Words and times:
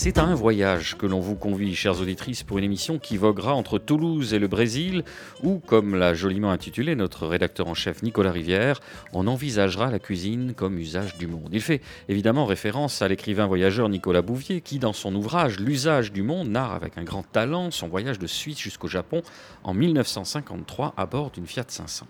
C'est 0.00 0.18
à 0.18 0.22
un 0.22 0.36
voyage 0.36 0.96
que 0.96 1.06
l'on 1.06 1.18
vous 1.18 1.34
convie, 1.34 1.74
chères 1.74 2.00
auditrices, 2.00 2.44
pour 2.44 2.58
une 2.58 2.62
émission 2.62 3.00
qui 3.00 3.16
voguera 3.16 3.54
entre 3.54 3.80
Toulouse 3.80 4.32
et 4.32 4.38
le 4.38 4.46
Brésil, 4.46 5.02
où, 5.42 5.58
comme 5.58 5.96
l'a 5.96 6.14
joliment 6.14 6.52
intitulé 6.52 6.94
notre 6.94 7.26
rédacteur 7.26 7.66
en 7.66 7.74
chef 7.74 8.04
Nicolas 8.04 8.30
Rivière, 8.30 8.78
on 9.12 9.26
envisagera 9.26 9.90
la 9.90 9.98
cuisine 9.98 10.54
comme 10.54 10.78
usage 10.78 11.18
du 11.18 11.26
monde. 11.26 11.48
Il 11.50 11.60
fait 11.60 11.82
évidemment 12.08 12.46
référence 12.46 13.02
à 13.02 13.08
l'écrivain 13.08 13.48
voyageur 13.48 13.88
Nicolas 13.88 14.22
Bouvier, 14.22 14.60
qui, 14.60 14.78
dans 14.78 14.92
son 14.92 15.12
ouvrage 15.16 15.58
L'usage 15.58 16.12
du 16.12 16.22
monde, 16.22 16.46
narre 16.46 16.74
avec 16.74 16.96
un 16.96 17.02
grand 17.02 17.24
talent 17.24 17.72
son 17.72 17.88
voyage 17.88 18.20
de 18.20 18.28
Suisse 18.28 18.60
jusqu'au 18.60 18.86
Japon 18.86 19.22
en 19.64 19.74
1953 19.74 20.94
à 20.96 21.06
bord 21.06 21.32
d'une 21.32 21.48
Fiat 21.48 21.64
500. 21.66 22.06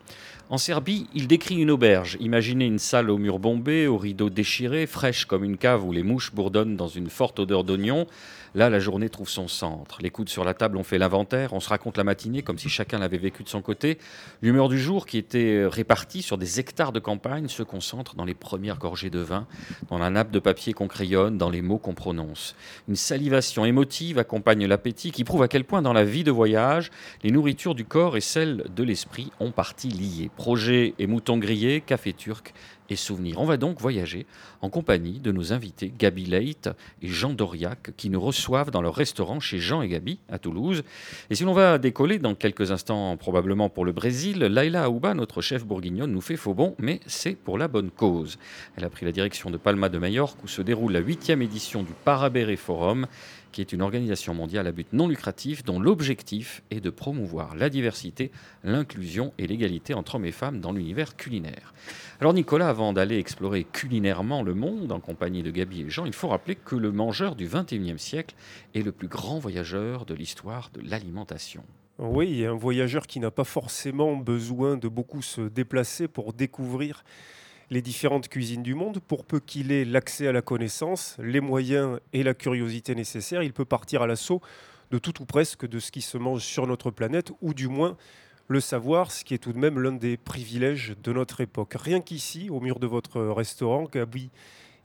En 0.51 0.57
Serbie, 0.57 1.07
il 1.15 1.27
décrit 1.27 1.57
une 1.57 1.71
auberge. 1.71 2.17
Imaginez 2.21 2.65
une 2.65 2.79
salle 2.79 3.11
aux 3.11 3.19
murs 3.19 3.39
bombés, 3.39 3.87
aux 3.87 3.99
rideaux 3.99 4.31
déchirés, 4.31 4.87
fraîche 4.87 5.27
comme 5.27 5.45
une 5.45 5.59
cave 5.59 5.85
où 5.85 5.93
les 5.93 6.03
mouches 6.03 6.33
bourdonnent 6.33 6.75
dans 6.75 6.89
une 6.89 7.11
forte 7.11 7.39
odeur 7.39 7.65
d'oignon. 7.65 8.07
Là, 8.55 8.71
la 8.71 8.79
journée 8.79 9.09
trouve 9.09 9.29
son 9.29 9.49
centre. 9.49 9.99
Les 10.01 10.11
coudes 10.11 10.29
sur 10.29 10.45
la 10.45 10.55
table, 10.55 10.77
on 10.77 10.83
fait 10.83 10.99
l'inventaire, 10.99 11.53
on 11.53 11.61
se 11.61 11.69
raconte 11.69 11.97
la 11.97 12.05
matinée 12.05 12.43
comme 12.43 12.59
si 12.59 12.69
chacun 12.69 12.99
l'avait 12.99 13.19
vécu 13.19 13.43
de 13.43 13.49
son 13.49 13.63
côté. 13.63 13.99
L'humeur 14.43 14.69
du 14.69 14.79
jour, 14.79 15.07
qui 15.07 15.19
était 15.19 15.67
répartie 15.67 16.23
sur 16.23 16.39
des 16.39 16.61
hectares 16.61 16.93
de 16.93 17.01
campagne, 17.01 17.49
se 17.49 17.63
concentre 17.63 18.15
dans 18.15 18.25
les 18.25 18.35
premières 18.35 18.79
gorgées 18.79 19.11
de 19.11 19.21
vin, 19.21 19.47
dans 19.89 19.99
la 19.99 20.11
nappe 20.11 20.31
de 20.31 20.39
papier 20.39 20.73
qu'on 20.73 20.89
crayonne, 20.89 21.39
dans 21.39 21.51
les 21.51 21.63
mots 21.63 21.79
qu'on 21.79 21.95
prononce. 21.95 22.55
Une 22.89 22.97
salivation 22.97 23.65
émotive 23.65 24.19
accompagne 24.19 24.67
l'appétit 24.67 25.11
qui 25.11 25.25
prouve 25.25 25.43
à 25.43 25.49
quel 25.49 25.65
point 25.65 25.83
dans 25.83 25.93
la 25.93 26.05
vie 26.05 26.25
de 26.25 26.31
voyage, 26.31 26.91
les 27.23 27.31
nourritures 27.31 27.75
du 27.75 27.85
corps 27.85 28.17
et 28.17 28.21
celles 28.21 28.65
de 28.75 28.83
l'esprit 28.83 29.31
ont 29.41 29.51
partie 29.51 29.89
liées. 29.89 30.31
Projets 30.37 30.95
et 30.99 31.07
moutons 31.07 31.39
grillés, 31.39 31.81
café 31.81 32.13
turc 32.13 32.55
et 32.89 32.97
souvenirs. 32.97 33.41
On 33.41 33.45
va 33.45 33.57
donc 33.57 33.81
voyager 33.81 34.27
en 34.61 34.71
compagnie 34.71 35.21
de 35.21 35.33
nos 35.33 35.53
invités 35.53 35.93
Gabi 35.99 36.25
Leite 36.25 36.71
et 37.03 37.09
Jean 37.09 37.33
Doriac 37.33 37.91
qui 37.97 38.11
nous 38.11 38.21
reçoivent 38.21 38.71
dans 38.71 38.83
leur 38.83 38.95
restaurant 38.95 39.41
chez 39.41 39.59
Jean 39.59 39.83
et 39.83 39.89
Gabi 39.89 40.19
à 40.29 40.39
Toulouse. 40.39 40.83
Et 41.31 41.35
si 41.35 41.45
l'on 41.45 41.53
va 41.53 41.79
décoller 41.79 42.19
dans 42.19 42.35
quelques 42.35 42.71
instants 42.71 43.17
probablement 43.17 43.69
pour 43.69 43.85
le 43.85 43.93
Brésil, 43.93 44.39
Laila 44.39 44.85
Aouba, 44.85 45.15
notre 45.15 45.43
chef 45.43 45.65
bourguignonne, 45.65 46.13
nous 46.13 46.21
fait 46.21 46.37
faux 46.37 46.55
bon, 46.55 46.75
mais 46.79 47.01
c'est 47.07 47.37
pour 47.37 47.59
la 47.59 47.69
bonne 47.69 47.91
cause. 47.91 48.39
Elle 48.77 48.85
a 48.85 48.91
pris 48.91 49.07
la 49.07 49.13
direction 49.13 49.51
de 49.51 49.57
Palma 49.57 49.89
de 49.89 49.99
Majorque 49.99 50.43
où 50.45 50.49
se 50.49 50.63
déroule 50.63 50.93
la 50.93 51.01
huitième 51.01 51.43
édition 51.43 51.83
du 51.83 51.93
Parabéré 52.05 52.57
Forum 52.57 53.07
qui 53.59 53.63
est 53.63 53.73
une 53.73 53.83
organisation 53.83 54.35
mondiale 54.35 54.69
à 54.69 54.71
but 54.71 54.93
non 54.93 55.09
lucratif 55.09 55.65
dont 55.65 55.81
l'objectif 55.81 56.63
est 56.71 56.79
de 56.79 56.91
promouvoir 56.91 57.57
la 57.57 57.69
diversité, 57.69 58.31
l'inclusion 58.63 59.33
et 59.37 59.49
l'égalité 59.49 59.95
entre 59.95 60.15
hommes 60.15 60.27
et 60.27 60.31
femmes 60.31 60.61
dans 60.61 60.71
l'univers 60.71 61.17
culinaire. 61.17 61.75
Alors 62.21 62.35
Nicolas, 62.35 62.69
avant 62.69 62.93
d'aller 62.93 63.19
explorer 63.19 63.65
culinairement 63.65 64.45
le 64.45 64.55
monde 64.55 64.93
en 64.93 65.01
compagnie 65.01 65.43
de 65.43 65.51
Gabi 65.51 65.81
et 65.81 65.91
Jean, 65.91 66.07
il 66.07 66.13
faut 66.13 66.29
rappeler 66.29 66.55
que 66.55 66.77
le 66.77 66.93
mangeur 66.93 67.35
du 67.35 67.49
XXIe 67.49 67.99
siècle 67.99 68.37
est 68.77 68.83
le 68.83 68.93
plus 68.93 69.09
grand 69.09 69.41
voyageur 69.41 70.07
de 70.07 70.15
l'histoire 70.15 70.71
de 70.73 70.89
l'alimentation. 70.89 71.65
Oui, 71.99 72.47
un 72.47 72.55
voyageur 72.55 73.09
qui 73.09 73.19
n'a 73.19 73.33
pas 73.33 73.43
forcément 73.43 74.15
besoin 74.15 74.77
de 74.77 74.87
beaucoup 74.87 75.21
se 75.21 75.41
déplacer 75.41 76.07
pour 76.07 76.33
découvrir 76.33 77.03
les 77.71 77.83
différentes 77.83 78.29
cuisines 78.29 78.63
du 78.63 78.75
monde. 78.75 79.01
Pour 79.01 79.25
peu 79.25 79.41
qu'il 79.41 79.73
ait 79.73 79.85
l'accès 79.85 80.27
à 80.27 80.33
la 80.33 80.43
connaissance, 80.43 81.17
les 81.19 81.41
moyens 81.41 82.01
et 82.13 82.23
la 82.23 82.35
curiosité 82.35 82.95
nécessaires, 82.95 83.43
il 83.43 83.53
peut 83.53 83.65
partir 83.65 84.03
à 84.03 84.07
l'assaut 84.07 84.41
de 84.91 84.99
tout 84.99 85.21
ou 85.21 85.27
presque 85.27 85.67
de 85.67 85.79
ce 85.79 85.93
qui 85.93 86.01
se 86.01 86.17
mange 86.17 86.43
sur 86.43 86.67
notre 86.67 86.91
planète, 86.91 87.31
ou 87.43 87.53
du 87.53 87.69
moins 87.69 87.97
le 88.47 88.61
savoir, 88.61 89.11
ce 89.11 89.25
qui 89.25 89.35
est 89.35 89.39
tout 89.39 89.53
de 89.53 89.59
même 89.59 89.79
l'un 89.79 89.93
des 89.93 90.17
privilèges 90.17 90.95
de 91.03 91.13
notre 91.13 91.43
époque. 91.43 91.75
Rien 91.79 92.01
qu'ici, 92.01 92.49
au 92.49 92.61
mur 92.61 92.79
de 92.79 92.87
votre 92.87 93.21
restaurant, 93.21 93.85
Gabi 93.85 94.31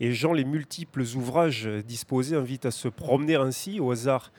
et 0.02 0.12
Jean, 0.12 0.34
les 0.34 0.44
multiples 0.44 1.04
ouvrages 1.16 1.70
disposés 1.86 2.36
invitent 2.36 2.66
à 2.66 2.72
se 2.72 2.90
promener 2.90 3.36
ainsi 3.36 3.80
au 3.80 3.92
hasard 3.92 4.34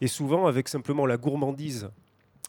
et 0.00 0.06
souvent 0.06 0.46
avec 0.46 0.68
simplement 0.68 1.04
la 1.04 1.18
gourmandise 1.18 1.90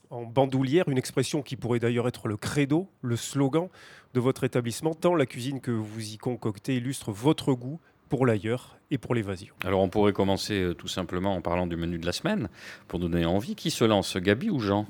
en 0.10 0.24
bandoulière, 0.24 0.90
une 0.90 0.98
expression 0.98 1.42
qui 1.42 1.56
pourrait 1.56 1.80
d'ailleurs 1.80 2.08
être 2.08 2.28
le 2.28 2.38
credo, 2.38 2.88
le 3.02 3.16
slogan 3.16 3.70
de 4.14 4.20
votre 4.20 4.44
établissement, 4.44 4.94
tant 4.94 5.16
la 5.16 5.26
cuisine 5.26 5.62
que 5.62 5.72
vous 5.72 6.14
y 6.14 6.18
concoctez 6.18 6.76
illustre 6.76 7.12
votre 7.12 7.54
goût 7.54 7.80
pour 8.10 8.26
l'ailleurs 8.26 8.78
et 8.92 8.98
pour 8.98 9.16
l'évasion. 9.16 9.54
Alors 9.64 9.82
on 9.82 9.90
pourrait 9.90 10.12
commencer 10.12 10.62
euh, 10.62 10.74
tout 10.74 10.90
simplement 10.90 11.36
en 11.36 11.42
parlant 11.42 11.66
du 11.66 11.78
menu 11.78 11.98
de 11.98 12.06
la 12.06 12.12
semaine, 12.12 12.50
pour 12.88 13.00
donner 13.00 13.26
envie. 13.26 13.56
Qui 13.56 13.72
se 13.72 13.86
lance, 13.86 14.18
Gabi 14.18 14.50
ou 14.50 14.60
Jean? 14.60 14.86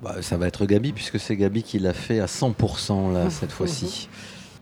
Bah, 0.00 0.22
Ça 0.22 0.36
va 0.36 0.46
être 0.46 0.64
Gabi, 0.64 0.92
puisque 0.92 1.18
c'est 1.18 1.36
Gabi 1.36 1.62
qui 1.62 1.78
l'a 1.78 1.92
fait 1.92 2.20
à 2.20 2.26
100% 2.26 3.12
là, 3.12 3.30
cette 3.30 3.50
fois-ci. 3.50 4.08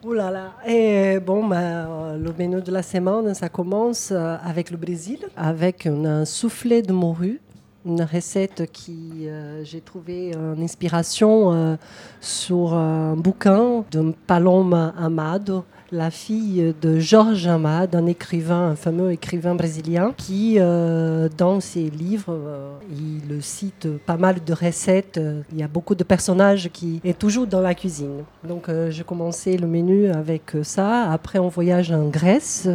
Oh 0.02 0.14
là 0.14 0.30
là. 0.30 0.54
Et 0.66 1.20
bon, 1.20 1.46
bah, 1.46 2.16
le 2.16 2.32
menu 2.32 2.62
de 2.62 2.72
la 2.72 2.82
semaine, 2.82 3.34
ça 3.34 3.50
commence 3.50 4.12
euh, 4.12 4.36
avec 4.42 4.70
le 4.70 4.78
Brésil, 4.78 5.18
avec 5.36 5.86
un 5.86 6.24
soufflé 6.24 6.80
de 6.80 6.94
morue 6.94 7.40
une 7.86 8.02
recette 8.02 8.70
qui 8.72 9.26
euh, 9.26 9.64
j'ai 9.64 9.80
trouvé 9.80 10.32
une 10.32 10.62
inspiration 10.62 11.52
euh, 11.52 11.76
sur 12.20 12.74
un 12.74 13.16
bouquin 13.16 13.84
de 13.91 14.12
Paloma 14.26 14.94
Amado, 14.98 15.64
la 15.91 16.10
fille 16.10 16.74
de 16.80 16.98
Georges 16.98 17.46
Amado, 17.46 17.98
un 17.98 18.06
écrivain, 18.06 18.70
un 18.70 18.76
fameux 18.76 19.12
écrivain 19.12 19.54
brésilien, 19.54 20.12
qui 20.16 20.56
euh, 20.58 21.28
dans 21.36 21.60
ses 21.60 21.91
livres, 21.91 22.38
il 22.91 23.42
cite 23.42 23.88
pas 24.06 24.16
mal 24.16 24.44
de 24.44 24.52
recettes. 24.52 25.18
Il 25.50 25.58
y 25.58 25.62
a 25.62 25.68
beaucoup 25.68 25.94
de 25.94 26.04
personnages 26.04 26.70
qui 26.72 27.00
est 27.02 27.18
toujours 27.18 27.47
dans 27.47 27.60
la 27.60 27.74
cuisine. 27.74 28.24
Donc 28.47 28.70
j'ai 28.91 29.04
commencé 29.04 29.56
le 29.56 29.66
menu 29.66 30.10
avec 30.10 30.52
ça. 30.62 31.10
Après 31.10 31.38
on 31.38 31.48
voyage 31.48 31.91
en 31.91 32.08
Grèce 32.08 32.68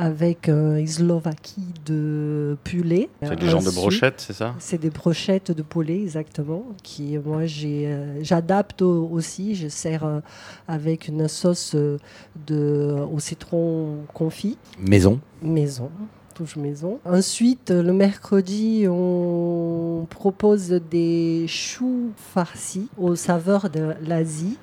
avec 0.00 0.48
un 0.48 0.84
Slovaquie 0.86 1.74
de 1.84 2.56
poulet. 2.64 3.10
C'est 3.22 3.38
des 3.38 3.48
genres 3.48 3.62
de 3.62 3.70
brochettes, 3.70 4.24
c'est 4.26 4.32
ça 4.32 4.54
C'est 4.58 4.80
des 4.80 4.88
brochettes 4.88 5.52
de 5.52 5.60
poulet, 5.60 6.00
exactement. 6.00 6.64
Qui 6.82 7.18
moi 7.18 7.42
euh, 7.42 8.18
j'adapte 8.22 8.80
aussi. 8.80 9.54
Je 9.54 9.68
sers 9.68 10.04
euh, 10.04 10.20
avec 10.66 11.08
une 11.08 11.28
sauce 11.28 11.74
euh, 11.74 11.98
de, 12.46 12.96
au 13.12 13.18
citron 13.18 13.98
confit. 14.14 14.56
Maison. 14.80 15.20
Maison 15.42 15.90
touche 16.34 16.56
maison. 16.56 17.00
Ensuite, 17.04 17.70
le 17.70 17.92
mercredi, 17.92 18.86
on 18.88 20.06
propose 20.08 20.68
des 20.90 21.44
choux 21.46 22.12
farcis 22.16 22.88
aux 22.96 23.14
saveurs 23.16 23.68
de 23.68 23.92
l'Asie. 24.06 24.56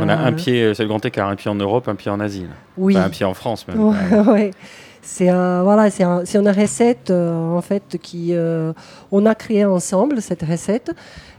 On 0.00 0.08
a 0.08 0.16
un 0.16 0.32
pied, 0.32 0.74
c'est 0.74 0.82
le 0.82 0.88
grand 0.88 1.04
écart, 1.04 1.28
un 1.28 1.36
pied 1.36 1.50
en 1.50 1.54
Europe, 1.54 1.88
un 1.88 1.94
pied 1.94 2.10
en 2.10 2.20
Asie. 2.20 2.46
Oui. 2.76 2.96
un 2.96 3.10
pied 3.10 3.24
en 3.26 3.34
France 3.34 3.66
même. 3.68 3.80
Ouais, 3.80 4.50
C'est 5.04 5.30
voilà, 5.30 5.90
c'est 5.90 6.04
une 6.04 6.48
recette 6.48 7.10
euh, 7.10 7.56
en 7.56 7.60
fait 7.60 7.98
qui 8.00 8.28
euh, 8.34 8.72
on 9.10 9.26
a 9.26 9.34
créé 9.34 9.64
ensemble 9.64 10.22
cette 10.22 10.42
recette 10.42 10.92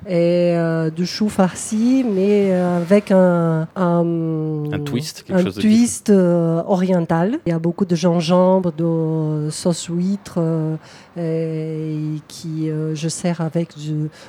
et 0.08 0.54
euh, 0.56 0.90
de 0.90 1.06
chou 1.06 1.30
farci, 1.30 2.06
mais 2.08 2.52
avec 2.52 3.12
un, 3.12 3.68
un, 3.76 4.80
twist, 4.86 5.24
quelque 5.24 5.40
un 5.40 5.44
chose 5.44 5.56
twist 5.56 6.10
oriental. 6.10 7.40
Il 7.46 7.50
y 7.50 7.54
a 7.54 7.60
beaucoup 7.60 7.86
de 7.86 7.96
gingembre, 7.96 8.72
de 8.74 9.50
sauce 9.50 9.88
huître 9.88 10.40
et 11.18 11.98
qui 12.28 12.70
je 12.94 13.08
sers 13.08 13.42
avec 13.42 13.70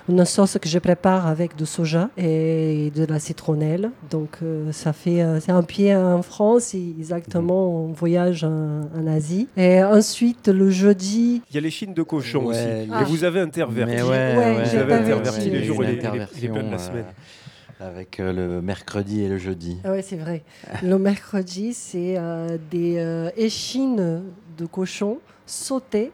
une 0.08 0.24
sauce 0.24 0.58
que 0.60 0.68
je 0.68 0.78
prépare 0.78 1.26
avec 1.26 1.56
de 1.56 1.64
soja 1.64 2.10
et 2.16 2.92
de 2.94 3.04
la 3.04 3.18
citronnelle. 3.18 3.90
Donc 4.10 4.38
ça 4.70 4.92
fait 4.92 5.24
c'est 5.40 5.52
un 5.52 5.62
pied 5.62 5.94
en 5.96 6.22
France 6.22 6.74
exactement 6.74 7.84
on 7.84 7.92
voyage 7.92 8.44
en, 8.44 8.82
en 8.96 9.06
Asie 9.06 9.48
et 9.56 9.82
ensuite, 9.82 10.48
le 10.48 10.70
jeudi. 10.70 11.42
Il 11.50 11.54
y 11.54 11.58
a 11.58 11.60
les 11.60 11.70
chines 11.70 11.94
de 11.94 12.02
cochon 12.02 12.46
aussi. 12.46 12.60
Et 12.60 13.04
vous 13.06 13.24
avez 13.24 13.40
interverti. 13.40 14.02
Ouais, 14.02 14.64
vous 14.64 14.76
avez 14.76 14.94
interverti 14.94 15.50
les 15.50 15.63
jours 15.64 15.82
les, 15.82 15.92
les, 15.92 16.00
de 16.00 16.70
la 16.70 16.78
semaine. 16.78 17.06
Avec 17.80 18.20
euh, 18.20 18.32
le 18.32 18.62
mercredi 18.62 19.22
et 19.22 19.28
le 19.28 19.38
jeudi. 19.38 19.78
Oui, 19.84 19.98
c'est 20.02 20.16
vrai. 20.16 20.42
le 20.82 20.98
mercredi, 20.98 21.74
c'est 21.74 22.14
euh, 22.16 22.56
des 22.70 22.98
euh, 22.98 23.30
échines 23.36 24.22
de 24.56 24.66
cochon 24.66 25.18
sautées 25.46 26.12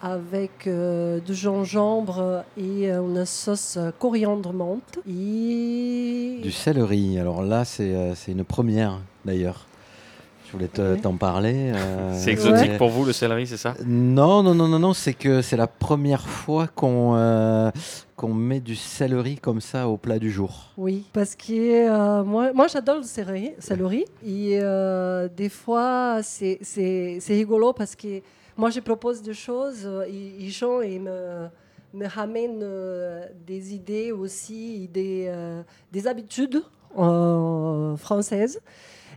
avec 0.00 0.68
du 0.68 1.34
gingembre 1.34 2.44
et 2.58 2.90
une 2.90 3.24
sauce 3.24 3.78
coriandre 3.98 4.52
menthe. 4.52 4.98
Et... 5.08 6.40
Du 6.42 6.52
céleri. 6.52 7.18
Alors 7.18 7.42
là, 7.42 7.64
c'est 7.64 8.14
une 8.28 8.44
première 8.44 9.00
d'ailleurs. 9.24 9.66
Voulais 10.52 10.68
te- 10.68 10.80
Ouais. 10.94 11.00
t'en 11.00 11.16
parler. 11.16 11.72
euh, 11.74 12.12
C'est 12.14 12.30
exotique 12.32 12.76
pour 12.78 12.88
vous 12.90 13.04
le 13.04 13.12
céleri, 13.12 13.46
c'est 13.46 13.56
ça 13.56 13.74
Non, 13.86 14.42
non, 14.42 14.54
non, 14.54 14.68
non, 14.68 14.78
non, 14.78 14.92
c'est 14.94 15.14
que 15.14 15.42
c'est 15.42 15.56
la 15.56 15.66
première 15.66 16.26
fois 16.28 16.66
qu'on 16.68 17.14
euh, 17.16 17.70
qu'on 18.16 18.32
met 18.34 18.60
du 18.60 18.76
céleri 18.76 19.36
comme 19.38 19.60
ça 19.60 19.88
au 19.88 19.96
plat 19.96 20.18
du 20.18 20.30
jour. 20.30 20.70
Oui, 20.76 21.04
parce 21.12 21.34
que 21.34 21.88
euh, 21.90 22.22
moi, 22.24 22.52
moi 22.52 22.66
j'adore 22.68 22.98
le 22.98 23.02
céleri, 23.02 23.52
céleri 23.58 24.04
et 24.24 24.58
euh, 24.62 25.28
des 25.34 25.48
fois 25.48 26.20
c'est- 26.22 26.58
c'est 26.62 27.18
c'est 27.20 27.34
rigolo 27.34 27.72
parce 27.72 27.96
que 27.96 28.20
moi 28.56 28.70
je 28.70 28.80
propose 28.80 29.20
des 29.22 29.34
choses 29.34 29.88
et, 30.08 30.44
et 30.46 30.48
gens 30.50 30.80
ils 30.80 31.00
me, 31.00 31.48
me 31.92 32.06
ramènent 32.06 32.60
euh, 32.62 33.26
des 33.46 33.74
idées 33.74 34.12
aussi, 34.12 34.88
des, 34.92 35.26
euh, 35.28 35.62
des 35.90 36.06
habitudes 36.06 36.62
euh, 36.98 37.96
françaises. 37.96 38.60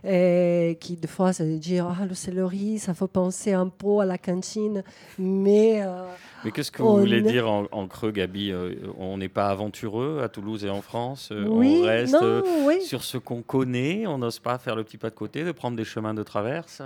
Et 0.04 0.76
qui 0.80 0.96
des 0.96 1.08
fois 1.08 1.32
ça 1.32 1.44
veut 1.44 1.58
dire 1.58 1.86
ah 1.88 2.06
le 2.06 2.14
céleri 2.14 2.78
ça 2.78 2.94
faut 2.94 3.06
penser 3.08 3.52
un 3.52 3.68
peu 3.68 3.98
à 4.00 4.04
la 4.04 4.18
cantine. 4.18 4.82
Mais 5.18 5.82
euh, 5.82 6.04
Mais 6.44 6.50
qu'est-ce 6.50 6.70
que 6.70 6.82
vous 6.82 6.98
voulez 6.98 7.22
dire 7.22 7.50
en, 7.50 7.64
en 7.72 7.86
creux, 7.88 8.10
Gabi 8.12 8.50
Euh, 8.52 8.74
On 8.98 9.18
n'est 9.18 9.28
pas 9.28 9.48
aventureux 9.48 10.20
à 10.22 10.28
Toulouse 10.28 10.64
et 10.64 10.70
en 10.70 10.82
France 10.82 11.30
euh, 11.32 11.46
oui 11.48 11.80
On 11.82 11.86
reste 11.86 12.12
non 12.14 12.20
euh, 12.22 12.42
oui. 12.64 12.80
sur 12.82 13.02
ce 13.02 13.18
qu'on 13.18 13.42
connaît 13.42 14.06
On 14.06 14.18
n'ose 14.18 14.38
pas 14.38 14.58
faire 14.58 14.76
le 14.76 14.84
petit 14.84 14.98
pas 14.98 15.10
de 15.10 15.14
côté, 15.14 15.44
de 15.44 15.52
prendre 15.52 15.76
des 15.76 15.84
chemins 15.84 16.14
de 16.14 16.22
traverse? 16.22 16.82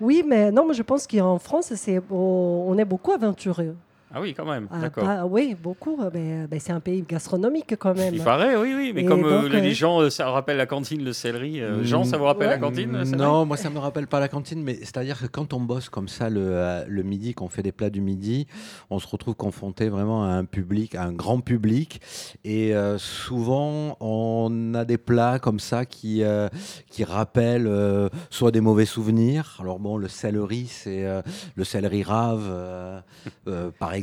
Oui, 0.00 0.24
mais 0.26 0.50
non, 0.50 0.66
mais 0.66 0.74
je 0.74 0.82
pense 0.82 1.06
qu'en 1.06 1.38
France, 1.38 1.72
c'est, 1.74 2.00
on 2.10 2.76
est 2.76 2.84
beaucoup 2.84 3.12
aventureux. 3.12 3.76
Ah 4.14 4.20
oui, 4.20 4.34
quand 4.34 4.44
même, 4.44 4.68
Ah, 4.70 4.80
d'accord. 4.80 5.08
oui, 5.30 5.56
beaucoup. 5.60 5.98
Mais, 6.12 6.46
ben, 6.46 6.60
c'est 6.60 6.72
un 6.72 6.80
pays 6.80 7.02
gastronomique 7.08 7.74
quand 7.78 7.94
même. 7.96 8.14
Il 8.14 8.22
paraît, 8.22 8.56
oui, 8.56 8.74
oui. 8.76 8.92
Mais 8.94 9.02
Et 9.02 9.04
comme 9.06 9.24
euh, 9.24 9.42
donc, 9.42 9.50
le 9.52 9.60
dit 9.62 9.68
euh, 9.68 9.74
Jean, 9.74 10.00
euh, 10.02 10.10
ça 10.10 10.28
rappelle 10.30 10.58
la 10.58 10.66
cantine, 10.66 11.02
le 11.02 11.12
céleri. 11.14 11.60
Euh, 11.62 11.82
Jean, 11.82 12.04
ça 12.04 12.18
vous 12.18 12.24
rappelle 12.24 12.48
Ouais. 12.48 12.54
la 12.54 12.58
cantine 12.60 12.92
le 12.92 13.04
céleri 13.06 13.22
Non, 13.22 13.46
moi 13.46 13.56
ça 13.56 13.70
me 13.70 13.78
rappelle 13.78 14.06
pas 14.06 14.20
la 14.20 14.28
cantine, 14.28 14.62
mais 14.62 14.74
c'est-à-dire 14.76 15.18
que 15.18 15.26
quand 15.26 15.54
on 15.54 15.60
bosse 15.60 15.88
comme 15.88 16.08
ça 16.08 16.28
le, 16.28 16.82
le 16.86 17.02
midi, 17.02 17.32
qu'on 17.32 17.48
fait 17.48 17.62
des 17.62 17.72
plats 17.72 17.88
du 17.90 18.00
midi, 18.02 18.46
on 18.90 18.98
se 18.98 19.06
retrouve 19.06 19.34
confronté 19.34 19.88
vraiment 19.88 20.24
à 20.24 20.28
un 20.28 20.44
public, 20.44 20.94
à 20.94 21.04
un 21.04 21.12
grand 21.12 21.40
public, 21.40 22.00
et 22.44 22.74
euh, 22.74 22.98
souvent 22.98 23.96
on 24.00 24.74
a 24.74 24.84
des 24.84 24.98
plats 24.98 25.38
comme 25.38 25.58
ça 25.60 25.86
qui 25.86 26.22
euh, 26.22 26.48
qui 26.90 27.04
rappellent 27.04 27.66
euh, 27.66 28.08
soit 28.28 28.50
des 28.50 28.60
mauvais 28.60 28.84
souvenirs. 28.86 29.56
Alors 29.60 29.78
bon, 29.78 29.96
le 29.96 30.08
céleri, 30.08 30.66
c'est 30.66 31.06
euh, 31.06 31.22
le 31.54 31.64
céleri 31.64 32.02
rave, 32.02 32.46
euh, 32.50 33.00
euh, 33.48 33.70
par 33.78 33.94
exemple, 33.94 34.01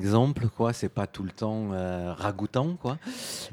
quoi. 0.56 0.74
C'est 0.74 0.90
pas 0.90 1.08
tout 1.08 1.24
le 1.24 1.32
temps 1.32 1.70
euh, 1.74 2.14
ragoûtant, 2.18 2.76
quoi. 2.82 2.98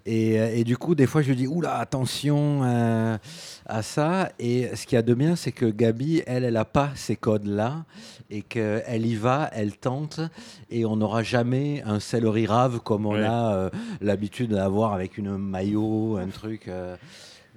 Et, 0.04 0.40
euh, 0.40 0.54
et 0.54 0.64
du 0.64 0.76
coup, 0.76 0.94
des 0.94 1.06
fois, 1.06 1.22
je 1.22 1.32
dis 1.32 1.46
oula, 1.46 1.76
attention. 1.78 2.62
euh, 2.64 3.16
à 3.68 3.82
ça. 3.82 4.30
Et 4.38 4.68
ce 4.76 4.86
qu'il 4.86 4.94
y 4.96 4.98
a 4.98 5.02
de 5.02 5.14
bien, 5.14 5.34
c'est 5.36 5.50
que 5.52 5.66
Gabi, 5.66 6.22
elle, 6.26 6.44
elle 6.44 6.54
n'a 6.54 6.64
pas 6.64 6.90
ces 6.94 7.16
codes-là 7.16 7.84
et 8.30 8.42
qu'elle 8.42 9.04
y 9.06 9.14
va, 9.16 9.50
elle 9.52 9.76
tente 9.76 10.20
et 10.70 10.84
on 10.84 10.96
n'aura 10.96 11.22
jamais 11.24 11.82
un 11.84 11.98
céleri 12.00 12.46
rave 12.46 12.80
comme 12.80 13.06
on 13.06 13.14
Ouais. 13.16 13.24
a 13.24 13.54
euh, 13.54 13.70
l'habitude 14.00 14.50
d'avoir 14.52 14.92
avec 14.92 15.18
une 15.18 15.36
maillot, 15.36 16.16
un 16.16 16.28
truc. 16.28 16.68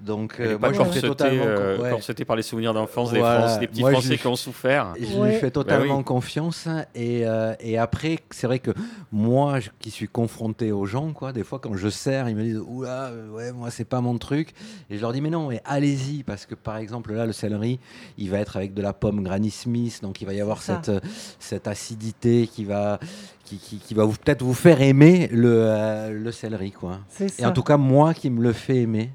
Donc, 0.01 0.35
euh, 0.39 0.57
moi, 0.57 0.71
je 0.73 0.83
fais 0.83 1.01
totalement 1.01 1.43
euh, 1.45 1.77
ouais. 1.77 1.89
corsetée 1.91 2.25
par 2.25 2.35
les 2.35 2.41
souvenirs 2.41 2.73
d'enfance 2.73 3.11
des, 3.11 3.19
Voilà. 3.19 3.41
Français- 3.47 3.59
des 3.59 3.67
petits 3.67 3.81
Moi, 3.81 3.91
Français 3.91 4.17
qui 4.17 4.27
ont 4.27 4.35
souffert. 4.35 4.93
Je 4.99 5.17
Ouais. 5.17 5.31
lui 5.31 5.35
fais 5.37 5.51
totalement 5.51 5.93
Bah 5.95 5.99
oui. 5.99 6.03
confiance. 6.05 6.67
Et, 6.95 7.25
euh, 7.25 7.53
et 7.59 7.77
après, 7.77 8.19
c'est 8.31 8.47
vrai 8.47 8.59
que 8.59 8.71
moi, 9.11 9.59
je- 9.59 9.69
qui 9.79 9.91
suis 9.91 10.07
confronté 10.07 10.71
aux 10.71 10.85
gens, 10.85 11.11
quoi, 11.13 11.33
des 11.33 11.43
fois, 11.43 11.59
quand 11.59 11.75
je 11.75 11.89
sers, 11.89 12.29
ils 12.29 12.35
me 12.35 12.43
disent 12.43 12.61
Oula, 12.67 13.11
ouais, 13.33 13.51
moi, 13.51 13.69
c'est 13.71 13.85
pas 13.85 14.01
mon 14.01 14.17
truc. 14.17 14.53
Et 14.89 14.95
je 14.97 15.01
leur 15.01 15.13
dis 15.13 15.21
Mais 15.21 15.29
non, 15.29 15.47
mais 15.49 15.61
allez-y. 15.65 16.23
Parce 16.23 16.45
que, 16.45 16.55
par 16.55 16.77
exemple, 16.77 17.13
là, 17.13 17.25
le 17.25 17.33
céleri, 17.33 17.79
il 18.17 18.29
va 18.29 18.39
être 18.39 18.57
avec 18.57 18.73
de 18.73 18.81
la 18.81 18.93
pomme 18.93 19.23
Granny 19.23 19.51
Smith. 19.51 19.99
Donc, 20.01 20.21
il 20.21 20.25
va 20.25 20.33
y 20.33 20.41
avoir 20.41 20.61
cette, 20.61 20.89
euh, 20.89 20.99
cette 21.39 21.67
acidité 21.67 22.47
qui 22.47 22.63
va, 22.65 22.99
qui, 23.45 23.57
qui- 23.57 23.77
qui 23.79 23.93
va 23.93 24.05
peut-être 24.07 24.43
vous 24.43 24.53
faire 24.53 24.81
aimer 24.81 25.27
le, 25.31 25.51
euh, 25.65 26.11
le 26.11 26.31
céleri, 26.31 26.71
quoi. 26.71 26.99
C'est 27.09 27.25
Et 27.25 27.29
ça. 27.41 27.49
en 27.49 27.51
tout 27.51 27.63
cas, 27.63 27.77
moi 27.77 28.13
qui 28.13 28.29
me 28.29 28.41
le 28.41 28.53
fais 28.53 28.77
aimer, 28.77 29.09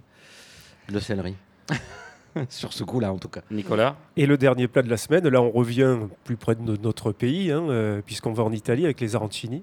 le 0.93 1.01
céleri. 1.01 1.35
Sur 2.49 2.73
ce 2.73 2.83
coup-là, 2.83 3.13
en 3.13 3.19
tout 3.19 3.29
cas. 3.29 3.43
Nicolas 3.51 3.97
Et 4.17 4.27
le 4.27 4.37
dernier 4.37 4.67
plat 4.67 4.83
de 4.83 4.91
la 4.91 4.97
semaine, 4.97 5.27
là 5.29 5.41
on 5.41 5.51
revient 5.51 5.97
plus 6.25 6.37
près 6.37 6.57
de 6.57 6.63
no- 6.63 6.77
notre 6.77 7.13
pays, 7.13 7.53
hein, 7.53 7.63
euh, 7.69 8.01
puisqu'on 8.05 8.33
va 8.33 8.43
en 8.43 8.51
Italie 8.53 8.85
avec 8.85 9.01
les 9.01 9.15
arancini. 9.15 9.63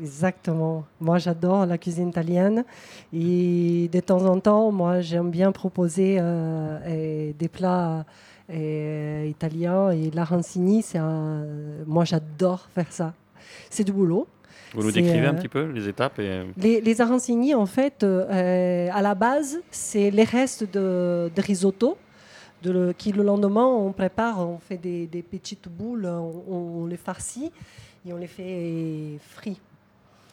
Exactement. 0.00 0.84
Moi, 1.00 1.18
j'adore 1.18 1.66
la 1.66 1.76
cuisine 1.78 2.08
italienne. 2.10 2.64
Et 3.12 3.88
de 3.92 4.00
temps 4.00 4.24
en 4.26 4.38
temps, 4.38 4.70
moi, 4.70 5.00
j'aime 5.00 5.30
bien 5.30 5.50
proposer 5.52 6.18
euh, 6.20 7.32
des 7.38 7.48
plats 7.48 8.04
eh, 8.52 9.26
italiens. 9.28 9.90
Et 9.90 10.10
l'arancini, 10.10 10.82
c'est 10.82 10.98
un... 10.98 11.44
moi, 11.86 12.04
j'adore 12.04 12.68
faire 12.74 12.90
ça. 12.92 13.14
C'est 13.70 13.84
du 13.84 13.92
boulot. 13.92 14.26
Vous 14.74 14.82
nous 14.82 14.92
décrivez 14.92 15.26
un 15.26 15.34
euh, 15.34 15.38
petit 15.38 15.48
peu 15.48 15.64
les 15.70 15.88
étapes 15.88 16.18
et... 16.18 16.42
Les, 16.56 16.80
les 16.80 17.00
arancini, 17.00 17.54
en 17.54 17.66
fait, 17.66 18.02
euh, 18.02 18.88
à 18.92 19.02
la 19.02 19.14
base, 19.14 19.60
c'est 19.70 20.10
les 20.10 20.24
restes 20.24 20.64
de, 20.70 21.30
de 21.34 21.40
risotto. 21.42 21.96
De 22.60 22.72
le- 22.72 22.92
qui 22.92 23.12
le 23.12 23.22
lendemain, 23.22 23.64
on 23.66 23.92
prépare, 23.92 24.40
on 24.40 24.58
fait 24.58 24.78
des, 24.78 25.06
des 25.06 25.22
petites 25.22 25.68
boules, 25.68 26.06
on, 26.06 26.42
on 26.82 26.86
les 26.86 26.96
farcit 26.96 27.52
et 28.04 28.12
on 28.12 28.16
les 28.16 28.26
fait 28.26 29.16
frits. 29.30 29.60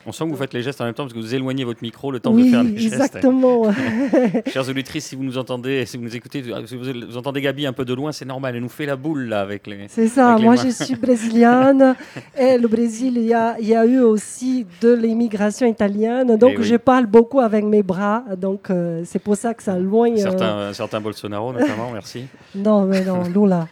On 0.08 0.12
sent 0.12 0.26
que 0.26 0.30
vous 0.30 0.36
faites 0.36 0.54
les 0.54 0.62
gestes 0.62 0.80
en 0.82 0.86
même 0.86 0.94
temps 0.94 1.04
parce 1.04 1.14
que 1.14 1.20
vous 1.20 1.34
éloignez 1.34 1.64
votre 1.64 1.82
micro 1.82 2.12
le 2.12 2.20
temps 2.20 2.32
de 2.32 2.44
faire 2.44 2.64
les 2.64 2.78
gestes. 2.78 2.94
exactement. 2.94 3.64
Chers 4.48 4.70
auditrices, 4.70 5.06
si 5.06 5.16
vous 5.16 5.24
nous 5.24 5.38
entendez, 5.38 5.86
si 5.86 5.98
vous 5.98 6.04
nous 6.04 6.16
écoutez, 6.16 6.44
si 6.66 6.76
vous, 6.76 6.84
vous 7.08 7.18
entendez 7.18 7.42
Gabi 7.42 7.66
un 7.66 7.74
peu 7.74 7.86
de 7.86 7.94
loin, 7.94 8.12
c'est 8.12 8.26
normal. 8.26 8.56
Elle 8.56 8.62
nous 8.62 8.70
fait 8.70 8.86
la 8.86 8.96
boule 8.96 9.24
là 9.28 9.42
avec 9.42 9.66
les. 9.68 9.88
C'est 9.90 10.08
ça, 10.08 10.36
les 10.38 10.44
moi 10.44 10.56
mains. 10.56 10.62
je 10.64 10.70
suis 10.84 10.96
brésilienne 10.96 11.96
et 12.38 12.58
le 12.58 12.68
Brésil, 12.68 13.14
il 13.18 13.26
y 13.26 13.34
a, 13.34 13.56
il 13.60 13.68
y 13.68 13.76
a 13.76 13.86
eu 13.86 14.00
aussi 14.00 14.66
de 14.82 14.94
l'immigration 14.94 15.66
italienne, 15.68 16.38
donc 16.38 16.52
Eh 16.56 16.58
oui. 16.60 16.64
je 16.66 16.76
parle 16.76 17.06
beaucoup 17.08 17.40
avec 17.40 17.64
mes 17.66 17.82
bras, 17.84 18.24
donc 18.38 18.70
euh, 18.70 19.02
c'est 19.06 19.20
pour 19.20 19.36
ça 19.36 19.54
que 19.54 19.64
ça 19.64 19.78
loin. 19.78 20.12
euh, 20.12 20.18
Certains, 20.18 20.74
certains 20.74 21.02
Bolsonaro 21.02 21.52
notamment, 21.52 21.90
merci. 21.94 22.26
Non, 22.54 22.86
mais 22.86 23.04
non, 23.04 23.24
Lula. 23.24 23.68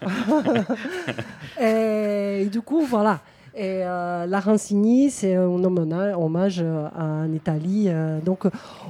et, 1.61 2.45
du 2.51 2.61
coup, 2.61 2.81
voilà. 2.81 3.19
Et 3.55 3.81
euh, 3.83 4.25
l'arancini, 4.25 5.11
c'est 5.11 5.35
un 5.35 5.45
hommage 5.45 6.59
euh, 6.59 6.87
en 6.97 7.31
Italie. 7.31 7.85
euh, 7.87 8.19
donc, 8.19 8.45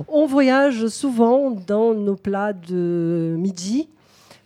on 0.07 0.25
voyage 0.25 0.87
souvent 0.87 1.51
dans 1.51 1.93
nos 1.93 2.15
plats 2.15 2.53
de 2.53 3.35
midi 3.37 3.89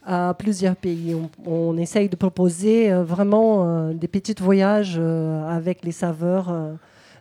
à 0.04 0.34
plusieurs 0.34 0.76
pays. 0.76 1.16
On, 1.16 1.30
on 1.46 1.78
essaye 1.78 2.10
de 2.10 2.16
proposer 2.16 2.92
vraiment 2.94 3.92
des 3.94 4.08
petits 4.08 4.36
voyages 4.40 4.98
avec 4.98 5.84
les 5.84 5.92
saveurs 5.92 6.78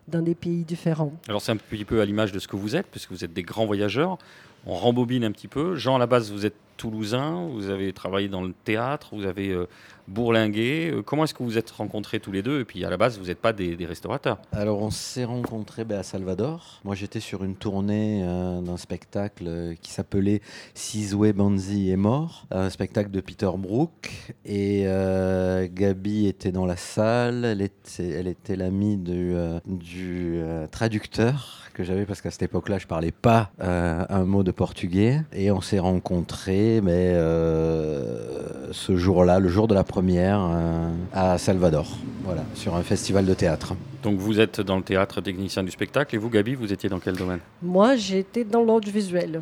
dans 0.07 0.23
des 0.23 0.37
pays 0.37 0.63
différents. 0.63 1.13
Alors 1.29 1.43
c'est 1.43 1.51
un 1.51 1.57
petit 1.57 1.85
peu 1.85 2.01
à 2.01 2.05
l'image 2.05 2.31
de 2.31 2.39
ce 2.39 2.47
que 2.47 2.55
vous 2.55 2.77
êtes, 2.77 2.87
puisque 2.87 3.11
vous 3.11 3.25
êtes 3.25 3.33
des 3.33 3.43
grands 3.43 3.67
voyageurs. 3.67 4.19
On 4.67 4.75
rembobine 4.75 5.25
un 5.25 5.33
petit 5.33 5.49
peu. 5.49 5.75
Jean, 5.75 5.97
à 5.97 5.99
la 5.99 6.07
base, 6.07 6.31
vous 6.31 6.47
êtes 6.47 6.55
toulousain, 6.77 7.49
vous 7.51 7.71
avez 7.71 7.93
travaillé 7.93 8.29
dans 8.29 8.43
le 8.43 8.53
théâtre, 8.65 9.11
vous 9.13 9.27
avez 9.27 9.51
euh, 9.51 9.67
bourlingué. 10.09 10.91
Euh, 10.93 11.03
comment 11.03 11.25
est-ce 11.25 11.35
que 11.35 11.43
vous 11.43 11.59
êtes 11.59 11.71
rencontrés 11.71 12.21
tous 12.21 12.33
les 12.33 12.43
deux? 12.43 12.61
Et 12.61 12.65
puis 12.65 12.85
à 12.85 12.91
la 12.91 12.97
base, 12.97 13.19
vous 13.19 13.27
n'êtes 13.27 13.41
pas 13.41 13.53
des, 13.53 13.77
restaurateurs. 13.87 14.39
Alors, 14.53 14.83
on 14.83 14.91
s'est 14.91 15.25
rencontrés 15.25 15.85
ben, 15.85 16.01
à 16.01 16.03
Salvador. 16.03 16.81
Moi, 16.85 16.95
j'étais 16.95 17.21
sur 17.21 17.45
une 17.45 17.55
tournée 17.55 18.23
euh, 18.25 18.61
d'un 18.61 18.77
spectacle 18.77 19.45
euh, 19.47 19.75
qui 19.81 19.91
s'appelait 19.91 20.41
Sizwe 20.75 21.33
Banzi 21.33 21.91
est 21.91 21.97
mort, 21.97 22.47
un 22.51 22.71
spectacle 22.71 23.11
de 23.11 23.21
Peter 23.21 23.51
Brook. 23.57 24.35
Et 24.45 24.85
euh, 24.87 25.69
Gabi 25.73 26.27
était 26.27 26.53
dans 26.53 26.67
la 26.67 26.77
salle. 26.77 27.45
Elle 27.45 27.63
était, 27.63 28.57
l'amie 28.57 28.97
du, 28.97 29.35
du 29.67 30.41
traducteur 30.71 31.63
que 31.75 31.85
j'avais 31.85 32.07
parce 32.07 32.23
qu'à 32.23 32.31
cette 32.31 32.43
époque-là, 32.43 32.79
je 32.79 32.87
parlais 32.87 33.13
pas 33.13 33.51
un 33.59 34.25
mot 34.25 34.43
de 34.43 34.51
portugais. 34.51 35.23
Et 35.33 35.51
on 35.51 35.61
s'est 35.61 35.79
rencontrés 35.79 36.66
mais, 36.83 37.13
euh, 37.15 38.73
ce 38.73 38.97
jour-là, 38.97 39.39
le 39.41 39.49
jour 39.49 39.67
de 39.69 39.75
la 39.75 39.85
première, 39.85 40.41
euh, 40.41 40.91
à 41.13 41.39
Salvador. 41.39 41.87
Voilà, 42.25 42.43
sur 42.55 42.75
un 42.75 42.83
festival 42.83 43.25
de 43.25 43.35
théâtre. 43.35 43.75
Donc 44.03 44.19
vous 44.19 44.41
êtes 44.41 44.61
dans 44.61 44.77
le 44.77 44.83
théâtre 44.83 45.21
technicien 45.21 45.63
du 45.63 45.71
spectacle. 45.71 46.15
Et 46.15 46.19
vous, 46.19 46.31
Gabi, 46.31 46.55
vous 46.55 46.73
étiez 46.73 46.89
dans 46.89 46.99
quel 46.99 47.17
domaine? 47.17 47.41
Moi, 47.63 47.97
j'étais 47.97 48.45
dans 48.45 48.63
l'audiovisuel. 48.63 49.41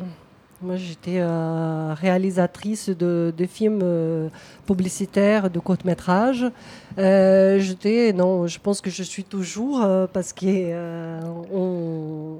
Moi, 0.61 0.77
j'étais 0.77 1.19
euh, 1.19 1.93
réalisatrice 1.93 2.89
de, 2.89 3.33
de 3.35 3.45
films 3.45 3.81
euh, 3.83 4.29
publicitaires, 4.65 5.49
de 5.49 5.59
courts-métrages. 5.59 6.45
Euh, 6.97 7.59
j'étais, 7.59 8.13
non, 8.13 8.47
je 8.47 8.57
pense 8.59 8.79
que 8.81 8.89
je 8.89 9.03
suis 9.03 9.25
toujours 9.25 9.83
euh, 9.83 10.07
parce 10.11 10.31
que 10.31 10.45
euh, 10.47 11.19
on 11.53 12.37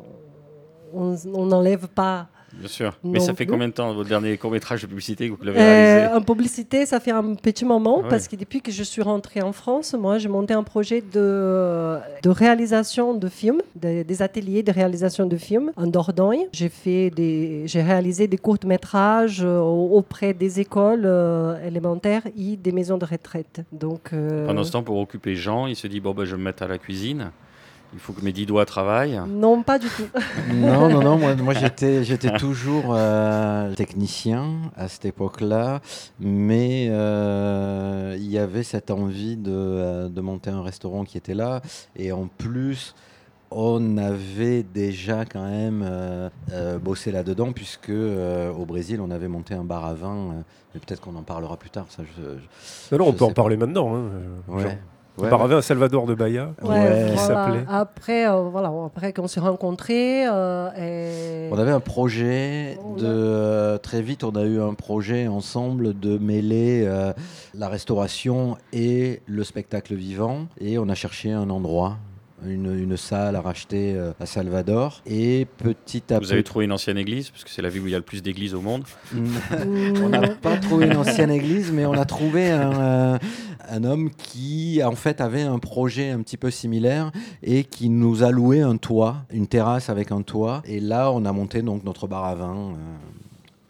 on 0.94 1.15
on 1.34 1.46
n'enlève 1.48 1.88
pas 1.88 2.27
Bien 2.60 2.68
sûr. 2.68 2.98
Mais 3.04 3.20
ça 3.20 3.34
fait 3.34 3.46
combien 3.46 3.68
de 3.68 3.74
temps 3.74 3.94
votre 3.94 4.10
dernier 4.10 4.38
court 4.38 4.52
métrage 4.52 4.82
de 4.82 4.88
publicité 4.88 5.30
que 5.30 5.36
vous 5.36 5.44
l'avez 5.44 5.60
Euh, 5.60 5.62
réalisé 5.62 6.16
en 6.18 6.22
publicité, 6.22 6.86
ça 6.86 7.00
fait 7.00 7.12
un 7.12 7.36
petit 7.36 7.66
moment 7.66 8.02
Ah 8.04 8.08
parce 8.10 8.28
que 8.28 8.36
depuis 8.36 8.62
que 8.62 8.72
je 8.72 8.84
suis 8.84 9.02
rentrée 9.02 9.42
en 9.42 9.52
France, 9.52 9.94
moi, 9.94 10.18
j'ai 10.18 10.30
monté 10.30 10.54
un 10.54 10.64
projet 10.64 11.02
de, 11.02 11.98
de 12.24 12.30
réalisation 12.30 13.14
de 13.14 13.28
films, 13.28 13.62
de- 13.76 14.04
des 14.04 14.22
ateliers 14.22 14.64
de 14.64 14.72
réalisation 14.72 15.26
de 15.26 15.38
films 15.38 15.72
en 15.76 15.88
Dordogne. 15.88 16.46
J'ai 16.54 16.70
fait 16.70 17.10
des, 17.10 17.64
j'ai 17.68 17.82
réalisé 17.82 18.28
des 18.28 18.38
courts 18.38 18.58
métrages 18.66 19.42
euh, 19.44 19.60
auprès 19.60 20.34
des 20.34 20.60
écoles 20.60 21.04
euh, 21.06 21.58
élémentaires 21.68 22.24
et 22.38 22.56
des 22.56 22.72
maisons 22.72 22.98
de 22.98 23.06
retraite. 23.06 23.62
Donc, 23.72 24.10
euh, 24.14 24.46
Pendant 24.48 24.64
ce 24.64 24.72
temps, 24.72 24.84
pour 24.84 24.98
occuper 24.98 25.36
Jean, 25.36 25.68
il 25.68 25.76
se 25.76 25.88
dit 25.88 26.00
bon, 26.00 26.14
bah, 26.14 26.24
je 26.26 26.32
vais 26.32 26.38
me 26.38 26.44
mettre 26.44 26.64
à 26.64 26.68
la 26.68 26.78
cuisine. 26.78 27.32
Il 27.96 28.00
faut 28.02 28.12
que 28.14 28.22
mes 28.25 28.34
dix 28.34 28.46
doigts 28.46 28.66
travaillent. 28.66 29.20
non, 29.28 29.64
pas 29.64 29.80
du 29.80 29.88
tout. 29.88 30.04
Non, 30.54 30.90
non, 30.90 31.02
non, 31.02 31.18
moi, 31.18 31.34
moi 31.36 31.54
j'étais, 31.62 32.04
j'étais 32.04 32.38
toujours 32.38 32.88
euh, 32.90 33.74
technicien 33.74 34.54
à 34.75 34.88
cette 34.90 35.06
époque-là, 35.06 35.80
mais 36.20 36.88
euh, 36.90 38.16
il 38.20 38.30
y 38.30 38.38
avait 38.38 38.64
cette 38.64 38.92
envie 38.92 39.38
de, 39.38 39.52
euh, 39.54 40.10
de 40.10 40.22
monter 40.22 40.50
un 40.50 40.62
restaurant 40.62 41.04
qui 41.06 41.18
était 41.18 41.34
là, 41.34 41.62
et 41.96 42.12
en 42.12 42.28
plus, 42.28 42.96
on 43.52 43.98
avait 43.98 44.64
déjà 44.64 45.24
quand 45.24 45.48
même 45.50 45.82
euh, 45.86 46.30
euh, 46.52 46.78
bossé 46.80 47.12
là-dedans, 47.12 47.54
puisque 47.54 47.90
euh, 47.90 48.52
au 48.52 48.66
Brésil, 48.66 49.00
on 49.02 49.10
avait 49.12 49.30
monté 49.30 49.54
un 49.54 49.64
bar 49.64 49.86
à 49.86 49.94
vin, 49.94 50.16
euh, 50.16 50.42
mais 50.74 50.82
peut-être 50.82 51.00
qu'on 51.00 51.16
en 51.16 51.24
parlera 51.24 51.56
plus 51.56 51.70
tard, 51.70 51.86
ça 51.90 52.04
je, 52.04 52.22
je- 52.22 52.96
Non, 52.98 53.06
non, 53.06 53.10
on 53.12 53.14
peut 53.14 53.24
en 53.24 53.30
pas. 53.30 53.34
parler 53.36 53.56
maintenant. 53.58 53.96
hein, 53.96 54.02
ouais. 54.50 54.78
Ouais, 55.17 55.29
Par 55.29 55.41
un 55.55 55.62
Salvador 55.62 56.05
de 56.07 56.13
Bahia. 56.13 56.48
Ouais, 56.62 57.07
qui 57.12 57.15
voilà. 57.15 57.17
s'appelait. 57.17 57.65
Après, 57.69 58.27
euh, 58.27 58.41
voilà, 58.51 58.72
après 58.86 59.13
qu'on 59.13 59.27
s'est 59.27 59.39
rencontrés, 59.39 60.25
euh, 60.27 60.69
et- 60.77 61.50
On 61.53 61.57
avait 61.57 61.72
un 61.72 61.79
projet 61.79 62.77
On 62.84 62.95
de 62.95 63.05
euh, 63.05 63.77
très 63.77 64.01
vite, 64.01 64.24
on 64.25 64.36
a 64.36 64.43
eu 64.43 64.60
un 64.62 64.74
projet 64.74 65.27
ensemble 65.27 65.98
de 65.98 66.17
mêler 66.17 66.84
euh, 66.86 67.13
la 67.53 67.69
restauration 67.69 68.57
et 68.74 69.22
le 69.25 69.43
spectacle 69.45 69.95
vivant, 69.95 70.48
et 70.60 70.77
on 70.77 70.89
a 70.89 70.95
cherché 70.95 71.31
un 71.31 71.50
endroit. 71.50 71.95
Une, 72.44 72.77
une 72.77 72.98
salle 72.98 73.36
à 73.36 73.42
racheter 73.42 73.94
euh, 73.96 74.12
à 74.20 74.25
Salvador. 74.25 75.01
Et 75.06 75.48
petit 75.58 76.04
à 76.13 76.20
Vous 76.20 76.32
avez 76.32 76.42
petit 76.42 76.50
trouvé 76.50 76.65
une 76.65 76.74
ancienne 76.74 76.98
église, 76.98 77.30
parce 77.30 77.44
que 77.44 77.50
c'est 77.50 77.62
la 77.62 77.70
ville 77.70 77.82
où 77.84 77.88
il 77.88 77.92
y 77.92 77.96
a 77.96 77.98
le 77.98 78.04
plus 78.04 78.22
d'églises 78.22 78.54
au 78.54 78.62
monde. 78.62 78.84
on 79.15 80.10
n'a 80.10 80.27
pas 80.27 80.58
trouvé 80.58 80.88
une 80.88 80.98
ancienne 80.98 81.32
église 81.32 81.72
mais 81.72 81.86
on 81.86 81.94
a 81.94 82.06
trouvé 82.06 82.51
un, 82.51 82.82
euh, 83.13 83.18
un 83.70 83.84
homme 83.84 84.10
qui 84.12 84.82
en 84.84 84.96
fait 84.96 85.22
avait 85.22 85.44
un 85.44 85.60
projet 85.60 86.10
un 86.10 86.22
petit 86.22 86.38
peu 86.38 86.51
similaire 86.51 87.12
et 87.42 87.63
qui 87.63 87.89
nous 87.89 88.24
a 88.24 88.32
loué 88.32 88.62
un 88.62 88.77
toit 88.77 89.24
une 89.32 89.48
terrasse 89.48 89.89
avec 89.89 90.12
un 90.12 90.22
toit. 90.22 90.62
Et 90.65 90.80
là 90.80 91.12
on 91.12 91.25
a 91.25 91.32
monté 91.32 91.62
donc 91.62 91.84
notre 91.84 92.08
bar 92.08 92.25
à 92.25 92.36
vin 92.36 92.56
euh, 92.74 92.75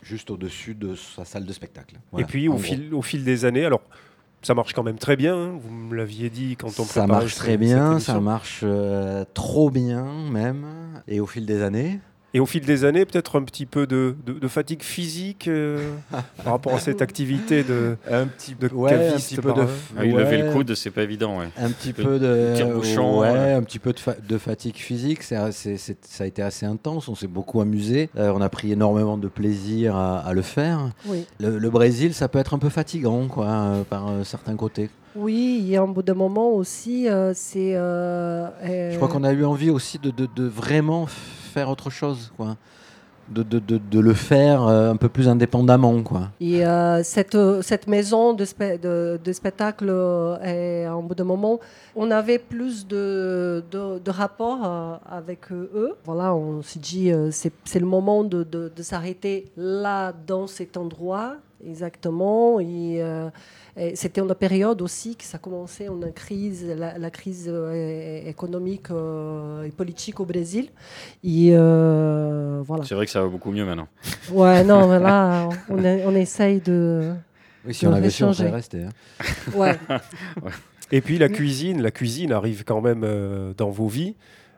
juste 0.05 0.29
au-dessus 0.29 0.75
de 0.75 0.95
sa 0.95 1.25
salle 1.25 1.45
de 1.45 1.53
spectacle. 1.53 1.95
Voilà, 2.11 2.25
Et 2.25 2.27
puis, 2.27 2.47
au 2.47 2.57
fil, 2.57 2.93
au 2.93 3.01
fil 3.01 3.23
des 3.23 3.43
années, 3.43 3.65
alors, 3.65 3.81
ça 4.45 4.53
marche 4.53 4.73
quand 4.73 4.83
même 4.83 4.99
très 4.99 5.15
bien. 5.15 5.35
hein, 5.35 5.59
Vous 5.59 5.71
me 5.73 5.95
l'aviez 5.95 6.29
dit 6.29 6.55
quand 6.55 6.67
on 6.79 6.83
ça 6.85 7.07
marche 7.07 7.35
très 7.35 7.57
bien, 7.57 7.99
ça 7.99 8.19
marche 8.19 8.61
euh, 8.63 9.25
trop 9.33 9.69
bien 9.71 10.05
même. 10.31 10.65
Et 11.07 11.19
au 11.19 11.25
fil 11.25 11.45
des 11.45 11.61
années, 11.63 11.99
Et 12.35 12.39
au 12.41 12.45
fil 12.45 12.65
des 12.65 12.83
années, 12.83 13.05
peut-être 13.05 13.39
un 13.39 13.43
petit 13.43 13.65
peu 13.65 13.87
de, 13.87 14.13
de- 14.25 14.33
de 14.33 14.47
fatigue 14.49 14.83
physique 14.83 15.47
euh, 15.47 15.89
par 16.43 16.51
rapport 16.53 16.73
à 16.75 16.79
cette 16.79 17.01
activité 17.01 17.63
de, 17.63 17.95
un 18.11 18.27
petit 18.27 18.55
de 18.59 18.67
ouais, 18.67 18.93
un 18.93 18.97
caviste 18.97 19.27
petit 19.29 19.35
peu 19.37 19.53
par 19.53 19.55
de, 19.55 19.61
Ah 19.97 20.01
oui, 20.01 20.11
lever 20.11 20.39
le 20.39 20.51
coude, 20.51 20.75
c'est 20.75 20.91
pas 20.91 21.03
évident. 21.03 21.39
ouais. 21.39 21.47
Un 21.57 21.71
petit 21.71 21.93
peu 21.93 22.19
de 22.19 22.25
euh. 22.25 23.57
un 23.57 23.63
petit 23.63 23.79
peu 23.79 23.93
de, 23.93 23.99
fa- 23.99 24.15
de 24.27 24.37
fatigue 24.37 24.75
physique. 24.75 25.23
Ça 25.23 25.45
a 25.47 26.25
été 26.25 26.41
assez 26.41 26.65
intense. 26.65 27.07
On 27.07 27.15
s'est 27.15 27.27
beaucoup 27.27 27.61
amusé. 27.61 28.09
Euh, 28.17 28.33
on 28.35 28.41
a 28.41 28.49
pris 28.49 28.71
énormément 28.73 29.17
de 29.17 29.29
plaisir 29.29 29.95
à, 29.95 30.17
à 30.19 30.33
le 30.33 30.41
faire. 30.41 30.89
oui. 31.07 31.25
Le, 31.39 31.57
le 31.57 31.69
Brésil, 31.69 32.13
ça 32.13 32.27
peut 32.27 32.39
être 32.39 32.53
un 32.53 32.59
peu 32.59 32.69
fatigant, 32.69 33.27
quoi, 33.27 33.45
euh, 33.47 33.83
par 33.83 34.09
euh, 34.09 34.23
certains 34.25 34.57
côtés. 34.57 34.89
Oui, 35.15 35.69
et 35.71 35.79
en 35.79 35.87
bout 35.87 36.03
d'un 36.03 36.13
moment 36.15 36.49
aussi, 36.51 37.07
euh, 37.07 37.31
c'est. 37.33 37.75
euh, 37.77 38.49
Je 38.91 38.97
crois 38.97 39.07
qu'on 39.07 39.23
a 39.23 39.31
eu 39.31 39.45
envie 39.45 39.69
aussi 39.69 39.99
de, 39.99 40.11
de- 40.11 40.27
de 40.35 40.43
vraiment 40.45 41.07
autre 41.63 41.89
chose, 41.89 42.31
quoi. 42.35 42.57
De, 43.27 43.41
de- 43.41 43.57
de- 43.57 43.99
le 43.99 44.13
faire 44.13 44.67
euh, 44.67 44.91
un 44.91 44.97
peu 44.97 45.09
plus 45.09 45.27
indépendamment, 45.27 46.03
quoi. 46.03 46.29
Et 46.39 46.63
euh, 46.63 47.01
cette, 47.01 47.33
euh, 47.33 47.63
cette 47.63 47.87
maison 47.87 48.33
de, 48.33 48.45
spe- 48.45 48.79
de, 48.79 49.33
spectacle, 49.33 49.89
est, 50.43 50.87
en 50.87 51.01
bout 51.01 51.15
de 51.15 51.23
moment, 51.23 51.59
on 51.95 52.11
avait 52.11 52.37
plus 52.37 52.85
de, 52.85 53.63
de, 53.71 53.97
de 53.97 54.11
rapport 54.11 54.59
euh, 54.63 54.95
avec 55.09 55.51
eux. 55.51 55.95
Voilà, 56.05 56.35
on 56.35 56.61
s'est 56.61 56.77
dit, 56.77 57.11
c'est 57.31 57.79
le 57.79 57.87
moment 57.87 58.23
de, 58.23 58.43
s'arrêter 58.83 59.45
là, 59.57 60.13
dans 60.27 60.45
cet 60.45 60.77
endroit, 60.77 61.37
exactement. 61.65 62.59
Et 62.59 63.01
c'était 63.95 64.21
une 64.21 64.33
période 64.35 64.81
aussi 64.81 65.15
que 65.17 65.23
ça 65.25 65.37
commençait 65.37 65.87
une 65.87 66.11
crise, 66.13 66.65
la, 66.65 66.97
la 66.97 67.09
crise 67.09 67.49
euh, 67.49 68.21
économique 68.25 68.89
euh, 68.91 69.63
et 69.63 69.69
politique 69.69 70.19
au 70.21 70.25
Brésil. 70.25 70.69
Et 71.23 71.49
euh, 71.51 72.61
voilà. 72.65 72.85
C'est 72.85 72.95
vrai 72.95 73.05
que 73.05 73.11
ça 73.11 73.21
va 73.21 73.27
beaucoup 73.27 73.51
mieux 73.51 73.65
maintenant. 73.65 73.87
Ouais, 74.31 74.63
non, 74.63 74.87
mais 74.87 74.99
là, 75.07 75.49
on, 75.69 76.15
essaye 76.15 76.61
de. 76.61 77.13
Oui, 77.65 77.73
si 77.73 77.85
De 77.85 77.89
on 77.91 77.93
avait 77.93 78.09
su, 78.09 78.23
on 78.23 78.31
serait 78.33 78.49
resté. 78.49 78.83
hein. 78.83 78.89
Ouais. 79.55 79.77
Et 80.91 81.01
puis 81.01 81.17
la 81.17 81.29
cuisine, 81.29 81.81
la 81.81 81.91
cuisine 81.91 82.31
arrive 82.31 82.63
quand 82.63 82.79
même 82.79 83.01
euh, 83.03 83.53
dans 83.57 83.69
vos 83.71 83.87
vies 83.87 84.15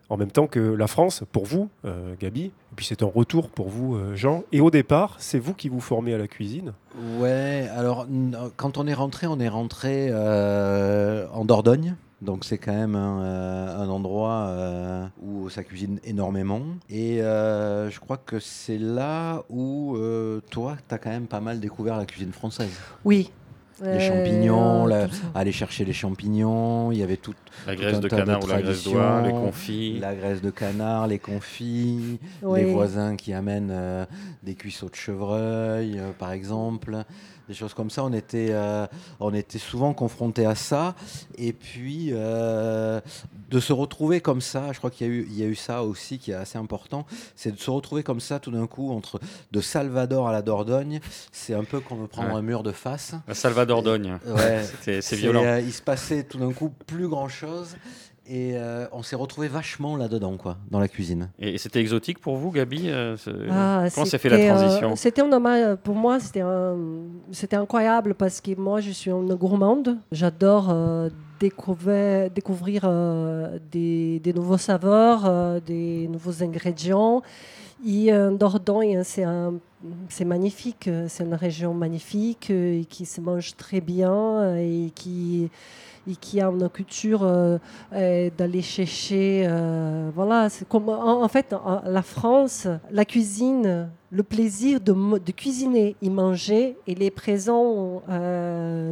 en 0.09 0.17
même 0.17 0.31
temps 0.31 0.47
que 0.47 0.59
la 0.59 0.87
France 0.87 1.23
pour 1.31 1.45
vous, 1.45 1.69
euh, 1.85 2.15
Gabi. 2.19 2.45
Et 2.45 2.51
puis 2.75 2.85
c'est 2.85 3.03
un 3.03 3.11
retour 3.13 3.49
pour 3.49 3.69
vous, 3.69 3.95
euh, 3.95 4.15
Jean. 4.15 4.43
Et 4.51 4.61
au 4.61 4.71
départ, 4.71 5.15
c'est 5.19 5.39
vous 5.39 5.53
qui 5.53 5.69
vous 5.69 5.81
formez 5.81 6.13
à 6.13 6.17
la 6.17 6.27
cuisine? 6.27 6.73
Ouais, 7.19 7.67
alors 7.75 8.07
quand 8.55 8.77
on 8.77 8.87
est 8.87 8.93
rentré, 8.93 9.27
on 9.27 9.39
est 9.39 9.49
rentré 9.49 10.07
euh, 10.11 11.27
en 11.33 11.45
Dordogne. 11.45 11.95
Donc 12.19 12.45
c'est 12.45 12.57
quand 12.57 12.73
même 12.73 12.95
un, 12.95 13.21
euh, 13.21 13.83
un 13.83 13.89
endroit 13.89 14.47
euh, 14.47 15.05
où 15.21 15.49
ça 15.49 15.63
cuisine 15.63 15.99
énormément. 16.03 16.61
Et 16.89 17.21
euh, 17.21 17.91
je 17.91 17.99
crois 17.99 18.17
que 18.17 18.39
c'est 18.39 18.79
là 18.79 19.43
où 19.49 19.95
euh, 19.97 20.41
toi, 20.49 20.77
tu 20.89 20.95
as 20.95 20.97
quand 20.97 21.11
même 21.11 21.27
pas 21.27 21.41
mal 21.41 21.59
découvert 21.59 21.95
la 21.95 22.05
cuisine 22.05 22.31
française. 22.31 22.75
Oui. 23.05 23.29
Les 23.83 23.99
champignons, 23.99 24.85
la-. 24.87 25.07
Aller 25.35 25.51
chercher 25.51 25.85
les 25.85 25.93
champignons, 25.93 26.91
il 26.91 26.97
y 26.97 27.03
avait 27.03 27.17
tout, 27.17 27.33
La 27.67 27.75
Tout 27.75 27.81
graisse 27.81 27.95
un 27.97 27.99
de 27.99 28.07
canard 28.07 28.43
ou 28.43 28.47
la 28.47 28.61
graisse 28.61 28.83
d'oie, 28.83 29.21
les 29.21 29.29
traditions, 29.29 29.41
confits. 29.45 29.99
la 29.99 30.15
graisse 30.15 30.41
de 30.41 30.49
canard, 30.49 31.07
les 31.07 31.19
confits, 31.19 32.19
Oui. 32.41 32.61
les 32.61 32.65
voisins 32.71 33.15
qui 33.15 33.33
amènent 33.33 33.69
euh, 33.71 34.05
des 34.43 34.55
cuisseaux 34.55 34.89
de 34.89 34.95
chevreuil, 34.95 35.99
euh, 35.99 36.11
par 36.17 36.31
exemple, 36.31 37.03
des 37.47 37.53
choses 37.53 37.73
comme 37.73 37.89
ça. 37.89 38.03
On 38.03 38.13
était, 38.13 38.49
euh, 38.51 38.85
on 39.19 39.33
était 39.33 39.57
souvent 39.59 39.93
confrontés 39.93 40.45
à 40.45 40.55
ça. 40.55 40.95
Et 41.37 41.53
puis, 41.53 42.09
euh, 42.11 42.99
de 43.49 43.59
se 43.59 43.71
retrouver 43.73 44.19
comme 44.21 44.41
ça, 44.41 44.71
je 44.73 44.77
crois 44.77 44.89
qu'il 44.91 45.07
y, 45.07 45.09
a 45.09 45.13
eu- 45.13 45.27
il 45.29 45.37
y 45.39 45.43
a 45.43 45.47
eu 45.47 45.55
ça 45.55 45.83
aussi 45.83 46.19
qui 46.19 46.31
est 46.31 46.35
assez 46.35 46.57
important, 46.57 47.05
c'est 47.35 47.51
de 47.51 47.59
se 47.59 47.69
retrouver 47.71 48.03
comme 48.03 48.19
ça 48.19 48.39
tout 48.39 48.51
d'un 48.51 48.67
coup 48.67 48.91
entre 48.91 49.19
de 49.51 49.61
Salvador 49.61 50.27
à 50.27 50.31
la 50.33 50.41
Dordogne. 50.41 50.99
C'est 51.31 51.53
un 51.53 51.63
peu 51.63 51.79
comme 51.79 52.07
prendre 52.07 52.29
Ouais. 52.33 52.35
un 52.39 52.41
mur 52.41 52.63
de 52.63 52.71
face. 52.73 53.13
La 53.27 53.33
Salvador 53.33 53.83
d'Ogne. 53.83 54.17
Ouais. 54.25 54.63
C'est 55.01 55.15
violent. 55.15 55.43
euh, 55.45 55.61
il 55.61 55.71
se 55.73 55.81
passait 55.81 56.23
tout 56.23 56.37
d'un 56.39 56.51
coup 56.51 56.69
plus 56.85 57.07
grand 57.07 57.29
chose. 57.29 57.75
Et 58.29 58.57
euh, 58.57 58.85
on 58.91 59.03
s'est 59.03 59.15
retrouvé 59.15 59.47
vachement 59.47 59.95
là-dedans, 59.95 60.35
quoi, 60.37 60.57
dans 60.69 60.79
la 60.79 60.87
cuisine. 60.89 61.29
Et 61.39 61.57
c'était 61.57 61.79
exotique 61.79 62.19
pour 62.19 62.35
vous, 62.37 62.51
Gabi 62.51 62.83
euh, 62.89 63.15
Ah, 63.49 63.85
Comment 63.93 64.05
s'est 64.05 64.17
fait 64.17 64.27
la 64.29 64.35
euh, 64.37 64.47
transition 64.55 64.95
C'était 64.97 65.21
un 65.21 65.31
hommage- 65.31 65.77
pour 65.77 65.95
moi, 65.95 66.19
c'était 66.19 67.55
incroyable 67.55 68.15
parce 68.15 68.41
que 68.41 68.53
moi, 68.59 68.81
je 68.81 68.91
suis 68.91 69.11
une 69.11 69.33
gourmande. 69.35 69.97
J'adore 70.11 70.67
euh, 70.71 71.09
découvrir, 71.39 72.29
découvrir 72.31 72.81
euh, 72.83 73.59
des, 73.71 74.19
des 74.19 74.33
nouveaux 74.33 74.57
saveurs, 74.57 75.23
euh, 75.25 75.59
des 75.65 76.07
nouveaux 76.09 76.43
ingrédients. 76.43 77.21
Et 77.87 78.11
euh, 78.11 78.31
Dordogne, 78.31 79.03
c'est 79.03 79.23
un- 79.23 79.53
c'est 80.09 80.25
magnifique. 80.25 80.89
C'est 81.07 81.23
une 81.23 81.35
région 81.35 81.73
magnifique 81.73 82.49
euh, 82.49 82.81
et 82.81 82.85
qui 82.85 83.05
se 83.05 83.21
mange 83.21 83.55
très 83.55 83.79
bien 83.79 84.11
euh, 84.13 84.57
et 84.57 84.91
qui 84.95 85.49
et 86.07 86.15
qui 86.15 86.39
a 86.39 86.47
une 86.47 86.69
culture 86.69 87.23
euh, 87.23 87.57
euh, 87.93 88.29
d'aller 88.37 88.61
chercher. 88.61 89.45
euh, 89.47 90.09
voilà, 90.15 90.47
en, 90.71 91.27
fait 91.27 91.53
la 91.85 92.01
France, 92.01 92.67
la 92.91 93.05
cuisine, 93.05 93.89
le 94.09 94.23
plaisir 94.23 94.79
de, 94.79 95.31
cuisiner 95.31 95.95
et 96.01 96.09
manger, 96.09 96.77
il 96.87 97.03
est 97.03 97.11
présent 97.11 98.01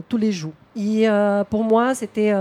tous 0.10 0.18
les 0.18 0.32
jours. 0.32 0.54
Et 0.76 1.08
pour 1.50 1.64
moi, 1.64 1.96
c'était 1.96 2.34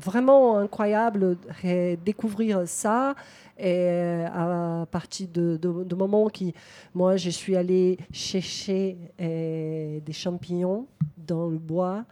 vraiment 0.00 0.58
incroyable 0.58 1.36
de 1.64 1.96
découvrir 2.04 2.62
ça. 2.66 3.14
À 3.58 4.86
partir 4.90 5.26
de, 5.32 5.56
de, 5.56 5.94
moment 5.94 6.28
qui, 6.28 6.54
moi, 6.94 7.16
je 7.16 7.30
suis 7.30 7.56
allée 7.56 7.98
chercher 8.12 8.96
des 9.18 10.12
champignons 10.12 10.86
dans 11.26 11.48
le 11.48 11.58
bois 11.58 12.04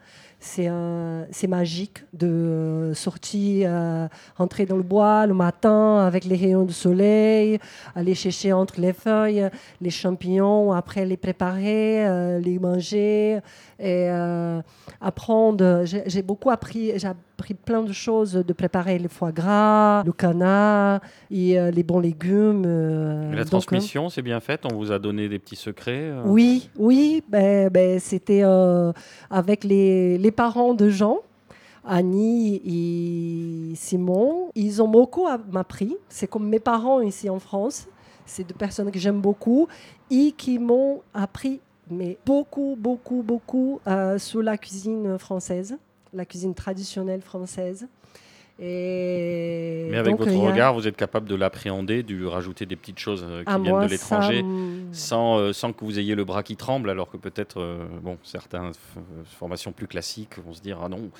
c'est 0.44 1.46
magique 1.48 2.04
de 2.12 2.92
sortir, 2.94 3.68
euh, 3.72 4.08
entrer 4.38 4.66
dans 4.66 4.76
le 4.76 4.82
bois 4.82 5.26
le 5.26 5.34
matin 5.34 6.04
avec 6.06 6.24
les 6.24 6.36
rayons 6.36 6.64
du 6.64 6.72
soleil, 6.74 7.58
aller 7.94 8.14
chercher 8.14 8.52
entre 8.52 8.80
les 8.80 8.92
feuilles 8.92 9.48
les 9.80 9.90
champignons, 9.90 10.72
après 10.72 11.04
les 11.04 11.16
préparer, 11.16 12.06
euh, 12.06 12.38
les 12.38 12.58
manger 12.58 13.40
et 13.78 14.08
euh, 14.10 14.60
apprendre. 15.00 15.84
J'ai 15.84 16.22
beaucoup 16.22 16.50
appris, 16.50 16.92
appris 17.44 17.52
plein 17.52 17.82
de 17.82 17.92
choses 17.92 18.32
de 18.32 18.52
préparer 18.54 18.98
le 18.98 19.10
foie 19.10 19.30
gras, 19.30 20.02
le 20.04 20.12
canard 20.12 21.02
et 21.30 21.60
les 21.70 21.82
bons 21.82 22.00
légumes. 22.00 22.64
la 23.34 23.44
transmission, 23.44 24.08
c'est 24.08 24.22
bien 24.22 24.40
fait. 24.40 24.64
On 24.64 24.74
vous 24.74 24.92
a 24.92 24.98
donné 24.98 25.28
des 25.28 25.38
petits 25.38 25.56
secrets. 25.56 26.10
Oui, 26.24 26.70
oui, 26.78 27.22
ben, 27.28 27.68
ben 27.68 28.00
c'était 28.00 28.44
avec 29.30 29.62
les, 29.64 30.16
les 30.16 30.30
parents 30.30 30.72
de 30.72 30.88
Jean. 30.88 31.18
Annie 31.86 32.62
et 32.64 33.74
Simon, 33.74 34.50
ils 34.54 34.80
ont 34.80 34.88
beaucoup 34.88 35.26
appris. 35.26 35.94
C'est 36.08 36.26
comme 36.26 36.48
mes 36.48 36.60
parents 36.60 37.02
ici 37.02 37.28
en 37.28 37.40
France. 37.40 37.88
C'est 38.24 38.48
deux 38.48 38.54
personnes 38.54 38.90
que 38.90 38.98
j'aime 38.98 39.20
beaucoup 39.20 39.68
et 40.10 40.32
qui 40.32 40.58
m'ont 40.58 41.02
appris 41.12 41.60
mais 41.90 42.16
beaucoup, 42.24 42.76
beaucoup, 42.78 43.22
beaucoup 43.22 43.80
euh, 43.86 44.18
sur 44.18 44.42
la 44.42 44.56
cuisine 44.56 45.18
française, 45.18 45.76
la 46.14 46.24
cuisine 46.24 46.54
traditionnelle 46.54 47.20
française. 47.20 47.86
Et 48.60 49.88
Mais 49.90 49.98
avec 49.98 50.16
votre 50.16 50.32
regard, 50.32 50.74
vous 50.74 50.86
êtes 50.86 50.96
capable 50.96 51.28
de 51.28 51.34
l'appréhender, 51.34 52.04
de 52.04 52.24
rajouter 52.24 52.66
des 52.66 52.76
petites 52.76 53.00
choses 53.00 53.26
euh, 53.28 53.40
qui 53.40 53.48
ah, 53.48 53.58
viennent 53.58 53.80
de 53.80 53.88
l'étranger, 53.88 54.44
sans, 54.92 55.38
euh, 55.38 55.52
sans 55.52 55.72
que 55.72 55.84
vous 55.84 55.98
ayez 55.98 56.14
le 56.14 56.24
bras 56.24 56.44
qui 56.44 56.54
tremble, 56.54 56.88
alors 56.88 57.10
que 57.10 57.16
peut-être, 57.16 57.60
euh, 57.60 57.84
bon, 58.00 58.16
certaines 58.22 58.70
formations 59.38 59.72
plus 59.72 59.88
classiques 59.88 60.38
vont 60.38 60.52
se 60.52 60.60
dire 60.60 60.78
ah 60.84 60.88
non, 60.88 61.10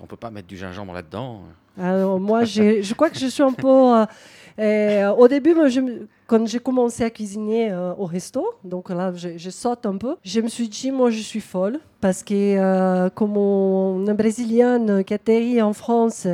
on 0.00 0.06
peut 0.06 0.16
pas 0.16 0.30
mettre 0.30 0.46
du 0.46 0.56
gingembre 0.56 0.92
là-dedans. 0.92 1.42
Alors 1.76 2.20
moi, 2.20 2.44
je 2.44 2.94
crois 2.94 3.10
que 3.10 3.18
je 3.18 3.26
suis 3.26 3.42
un 3.42 3.52
peu. 3.52 3.66
au 3.66 5.28
début, 5.28 5.54
moi, 5.54 5.68
je, 5.68 5.80
quand 6.26 6.46
j'ai 6.46 6.58
commencé 6.58 7.04
à 7.04 7.10
cuisiner 7.10 7.74
au 7.98 8.04
resto, 8.04 8.44
donc 8.64 8.90
là, 8.90 9.12
je, 9.14 9.50
saute 9.50 9.86
un 9.86 9.96
peu, 9.96 10.16
je 10.24 10.40
me 10.40 10.48
suis 10.48 10.68
dit, 10.68 10.90
moi, 10.90 11.10
je 11.10 11.20
suis 11.20 11.40
folle, 11.40 11.78
parce 12.00 12.22
que 12.22 13.08
comme 13.10 13.36
une 13.36 14.12
Brésilienne 14.12 15.04
qui 15.04 15.14
atterrit 15.14 15.62
en 15.62 15.72
France, 15.72 16.26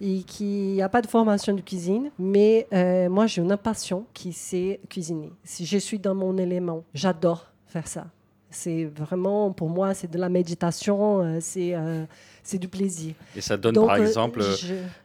et 0.00 0.22
qui 0.22 0.76
n'a 0.76 0.88
pas 0.88 1.02
de 1.02 1.06
formation 1.06 1.54
de 1.54 1.60
cuisine, 1.60 2.10
mais 2.18 2.66
euh, 2.72 3.08
moi 3.08 3.26
j'ai 3.26 3.42
une 3.42 3.56
passion 3.56 4.06
qui 4.14 4.32
c'est 4.32 4.80
cuisiner. 4.88 5.32
Si 5.44 5.66
je 5.66 5.78
suis 5.78 5.98
dans 5.98 6.14
mon 6.14 6.36
élément, 6.38 6.84
j'adore 6.94 7.46
faire 7.66 7.88
ça. 7.88 8.06
C'est 8.50 8.84
vraiment, 8.84 9.52
pour 9.52 9.68
moi, 9.68 9.92
c'est 9.92 10.10
de 10.10 10.18
la 10.18 10.30
méditation, 10.30 11.20
euh, 11.20 11.38
c'est 11.38 11.74
euh, 11.74 12.06
c'est 12.48 12.58
du 12.58 12.68
plaisir. 12.68 13.14
Et 13.36 13.40
ça 13.40 13.56
donne 13.56 13.74
par 13.74 13.96
exemple 13.96 14.42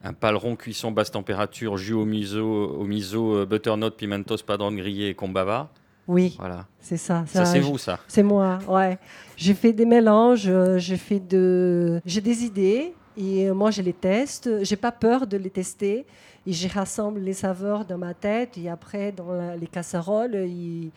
un 0.03 0.13
paleron 0.13 0.55
cuisson 0.55 0.91
basse 0.91 1.11
température, 1.11 1.77
jus 1.77 1.93
au 1.93 2.05
miso, 2.05 2.45
au 2.45 2.85
miso 2.85 3.45
butternut, 3.45 3.95
pimentos, 3.95 4.37
padron 4.45 4.71
grillé 4.71 5.09
et 5.09 5.13
combava. 5.13 5.69
Oui, 6.07 6.35
voilà. 6.37 6.65
c'est 6.79 6.97
ça. 6.97 7.23
Ça, 7.27 7.45
c'est 7.45 7.59
vous, 7.59 7.77
ça 7.77 7.99
C'est 8.07 8.23
moi, 8.23 8.59
ouais. 8.67 8.97
J'ai 9.37 9.53
fait 9.53 9.71
des 9.71 9.85
mélanges, 9.85 10.51
j'ai 10.77 10.97
fait 10.97 11.19
de... 11.19 12.01
J'ai 12.05 12.19
des 12.19 12.43
idées, 12.43 12.93
et 13.17 13.51
moi, 13.51 13.71
je 13.71 13.81
les 13.81 13.93
teste. 13.93 14.63
J'ai 14.63 14.75
pas 14.75 14.91
peur 14.91 15.27
de 15.27 15.37
les 15.37 15.49
tester. 15.49 16.05
Et 16.45 16.51
je 16.51 16.67
rassemble 16.67 17.19
les 17.19 17.33
saveurs 17.33 17.85
dans 17.85 17.97
ma 17.97 18.13
tête. 18.13 18.57
Et 18.57 18.69
après, 18.69 19.11
dans 19.11 19.55
les 19.59 19.67
casseroles, 19.67 20.35
et, 20.35 20.91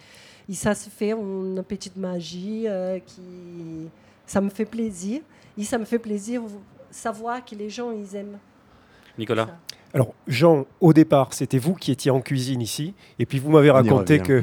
ça 0.53 0.75
se 0.75 0.89
fait 0.89 1.11
une 1.11 1.63
petite 1.67 1.97
magie 1.97 2.65
euh, 2.67 2.99
qui. 2.99 3.89
Ça 4.27 4.41
me 4.41 4.51
fait 4.51 4.65
plaisir. 4.65 5.21
Et 5.59 5.65
ça 5.65 5.79
me 5.79 5.85
fait 5.85 5.99
plaisir 5.99 6.43
savoir 6.91 7.45
que 7.45 7.55
les 7.55 7.71
gens, 7.71 7.91
ils 7.93 8.15
aiment. 8.17 8.39
Nicolas 9.19 9.49
Alors, 9.95 10.13
Jean, 10.27 10.67
au 10.81 10.93
départ, 10.93 11.33
c'était 11.33 11.59
vous 11.59 11.75
qui 11.75 11.91
étiez 11.93 12.11
en 12.11 12.21
cuisine 12.21 12.61
ici. 12.61 12.95
Et 13.19 13.27
puis, 13.27 13.39
vous 13.39 13.51
m'avez 13.51 13.71
raconté 13.71 14.19
que 14.19 14.43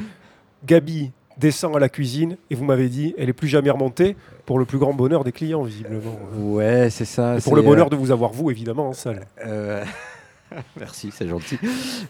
Gabi 0.64 1.12
descend 1.38 1.76
à 1.76 1.78
la 1.78 1.88
cuisine 1.88 2.36
et 2.50 2.54
vous 2.54 2.64
m'avez 2.64 2.88
dit 2.88 3.14
elle 3.18 3.28
est 3.28 3.34
plus 3.34 3.48
jamais 3.48 3.70
remontée 3.70 4.16
pour 4.46 4.58
le 4.58 4.64
plus 4.64 4.78
grand 4.78 4.94
bonheur 4.94 5.24
des 5.24 5.32
clients 5.32 5.62
visiblement. 5.62 6.16
Ouais, 6.38 6.90
c'est 6.90 7.04
ça. 7.04 7.36
Et 7.38 7.40
pour 7.40 7.56
le 7.56 7.62
bonheur 7.62 7.86
euh, 7.86 7.90
de 7.90 7.96
vous 7.96 8.10
avoir 8.10 8.32
vous 8.32 8.50
évidemment 8.50 8.88
en 8.88 8.92
salle. 8.92 9.26
Euh, 9.44 9.84
Merci, 10.78 11.10
c'est 11.12 11.28
gentil. 11.28 11.58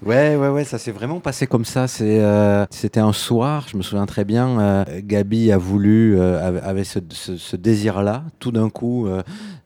Ouais, 0.05 0.37
ouais, 0.37 0.49
ouais, 0.49 0.65
ça 0.65 0.79
s'est 0.79 0.91
vraiment 0.91 1.21
passé 1.21 1.47
comme 1.47 1.65
ça. 1.65 1.87
Euh, 2.01 2.67
c'était 2.71 3.01
un 3.01 3.13
soir, 3.13 3.67
je 3.69 3.77
me 3.77 3.83
souviens 3.83 4.07
très 4.07 4.25
bien. 4.25 4.61
Euh, 4.61 4.85
Gabi 5.03 5.53
a 5.53 5.59
voulu, 5.59 6.19
euh, 6.19 6.61
avait 6.63 6.85
ce, 6.85 7.57
désir-là. 7.57 8.25
Tout 8.39 8.53
d'un 8.53 8.71
coup, 8.71 9.09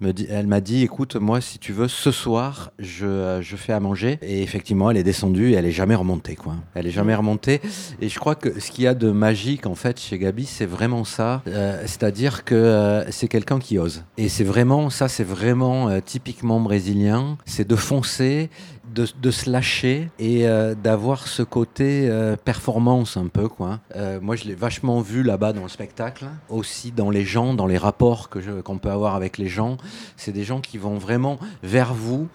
dit, 0.00 0.26
elle 0.30 0.46
m'a 0.46 0.60
dit, 0.60 0.82
écoute, 0.82 1.16
moi, 1.16 1.40
si 1.40 1.58
tu 1.58 1.72
veux, 1.72 1.88
ce 1.88 2.10
soir, 2.10 2.72
je, 2.78 3.38
je, 3.40 3.56
fais 3.56 3.72
à 3.72 3.80
manger. 3.80 4.18
Et 4.22 4.42
effectivement, 4.42 4.90
elle 4.90 4.96
est 4.96 5.02
descendue 5.02 5.52
et 5.52 5.54
elle 5.54 5.66
est 5.66 5.72
jamais 5.72 5.94
remontée, 5.94 6.36
quoi. 6.36 6.54
Elle 6.74 6.86
est 6.86 6.92
jamais 6.92 7.14
remontée. 7.14 7.60
Et 8.00 8.08
je 8.08 8.18
crois 8.18 8.34
que 8.34 8.60
ce 8.60 8.70
qu'il 8.70 8.84
y 8.84 8.86
a 8.86 8.94
de 8.94 9.10
magique, 9.10 9.66
en 9.66 9.74
fait, 9.74 9.98
chez 10.00 10.18
Gabi, 10.18 10.46
c'est 10.46 10.66
vraiment 10.66 11.04
ça. 11.04 11.42
c'est-à-dire 11.86 12.44
que 12.44 13.04
c'est 13.10 13.28
quelqu'un 13.28 13.58
qui 13.58 13.78
ose. 13.78 14.04
Et 14.16 14.28
c'est 14.28 14.44
vraiment, 14.44 14.90
ça, 14.90 15.08
c'est 15.08 15.24
vraiment 15.24 16.00
typiquement 16.00 16.60
brésilien. 16.60 17.36
C'est 17.46 17.66
de 17.66 17.76
foncer 17.76 18.50
de, 18.94 19.30
se 19.30 19.50
lâcher 19.50 20.10
et 20.18 20.46
euh, 20.46 20.74
d'avoir 20.74 21.28
ce 21.28 21.42
côté 21.42 22.08
euh, 22.08 22.36
performance 22.36 23.16
un 23.16 23.26
peu. 23.28 23.48
Quoi. 23.48 23.80
Euh, 23.96 24.20
moi, 24.20 24.36
je 24.36 24.44
l'ai 24.44 24.54
vachement 24.54 25.00
vu 25.00 25.22
là-bas 25.22 25.52
dans 25.52 25.62
le 25.62 25.68
spectacle, 25.68 26.26
aussi 26.48 26.92
dans 26.92 27.10
les 27.10 27.24
gens, 27.24 27.54
dans 27.54 27.66
les 27.66 27.78
rapports 27.78 28.28
que 28.28 28.38
qu'on 28.60 28.78
peut 28.78 28.90
avoir 28.90 29.14
avec 29.14 29.38
les 29.38 29.48
gens. 29.48 29.76
C'est 30.16 30.32
des 30.32 30.44
gens 30.44 30.60
qui 30.60 30.78
vont 30.78 30.98
vraiment 30.98 31.38
vers 31.62 31.94
vous 31.94 32.28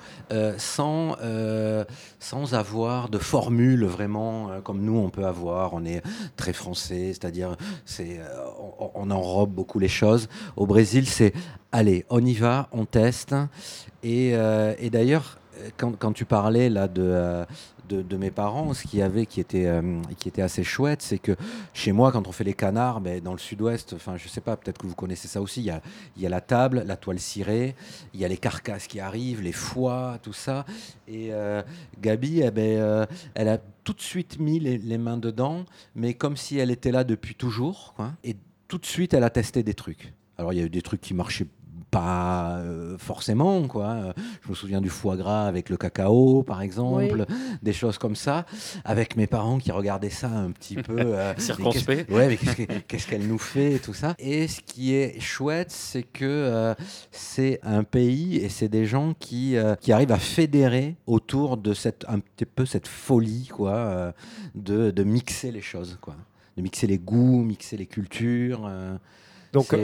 sans, 0.58 1.16
sans 2.20 2.54
avoir 2.54 3.10
de 3.10 3.18
formule 3.20 3.86
vraiment 3.86 4.50
comme 4.64 4.82
nous 4.82 4.98
on 4.98 5.10
peut 5.10 5.26
avoir. 5.26 5.74
On 5.74 5.86
est 5.86 6.02
très 6.36 6.54
français, 6.54 7.08
c'est-à-dire 7.10 7.56
c'est, 7.86 8.20
on, 8.96 9.12
enrobe 9.12 9.52
beaucoup 9.52 9.80
les 9.80 9.88
choses. 9.88 10.28
Au 10.56 10.66
Brésil, 10.66 11.08
c'est 11.08 11.34
allez, 11.72 12.06
on 12.10 12.24
y 12.26 12.34
va, 12.34 12.68
on 12.72 12.86
teste. 12.86 13.36
Et 14.04 14.34
d'ailleurs, 14.92 15.38
quand, 15.78 16.14
tu 16.14 16.26
parlais 16.26 16.70
là 16.70 16.88
euh, 16.98 17.46
de, 17.90 18.18
mes 18.18 18.32
parents, 18.32 18.74
ce 18.74 18.84
qu'il 18.84 19.00
y 19.00 19.02
avait 19.02 19.26
qui 19.26 19.40
était, 19.40 19.66
euh, 19.66 20.02
qui 20.18 20.28
était 20.28 20.42
assez 20.42 20.64
chouette, 20.64 21.02
c'est 21.02 21.20
que 21.20 21.36
chez 21.74 21.92
moi, 21.92 22.12
quand 22.12 22.28
on 22.28 22.32
fait 22.32 22.44
les 22.44 22.54
canards, 22.54 23.02
ben, 23.02 23.22
dans 23.22 23.34
le 23.34 23.40
sud-ouest, 23.40 23.94
enfin, 23.94 24.18
je 24.18 24.28
sais 24.28 24.42
pas, 24.42 24.58
peut-être 24.58 24.78
que 24.78 24.88
vous 24.88 24.96
connaissez 24.96 25.28
ça 25.28 25.42
aussi, 25.42 25.62
il 25.62 26.22
y 26.22 26.26
a, 26.26 26.30
la 26.30 26.42
table, 26.42 26.84
la 26.86 26.98
toile 26.98 27.20
cirée, 27.20 27.76
il 28.14 28.20
y 28.20 28.26
a 28.26 28.28
les 28.28 28.38
carcasses 28.38 28.88
qui 28.88 29.00
arrivent, 29.00 29.42
les 29.42 29.52
foies, 29.52 30.20
tout 30.22 30.34
ça. 30.34 30.66
Et 31.08 31.30
euh, 31.32 31.62
Gabi, 32.02 32.42
eh 32.42 32.52
ben, 32.52 33.08
elle 33.36 33.50
a 33.50 33.60
tout 33.84 33.94
de 33.94 34.02
suite 34.02 34.40
mis 34.40 34.60
les, 34.60 34.98
mains 34.98 35.18
dedans, 35.18 35.66
mais 35.96 36.14
comme 36.14 36.38
si 36.38 36.58
elle 36.58 36.72
était 36.72 36.92
là 36.92 37.04
depuis 37.04 37.36
toujours. 37.36 37.94
et 38.24 38.36
tout 38.68 38.78
de 38.78 38.86
suite, 38.86 39.14
elle 39.14 39.24
a 39.24 39.30
testé 39.30 39.62
des 39.62 39.74
trucs. 39.74 40.14
Alors, 40.38 40.54
il 40.54 40.60
y 40.60 40.62
a 40.62 40.66
eu 40.66 40.70
des 40.70 40.82
trucs 40.82 41.02
qui 41.02 41.14
marchaient 41.14 41.48
pas 41.94 42.58
euh, 42.58 42.98
forcément 42.98 43.68
quoi. 43.68 44.14
Je 44.44 44.50
me 44.50 44.56
souviens 44.56 44.82
du 44.82 44.90
foie 44.90 45.16
gras 45.16 45.46
avec 45.46 45.70
le 45.70 45.78
cacao 45.78 46.42
par 46.42 46.62
exemple, 46.62 47.26
des 47.62 47.72
choses 47.72 48.00
comme 48.00 48.16
ça, 48.16 48.46
avec 48.84 49.16
mes 49.16 49.28
parents 49.28 49.60
qui 49.60 49.72
regardaient 49.72 50.10
ça 50.10 50.28
un 50.28 50.50
petit 50.52 50.76
peu 50.76 50.98
euh, 51.00 51.36
circonspect. 51.38 52.10
Ouais, 52.10 52.28
mais 52.28 52.82
qu'est-ce 52.88 53.08
qu'elle 53.08 53.28
nous 53.28 53.38
fait 53.38 53.74
et 53.74 53.80
tout 53.80 53.94
ça. 53.94 54.16
Et 54.18 54.48
ce 54.48 54.62
qui 54.62 54.96
est 54.96 55.20
chouette, 55.20 55.70
c'est 55.70 56.02
que 56.02 56.26
euh, 56.26 56.74
c'est 57.12 57.60
un 57.62 57.84
pays 57.84 58.38
et 58.38 58.50
c'est 58.50 58.70
des 58.70 58.88
gens 58.88 59.14
qui 59.14 59.56
qui 59.80 59.92
arrivent 59.92 60.12
à 60.12 60.18
fédérer 60.18 60.96
autour 61.06 61.58
de 61.58 61.74
cette 61.74 62.06
un 62.08 62.20
petit 62.20 62.46
peu 62.46 62.66
cette 62.66 62.88
folie 62.88 63.50
quoi, 63.54 64.14
de, 64.56 64.90
de 64.90 65.04
mixer 65.04 65.52
les 65.52 65.62
choses 65.62 66.00
quoi, 66.02 66.16
de 66.58 66.64
mixer 66.64 66.88
les 66.88 66.98
goûts, 66.98 67.44
mixer 67.44 67.78
les 67.78 67.86
cultures. 67.86 68.70
Donc 69.54 69.76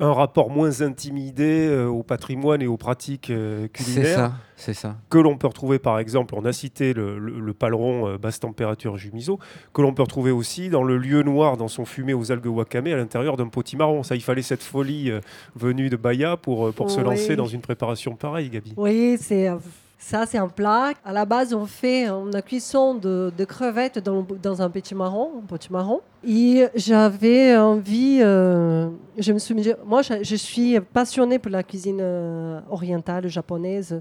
un, 0.00 0.12
rapport 0.12 0.50
moins 0.50 0.82
intimidé 0.82 1.66
euh, 1.68 1.86
au 1.86 2.02
patrimoine 2.02 2.62
et 2.62 2.66
aux 2.66 2.76
pratiques 2.76 3.30
euh, 3.30 3.68
culinaires. 3.68 4.04
C'est 4.04 4.14
ça, 4.14 4.32
c'est 4.56 4.74
ça. 4.74 4.96
Que 5.10 5.18
l'on 5.18 5.36
peut 5.36 5.46
retrouver 5.46 5.78
par 5.78 5.98
exemple, 5.98 6.34
on 6.36 6.44
a 6.44 6.52
cité 6.52 6.92
le, 6.92 7.18
le, 7.18 7.54
paleron 7.54 8.08
euh, 8.08 8.18
basse 8.18 8.40
température 8.40 8.96
jumiso, 8.96 9.38
que 9.72 9.82
l'on 9.82 9.92
peut 9.92 10.02
retrouver 10.02 10.30
aussi 10.30 10.68
dans 10.68 10.82
le 10.82 10.96
lieu 10.98 11.22
noir 11.22 11.56
dans 11.56 11.68
son 11.68 11.84
fumé 11.84 12.14
aux 12.14 12.32
algues 12.32 12.46
wakame 12.46 12.86
à 12.86 12.96
l'intérieur 12.96 13.36
d'un 13.36 13.48
potimarron. 13.48 14.02
Ça, 14.02 14.16
il 14.16 14.22
fallait 14.22 14.42
cette 14.42 14.62
folie 14.62 15.12
venue 15.54 15.88
de 15.90 15.96
Bahia 15.96 16.36
pour, 16.36 16.72
pour 16.72 16.90
se 16.90 17.00
lancer 17.00 17.36
dans 17.36 17.46
une 17.46 17.60
préparation 17.60 18.16
pareille, 18.16 18.50
Gabi. 18.50 18.74
Oui, 18.76 19.16
c'est 19.20 19.50
Ça, 19.98 20.26
c'est 20.26 20.38
un 20.38 20.48
plat. 20.48 20.92
À 21.04 21.12
la 21.12 21.24
base, 21.24 21.54
on 21.54 21.66
fait 21.66 22.06
une 22.06 22.42
cuisson 22.42 22.94
de, 22.94 23.32
crevettes 23.46 23.98
dans, 23.98 24.62
un 24.62 24.70
petit 24.70 24.94
marron, 24.94 25.30
un 25.42 25.46
petit 25.46 25.72
marron. 25.72 26.00
Et 26.26 26.66
j'avais 26.74 27.56
envie, 27.56 28.20
euh, 28.22 28.88
je 29.18 29.32
me 29.32 29.38
suis 29.38 29.54
moi, 29.86 30.02
je, 30.02 30.36
suis 30.36 30.78
passionnée 30.80 31.38
pour 31.38 31.50
la 31.50 31.62
cuisine 31.62 32.00
euh, 32.00 32.60
orientale 32.70 33.28
japonaise. 33.28 34.00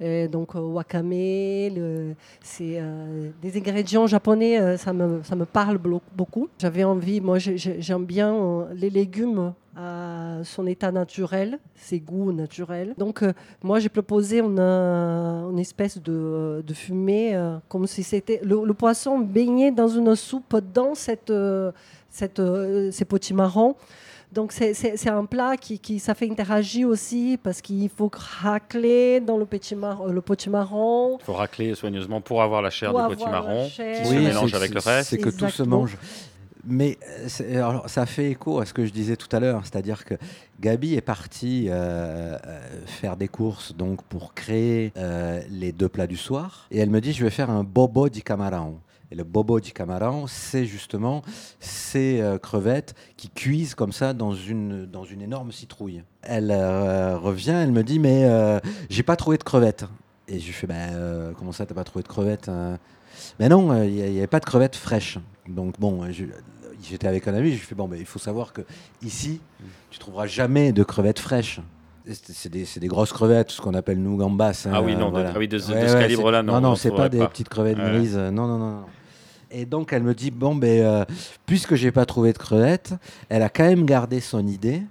Donc, 0.00 0.54
euh, 0.54 0.60
wakame, 0.60 2.14
c'est 2.40 2.80
des 3.42 3.56
ingrédients 3.56 4.06
japonais, 4.06 4.76
ça, 4.76 4.92
me, 4.92 5.22
ça 5.22 5.34
me 5.34 5.44
parle 5.44 5.78
beaucoup. 6.14 6.48
J'avais 6.58 6.84
envie, 6.84 7.20
moi, 7.20 7.38
j'aime 7.38 8.04
bien 8.04 8.66
les 8.74 8.90
légumes 8.90 9.52
à 9.80 10.38
son 10.42 10.66
état 10.66 10.90
naturel, 10.90 11.60
ses 11.76 12.00
goûts 12.00 12.32
naturels. 12.32 12.94
Donc, 12.98 13.22
moi, 13.62 13.78
j'ai 13.78 13.88
proposé 13.88 14.40
une, 14.40 14.58
une 14.58 15.58
espèce 15.58 16.02
de, 16.02 16.64
de 16.66 16.74
fumée, 16.74 17.38
comme 17.68 17.86
si 17.86 18.02
c'était 18.02 18.40
le, 18.42 18.72
poisson 18.74 19.18
baigné 19.18 19.70
dans 19.70 19.88
une 19.88 20.16
soupe 20.16 20.56
dans 20.74 20.94
cette, 20.94 21.32
cette, 22.10 22.42
ces 22.90 23.04
petits 23.04 23.34
marrons. 23.34 23.76
Donc 24.32 24.52
c'est 24.52 25.08
un 25.08 25.24
plat 25.24 25.56
qui, 25.56 25.78
qui, 25.78 25.98
ça 25.98 26.14
fait 26.14 26.30
interagir 26.30 26.88
aussi 26.88 27.38
parce 27.42 27.62
qu'il 27.62 27.88
faut 27.88 28.10
racler 28.12 29.20
dans 29.20 29.38
le 29.38 29.46
petit, 29.46 29.74
mar 29.74 30.06
le 30.06 30.20
petit 30.20 30.50
marron. 30.50 31.16
Il 31.20 31.24
faut 31.24 31.32
racler 31.32 31.74
soigneusement 31.74 32.20
pour 32.20 32.42
avoir 32.42 32.60
la 32.60 32.70
chair 32.70 32.92
du 32.92 33.16
petit 33.16 33.24
marron 33.24 33.66
qui 33.68 33.74
se 33.74 34.14
mélange 34.14 34.52
avec 34.54 34.74
le 34.74 34.80
reste. 34.80 35.10
C'est 35.10 35.18
que 35.18 35.30
tout 35.30 35.48
se 35.48 35.62
mange. 35.62 35.96
Mais 36.64 36.98
alors, 37.54 37.88
ça 37.88 38.06
fait 38.06 38.30
écho 38.30 38.60
à 38.60 38.66
ce 38.66 38.74
que 38.74 38.84
je 38.84 38.92
disais 38.92 39.16
tout 39.16 39.34
à 39.34 39.40
l'heure, 39.40 39.62
c'est-à-dire 39.64 40.04
que 40.04 40.14
Gabi 40.60 40.94
est 40.94 41.00
partie 41.00 41.66
euh, 41.68 42.36
euh, 42.46 42.60
faire 42.86 43.16
des 43.16 43.28
courses 43.28 43.74
donc 43.74 44.02
pour 44.04 44.34
créer 44.34 44.92
euh, 44.96 45.40
les 45.50 45.72
deux 45.72 45.88
plats 45.88 46.06
du 46.06 46.16
soir, 46.16 46.66
et 46.70 46.78
elle 46.78 46.90
me 46.90 47.00
dit 47.00 47.12
je 47.12 47.24
vais 47.24 47.30
faire 47.30 47.50
un 47.50 47.64
bobo 47.64 48.08
di 48.08 48.22
camarão. 48.22 48.80
Et 49.10 49.14
le 49.14 49.24
bobo 49.24 49.60
di 49.60 49.72
camarão, 49.72 50.26
c'est 50.26 50.66
justement 50.66 51.22
ces 51.60 52.22
crevettes 52.42 52.94
qui 53.16 53.30
cuisent 53.30 53.74
comme 53.74 53.92
ça 53.92 54.12
dans 54.12 54.34
une, 54.34 54.84
dans 54.84 55.04
une 55.04 55.22
énorme 55.22 55.50
citrouille. 55.50 56.02
Elle 56.22 56.52
revient, 56.52 57.52
elle 57.52 57.72
me 57.72 57.82
dit 57.82 57.98
mais 57.98 58.28
j'ai 58.90 59.02
pas 59.02 59.16
trouvé 59.16 59.38
de 59.38 59.44
crevettes. 59.44 59.86
Et 60.26 60.38
je 60.38 60.46
lui 60.46 60.52
fais 60.52 60.66
ben, 60.66 61.32
comment 61.38 61.52
ça 61.52 61.64
t'as 61.64 61.74
pas 61.74 61.84
trouvé 61.84 62.02
de 62.02 62.08
crevettes 62.08 62.50
Mais 63.40 63.48
non, 63.48 63.82
il 63.82 63.94
n'y 63.94 64.18
avait 64.18 64.26
pas 64.26 64.40
de 64.40 64.44
crevettes 64.44 64.76
fraîches. 64.76 65.18
Donc 65.48 65.78
bon, 65.78 66.04
j'étais 66.82 67.06
avec 67.06 67.26
un 67.28 67.34
ami, 67.34 67.52
je 67.52 67.56
lui 67.56 67.66
fais 67.66 67.74
bon, 67.74 67.88
mais 67.88 67.98
il 67.98 68.06
faut 68.06 68.18
savoir 68.18 68.52
que 68.52 68.62
ici, 69.02 69.40
tu 69.90 69.98
trouveras 69.98 70.26
jamais 70.26 70.72
de 70.72 70.82
crevettes 70.82 71.18
fraîches. 71.18 71.60
C'est 72.10 72.48
des, 72.48 72.64
des, 72.76 72.88
grosses 72.88 73.12
crevettes, 73.12 73.50
ce 73.50 73.60
qu'on 73.60 73.74
appelle 73.74 74.00
nous 74.00 74.16
gambas. 74.16 74.64
Hein, 74.66 74.70
ah 74.72 74.80
oui, 74.80 74.96
non, 74.96 75.10
de, 75.10 75.46
de, 75.46 75.58
ce 75.58 75.72
calibre-là, 75.72 76.42
non. 76.42 76.54
Non, 76.54 76.70
non, 76.70 76.74
c'est 76.74 76.90
pas 76.90 77.10
des 77.10 77.18
petites 77.26 77.50
crevettes 77.50 77.76
grises. 77.76 78.16
Non, 78.16 78.46
non, 78.46 78.58
non, 78.58 78.84
Et 79.50 79.66
donc 79.66 79.92
elle 79.92 80.02
me 80.02 80.14
dit 80.14 80.30
bon, 80.30 80.54
ben, 80.54 80.80
euh, 80.80 81.04
puisque 81.44 81.74
j'ai 81.74 81.92
pas 81.92 82.06
trouvé 82.06 82.32
de 82.32 82.38
crevettes, 82.38 82.94
elle 83.28 83.42
a 83.42 83.50
quand 83.50 83.64
même 83.64 83.84
gardé 83.84 84.20
son 84.20 84.46
idée 84.46 84.82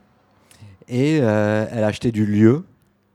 et 0.88 1.20
euh, 1.22 1.65
elle 1.72 1.84
a 1.84 1.88
acheté 1.88 2.12
du 2.12 2.26
lieu 2.26 2.63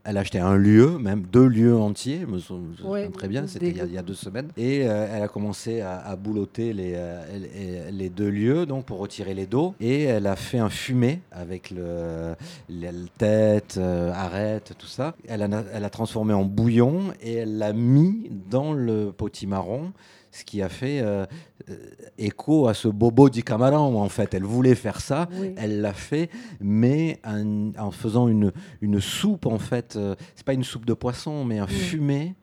elle 0.05 0.17
a 0.17 0.21
acheté 0.21 0.39
un 0.39 0.57
lieu, 0.57 0.99
même 0.99 1.23
deux 1.23 1.47
lieux 1.47 1.77
entiers, 1.77 2.27
me 2.27 2.39
souviens 2.39 3.11
très 3.11 3.29
bien, 3.29 3.47
c'était 3.47 3.71
il, 3.71 3.93
y 3.93 3.99
a 3.99 4.03
deux 4.03 4.15
semaines. 4.15 4.49
Et 4.57 4.83
euh, 4.87 5.07
elle 5.13 5.23
a 5.23 5.29
commencé 5.29 5.81
à, 5.81 6.17
boulotter 6.17 6.75
euh, 6.77 7.89
les, 7.89 7.93
les, 7.93 8.09
deux 8.09 8.29
lieux 8.29 8.67
donc 8.67 8.85
pour 8.85 8.99
retirer 8.99 9.35
les 9.35 9.47
dos. 9.47 9.75
Et 9.81 10.05
elle 10.05 10.27
a 10.27 10.37
fait 10.37 10.59
un 10.59 10.71
fumet 10.71 11.21
avec 11.31 11.71
le, 11.71 12.35
la 12.69 12.91
tête, 13.17 13.77
euh, 13.79 14.13
arête, 14.13 14.75
tout 14.79 14.87
ça. 14.87 15.15
Elle 15.29 15.43
a, 15.43 15.65
elle 15.73 15.85
a 15.85 15.91
transformé 15.91 16.35
en 16.35 16.45
bouillon 16.45 17.13
et 17.21 17.35
elle 17.35 17.59
l'a 17.59 17.73
mis 17.73 18.31
dans 18.51 18.73
le 18.73 19.13
potimarron 19.13 19.93
ce 20.33 20.45
qui 20.45 20.63
a 20.63 20.69
fait 20.69 21.01
euh, 21.01 21.27
euh, 21.69 21.77
écho 22.19 22.67
à 22.67 22.75
ce 22.75 22.89
bobo 22.89 23.29
du 23.29 23.45
Camaran. 23.45 23.95
En 23.95 24.09
fait, 24.09 24.35
elle 24.35 24.45
voulait 24.45 24.75
faire 24.75 25.01
ça, 25.01 25.29
elle 25.57 25.83
l'a 25.83 25.93
fait, 25.93 26.31
mais 26.61 27.21
en, 27.79 27.91
faisant 27.91 28.29
une, 28.29 28.51
une 28.81 29.01
soupe, 29.01 29.47
en 29.47 29.59
fait, 29.59 29.95
euh, 29.97 30.17
c'est 30.35 30.45
pas 30.45 30.55
une 30.55 30.65
soupe 30.65 30.87
de 30.87 30.95
poisson, 30.95 31.45
mais 31.45 31.59
un 31.59 31.67
fumé. 31.67 32.35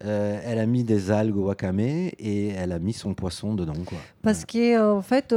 elle 0.00 0.58
a 0.58 0.66
mis 0.66 0.84
des 0.84 1.10
algues 1.10 1.36
au 1.36 1.44
wakame 1.44 1.80
et 1.80 2.48
elle 2.48 2.72
a 2.72 2.78
mis 2.78 2.94
son 2.94 3.14
poisson 3.14 3.54
dedans. 3.54 3.74
Quoi. 3.84 3.98
Parce 4.22 4.44
qu'en 4.44 4.96
en 4.96 5.02
fait, 5.02 5.34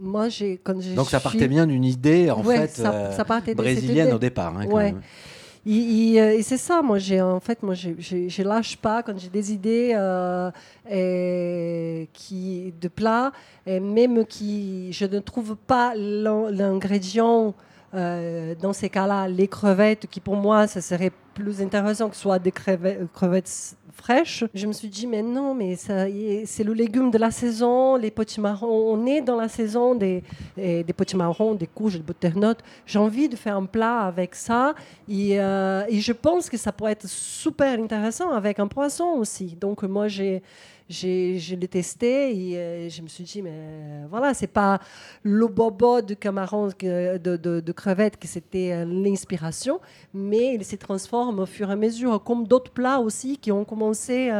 moi, 0.00 0.28
j'ai, 0.28 0.58
quand 0.62 0.80
j'ai. 0.80 0.94
Donc 0.94 1.08
ça 1.08 1.20
partait 1.20 1.48
bien 1.48 1.66
d'une 1.66 1.84
idée, 1.84 2.30
en 2.30 2.42
fait, 2.42 2.68
ça, 2.68 3.12
ça 3.12 3.24
brésilienne 3.54 4.12
au 4.12 4.18
départ. 4.18 4.58
Hein, 4.58 4.66
euh, 5.66 6.30
et, 6.38 6.42
c'est 6.42 6.56
ça, 6.56 6.82
moi, 6.82 6.98
en 7.20 7.40
fait, 7.40 7.62
moi, 7.62 7.74
je 7.74 8.42
lâche 8.42 8.76
pas 8.76 9.02
quand 9.02 9.18
j'ai 9.18 9.28
des 9.28 9.52
idées 9.52 9.92
euh, 9.94 10.50
qui, 12.12 12.72
de 12.80 12.88
plats, 12.88 13.32
et 13.66 13.80
même 13.80 14.24
qui 14.24 14.92
je 14.92 15.04
ne 15.04 15.18
trouve 15.18 15.56
pas 15.56 15.94
l'ingrédient. 15.94 17.54
Euh, 17.94 18.54
dans 18.60 18.74
ces 18.74 18.90
cas-là, 18.90 19.28
les 19.28 19.48
crevettes, 19.48 20.06
qui 20.10 20.20
pour 20.20 20.36
moi, 20.36 20.66
ça 20.66 20.82
serait 20.82 21.12
plus 21.32 21.62
intéressant 21.62 22.10
que 22.10 22.16
ce 22.16 22.22
soit 22.22 22.38
des 22.38 22.52
crevettes 22.52 23.76
fraîche. 23.98 24.44
Je 24.54 24.66
me 24.66 24.72
suis 24.72 24.88
dit, 24.88 25.06
mais 25.06 25.22
non, 25.22 25.54
mais 25.54 25.76
c'est 25.76 26.64
le 26.64 26.72
légume 26.72 27.10
de 27.10 27.18
la 27.18 27.30
saison, 27.30 27.96
les 27.96 28.10
petits 28.10 28.40
marrons. 28.40 28.92
On 28.94 29.06
est 29.06 29.20
dans 29.20 29.36
la 29.36 29.48
saison 29.48 29.94
des, 29.94 30.22
des 30.56 30.94
petits 30.96 31.16
marrons, 31.16 31.54
des 31.54 31.66
couches 31.66 31.98
de 31.98 32.02
butternut. 32.02 32.58
J'ai 32.86 32.98
envie 32.98 33.28
de 33.28 33.36
faire 33.36 33.56
un 33.56 33.66
plat 33.66 34.00
avec 34.00 34.34
ça. 34.34 34.74
Et, 35.08 35.40
euh, 35.40 35.84
et 35.88 36.00
je 36.00 36.12
pense 36.12 36.48
que 36.48 36.56
ça 36.56 36.72
pourrait 36.72 36.92
être 36.92 37.08
super 37.08 37.78
intéressant 37.78 38.30
avec 38.30 38.58
un 38.58 38.68
poisson 38.68 39.16
aussi. 39.18 39.56
Donc, 39.60 39.82
moi, 39.82 40.08
j'ai 40.08 40.42
je 40.88 41.54
l'ai 41.54 41.68
testé 41.68 42.34
et 42.34 42.56
euh, 42.56 42.88
je 42.88 43.02
me 43.02 43.08
suis 43.08 43.24
dit, 43.24 43.42
mais 43.42 43.52
euh, 43.52 44.06
voilà, 44.08 44.32
c'est 44.32 44.46
pas 44.46 44.80
le 45.22 45.46
bobo 45.46 46.00
de 46.00 46.14
camarons, 46.14 46.68
de, 46.68 47.18
de, 47.18 47.60
de 47.60 47.72
crevettes 47.72 48.16
qui 48.16 48.26
c'était 48.26 48.72
euh, 48.72 48.84
l'inspiration, 48.84 49.80
mais 50.14 50.54
il 50.54 50.64
se 50.64 50.76
transforme 50.76 51.40
au 51.40 51.46
fur 51.46 51.68
et 51.68 51.74
à 51.74 51.76
mesure, 51.76 52.22
comme 52.24 52.46
d'autres 52.46 52.70
plats 52.70 53.00
aussi 53.00 53.36
qui 53.36 53.52
ont 53.52 53.64
commencé 53.64 54.30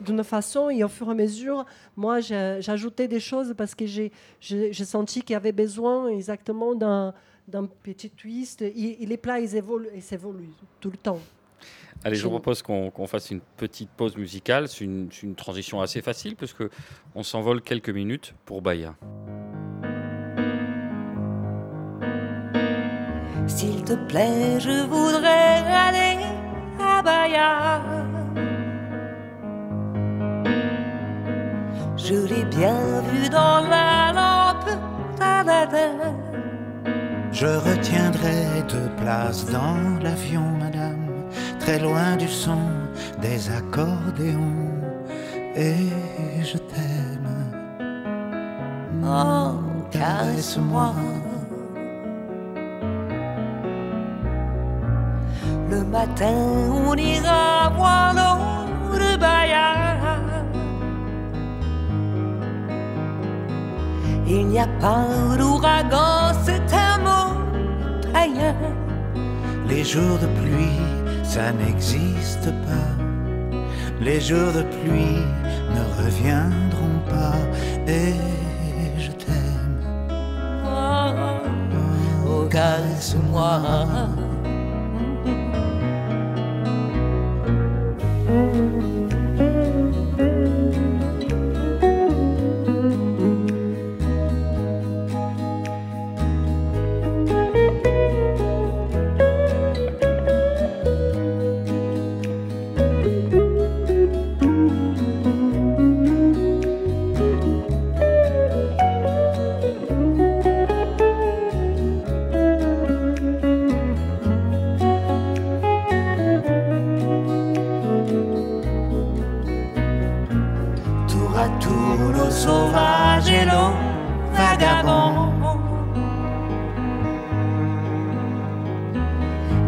d'une 0.00 0.22
façon 0.22 0.70
et 0.70 0.84
au 0.84 0.88
fur 0.88 1.08
et 1.08 1.12
à 1.12 1.14
mesure, 1.14 1.64
moi, 1.96 2.20
j'ajoutais 2.20 3.08
des 3.08 3.20
choses 3.20 3.54
parce 3.56 3.74
que 3.74 3.86
j'ai 3.86 4.72
senti 4.72 5.22
qu'il 5.22 5.32
y 5.32 5.36
avait 5.36 5.52
besoin 5.52 6.08
exactement 6.08 6.74
d'un 6.74 7.14
petit 7.82 8.10
twist. 8.10 8.62
Et, 8.62 8.98
les 9.00 9.16
plats, 9.16 9.40
ils 9.40 9.56
évoluent, 9.56 9.88
ils 9.94 10.14
évoluent 10.14 10.52
tout 10.80 10.90
le 10.90 10.96
temps. 10.96 11.20
Allez, 12.02 12.16
je 12.16 12.22
vous 12.22 12.30
propose 12.30 12.62
qu'on 12.62 13.06
fasse 13.06 13.30
une 13.30 13.40
petite 13.56 13.90
pause 13.90 14.16
musicale. 14.16 14.68
C'est 14.68 14.84
une, 14.84 15.10
une, 15.22 15.34
transition 15.34 15.80
assez 15.82 16.00
facile 16.00 16.34
parce 16.34 16.54
que 16.54 16.70
on 17.14 17.22
s'envole 17.22 17.60
quelques 17.60 17.90
minutes 17.90 18.34
pour 18.46 18.62
Bahia. 18.62 18.94
S'il 23.46 23.84
te 23.84 23.94
plaît, 24.08 24.58
je 24.60 24.86
voudrais 24.86 25.62
aller 25.76 26.24
à 26.78 27.02
Bahia. 27.02 27.82
Je 31.96 32.14
l'ai 32.14 32.44
bien 32.44 33.02
vu 33.02 33.28
dans 33.28 33.60
la 33.68 34.12
lampe. 34.14 34.40
Je 37.32 37.46
retiendrai 37.46 38.62
deux 38.68 38.90
places 38.96 39.46
dans 39.46 39.98
l'avion, 40.02 40.42
madame 40.58 40.99
très 41.60 41.78
loin 41.78 42.16
du 42.16 42.28
son 42.28 42.58
des 43.20 43.50
accordéons, 43.50 44.66
et 45.54 45.86
je 46.42 46.58
t'aime. 46.70 47.30
Oh, 49.04 49.52
caresse-moi. 49.90 50.92
Le 55.70 55.84
matin, 55.84 56.38
on 56.86 56.96
ira 56.96 57.70
voir 57.76 58.14
l'eau 58.14 58.98
de 58.98 59.16
Bahia. 59.16 59.68
Il 64.26 64.46
n'y 64.46 64.60
a 64.60 64.68
pas 64.80 65.36
d'ouragan, 65.38 66.32
c'est 66.44 66.68
un 66.72 66.98
mot 67.06 67.32
païen. 68.12 68.54
Les 69.68 69.84
jours 69.84 70.18
de 70.18 70.26
pluie 70.38 70.99
ça 71.30 71.52
n'existe 71.52 72.50
pas. 72.66 72.92
Les 74.00 74.20
jours 74.20 74.52
de 74.52 74.62
pluie 74.62 75.22
ne 75.76 75.82
reviendront 76.02 76.98
pas 77.08 77.38
et 77.86 78.14
je 78.98 79.12
t'aime. 79.12 79.80
Oh, 80.66 81.10
oh 82.26 82.48
caresse-moi. 82.50 83.60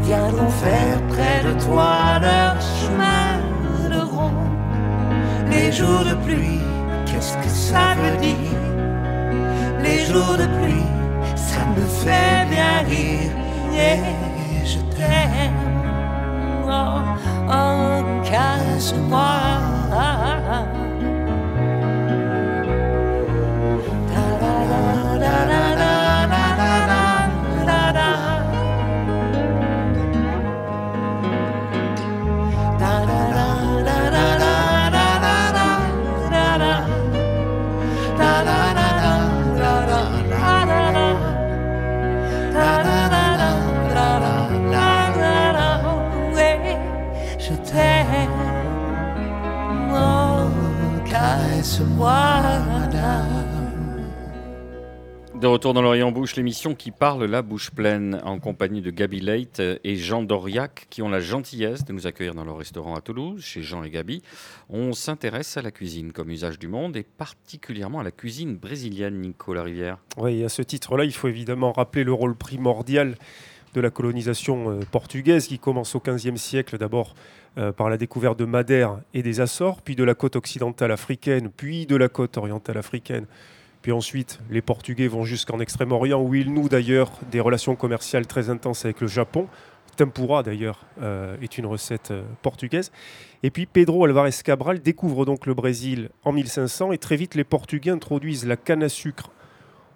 Viendront 0.02 0.50
faire 0.50 1.00
près 1.08 1.42
de 1.44 1.52
toi 1.64 2.18
leur 2.20 2.60
chemin 2.60 3.38
de 3.88 4.00
rond. 4.00 4.32
Les 5.50 5.70
jours 5.72 6.04
de 6.04 6.14
pluie, 6.24 6.60
qu'est-ce 7.06 7.36
que 7.38 7.48
ça 7.48 7.94
veut 8.00 8.16
dire? 8.18 8.60
Les 9.82 10.04
jours 10.04 10.36
de 10.36 10.46
pluie, 10.58 10.86
ça 11.36 11.64
me 11.76 11.84
fait 12.02 12.46
bien 12.50 12.78
rire. 12.88 13.32
Et 13.74 14.66
je 14.66 14.78
t'aime. 14.94 15.54
Oh, 16.66 17.00
oh, 17.48 18.22
casse-moi. 18.24 19.62
De 55.42 55.48
retour 55.48 55.74
dans 55.74 55.82
l'Orient 55.82 56.12
Bouche, 56.12 56.36
l'émission 56.36 56.76
qui 56.76 56.92
parle 56.92 57.24
la 57.24 57.42
bouche 57.42 57.72
pleine 57.72 58.20
en 58.24 58.38
compagnie 58.38 58.80
de 58.80 58.92
Gabi 58.92 59.18
Leit 59.18 59.60
et 59.82 59.96
Jean 59.96 60.22
Doriac 60.22 60.86
qui 60.88 61.02
ont 61.02 61.08
la 61.08 61.18
gentillesse 61.18 61.84
de 61.84 61.92
nous 61.92 62.06
accueillir 62.06 62.36
dans 62.36 62.44
leur 62.44 62.58
restaurant 62.58 62.94
à 62.94 63.00
Toulouse, 63.00 63.42
chez 63.42 63.60
Jean 63.60 63.82
et 63.82 63.90
Gabi. 63.90 64.22
On 64.68 64.92
s'intéresse 64.92 65.56
à 65.56 65.62
la 65.62 65.72
cuisine 65.72 66.12
comme 66.12 66.30
usage 66.30 66.60
du 66.60 66.68
monde 66.68 66.96
et 66.96 67.02
particulièrement 67.02 67.98
à 67.98 68.04
la 68.04 68.12
cuisine 68.12 68.54
brésilienne, 68.54 69.20
Nicolas 69.20 69.64
Rivière. 69.64 69.98
Oui, 70.16 70.44
à 70.44 70.48
ce 70.48 70.62
titre-là, 70.62 71.02
il 71.02 71.12
faut 71.12 71.26
évidemment 71.26 71.72
rappeler 71.72 72.04
le 72.04 72.12
rôle 72.12 72.36
primordial 72.36 73.16
de 73.74 73.80
la 73.80 73.90
colonisation 73.90 74.70
euh, 74.70 74.80
portugaise 74.92 75.48
qui 75.48 75.58
commence 75.58 75.96
au 75.96 76.00
XVe 76.06 76.36
siècle 76.36 76.78
d'abord 76.78 77.16
euh, 77.58 77.72
par 77.72 77.90
la 77.90 77.96
découverte 77.96 78.38
de 78.38 78.44
Madère 78.44 79.00
et 79.12 79.24
des 79.24 79.40
Açores, 79.40 79.82
puis 79.82 79.96
de 79.96 80.04
la 80.04 80.14
côte 80.14 80.36
occidentale 80.36 80.92
africaine, 80.92 81.50
puis 81.50 81.86
de 81.86 81.96
la 81.96 82.08
côte 82.08 82.36
orientale 82.36 82.78
africaine. 82.78 83.26
Puis 83.82 83.92
ensuite, 83.92 84.38
les 84.48 84.62
Portugais 84.62 85.08
vont 85.08 85.24
jusqu'en 85.24 85.58
Extrême-Orient, 85.58 86.22
où 86.22 86.34
ils 86.34 86.52
nouent 86.52 86.68
d'ailleurs 86.68 87.10
des 87.32 87.40
relations 87.40 87.74
commerciales 87.74 88.28
très 88.28 88.48
intenses 88.48 88.84
avec 88.84 89.00
le 89.00 89.08
Japon. 89.08 89.48
Tempura, 89.96 90.42
d'ailleurs, 90.42 90.86
euh, 91.02 91.36
est 91.42 91.58
une 91.58 91.66
recette 91.66 92.12
euh, 92.12 92.22
portugaise. 92.40 92.92
Et 93.42 93.50
puis 93.50 93.66
Pedro 93.66 94.04
Alvarez 94.04 94.30
Cabral 94.42 94.80
découvre 94.80 95.26
donc 95.26 95.46
le 95.46 95.54
Brésil 95.54 96.10
en 96.24 96.32
1500, 96.32 96.92
et 96.92 96.98
très 96.98 97.16
vite, 97.16 97.34
les 97.34 97.44
Portugais 97.44 97.90
introduisent 97.90 98.46
la 98.46 98.56
canne 98.56 98.84
à 98.84 98.88
sucre 98.88 99.30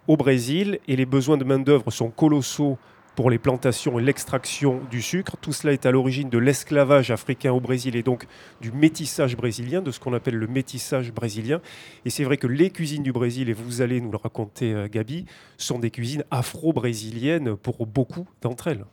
au 0.09 0.17
Brésil, 0.17 0.81
et 0.89 0.97
les 0.97 1.07
besoins 1.07 1.37
de 1.37 1.45
main-d'œuvre 1.45 1.91
sont 1.91 2.11
colossaux 2.11 2.79
pour 3.17 3.31
les 3.31 3.39
plantations 3.39 3.99
et 3.99 4.03
l'extraction 4.03 4.81
du 4.91 5.03
sucre. 5.03 5.37
Tout 5.41 5.53
cela 5.53 5.73
est 5.73 5.87
à 5.87 5.91
l'origine 5.91 6.29
de 6.29 6.39
l'esclavage 6.39 7.11
africain 7.11 7.51
au 7.51 7.61
Brésil 7.61 7.97
et 7.97 8.03
donc 8.03 8.27
du 8.61 8.71
métissage 8.71 9.37
brésilien, 9.37 9.81
de 9.81 9.91
ce 9.91 9.99
qu'on 9.99 10.13
appelle 10.13 10.37
le 10.37 10.47
métissage 10.47 11.13
brésilien. 11.13 11.61
Et 12.05 12.11
c'est 12.11 12.25
vrai 12.25 12.37
que 12.37 12.47
les 12.47 12.71
cuisines 12.71 13.03
du 13.03 13.13
Brésil, 13.13 13.49
et 13.49 13.55
vous 13.55 13.81
allez 13.81 14.01
nous 14.01 14.11
le 14.11 14.19
raconter, 14.19 14.73
euh, 14.73 14.87
Gabi, 14.89 15.25
sont 15.57 15.79
des 15.79 15.91
cuisines 15.91 16.25
afro-brésiliennes 16.31 17.57
pour 17.57 17.87
beaucoup 17.87 18.29
d'entre 18.43 18.69
elles. 18.69 18.85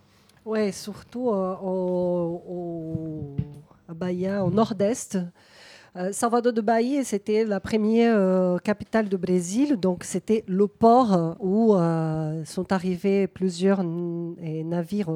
Oui, 0.45 0.71
surtout 0.71 1.29
euh, 1.29 1.55
au, 1.61 3.35
Bahia, 3.89 4.43
au 4.45 4.51
nord-est. 4.51 5.17
Euh, 5.95 6.11
Salvador 6.11 6.53
de 6.53 6.61
Bahia, 6.61 7.03
c'était 7.03 7.45
la 7.45 7.59
première 7.59 8.15
euh, 8.17 8.57
capitale 8.57 9.07
du 9.07 9.17
Brésil, 9.17 9.77
donc 9.77 10.03
c'était 10.03 10.43
le 10.47 10.65
port 10.65 11.13
euh, 11.13 11.33
où 11.39 11.75
sont 12.45 12.71
arrivés 12.71 13.27
plusieurs 13.27 13.83
navires 13.83 15.11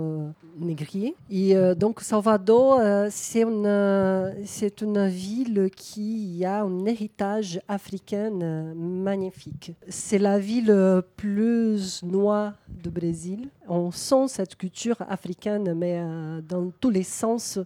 négriers. 0.59 1.15
Et 1.31 1.55
donc 1.75 2.01
Salvador, 2.01 2.81
c'est 3.09 3.41
une, 3.41 4.33
c'est 4.45 4.81
une 4.81 5.07
ville 5.07 5.69
qui 5.75 6.43
a 6.45 6.61
un 6.61 6.85
héritage 6.85 7.59
africain 7.67 8.31
magnifique. 8.75 9.73
C'est 9.87 10.19
la 10.19 10.39
ville 10.39 11.01
plus 11.15 12.03
noire 12.03 12.53
du 12.69 12.89
Brésil. 12.89 13.49
On 13.67 13.91
sent 13.91 14.27
cette 14.27 14.55
culture 14.55 14.97
africaine, 15.09 15.73
mais 15.73 16.01
dans 16.47 16.71
tous 16.79 16.89
les 16.89 17.03
sens 17.03 17.59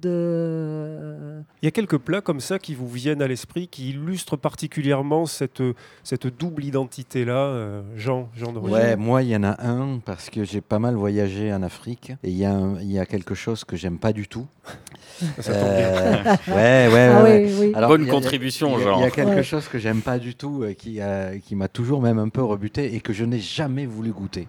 de... 0.00 1.42
Il 1.62 1.66
y 1.66 1.68
a 1.68 1.70
quelques 1.70 1.98
plats 1.98 2.20
comme 2.20 2.40
ça 2.40 2.58
qui 2.58 2.74
vous 2.74 2.88
viennent 2.88 3.22
à 3.22 3.26
l'esprit, 3.28 3.68
qui 3.68 3.90
illustrent 3.90 4.36
particulièrement 4.36 5.26
cette, 5.26 5.62
cette 6.02 6.26
double 6.26 6.64
identité-là, 6.64 7.32
euh, 7.36 7.82
Jean, 7.96 8.28
Jean 8.36 8.52
de 8.52 8.58
Ouais, 8.58 8.96
moi, 8.96 9.22
il 9.22 9.28
y 9.30 9.36
en 9.36 9.42
a 9.44 9.62
un 9.66 9.98
parce 10.04 10.30
que 10.30 10.44
j'ai 10.44 10.60
pas 10.60 10.78
mal 10.78 10.94
voyagé 10.94 11.52
en 11.52 11.62
Afrique 11.62 12.12
et 12.22 12.30
il 12.30 12.36
y, 12.36 12.44
a 12.44 12.52
un- 12.52 12.78
il 12.80 12.90
y 12.92 12.98
a 12.98 13.06
quelque 13.06 13.34
chose 13.34 13.64
que 13.64 13.76
j'aime 13.76 13.98
pas 13.98 14.12
du 14.12 14.28
tout. 14.28 14.46
Ça 15.40 15.52
tombe 15.54 15.76
bien. 15.76 15.88
Euh, 15.88 16.22
ouais, 16.48 16.92
ouais, 16.92 17.08
Ah 17.14 17.22
ouais. 17.22 17.44
oui, 17.46 17.54
oui. 17.68 17.72
Alors, 17.74 17.90
Bonne 17.90 18.08
a- 18.08 18.10
contribution, 18.10 18.78
Jean. 18.78 18.98
Il 18.98 19.02
y 19.02 19.06
a 19.06 19.10
quelque 19.10 19.28
Ouais. 19.36 19.42
chose 19.42 19.68
que 19.68 19.78
j'aime 19.78 20.00
pas 20.02 20.18
du 20.18 20.34
tout, 20.34 20.62
euh, 20.62 20.72
qui, 20.74 21.00
euh, 21.00 21.38
qui 21.38 21.54
m'a 21.54 21.68
toujours 21.68 22.02
même 22.02 22.18
un 22.18 22.28
peu 22.28 22.42
rebuté 22.42 22.94
et 22.94 23.00
que 23.00 23.12
je 23.12 23.24
n'ai 23.24 23.38
jamais 23.40 23.86
voulu 23.86 24.10
goûter. 24.12 24.48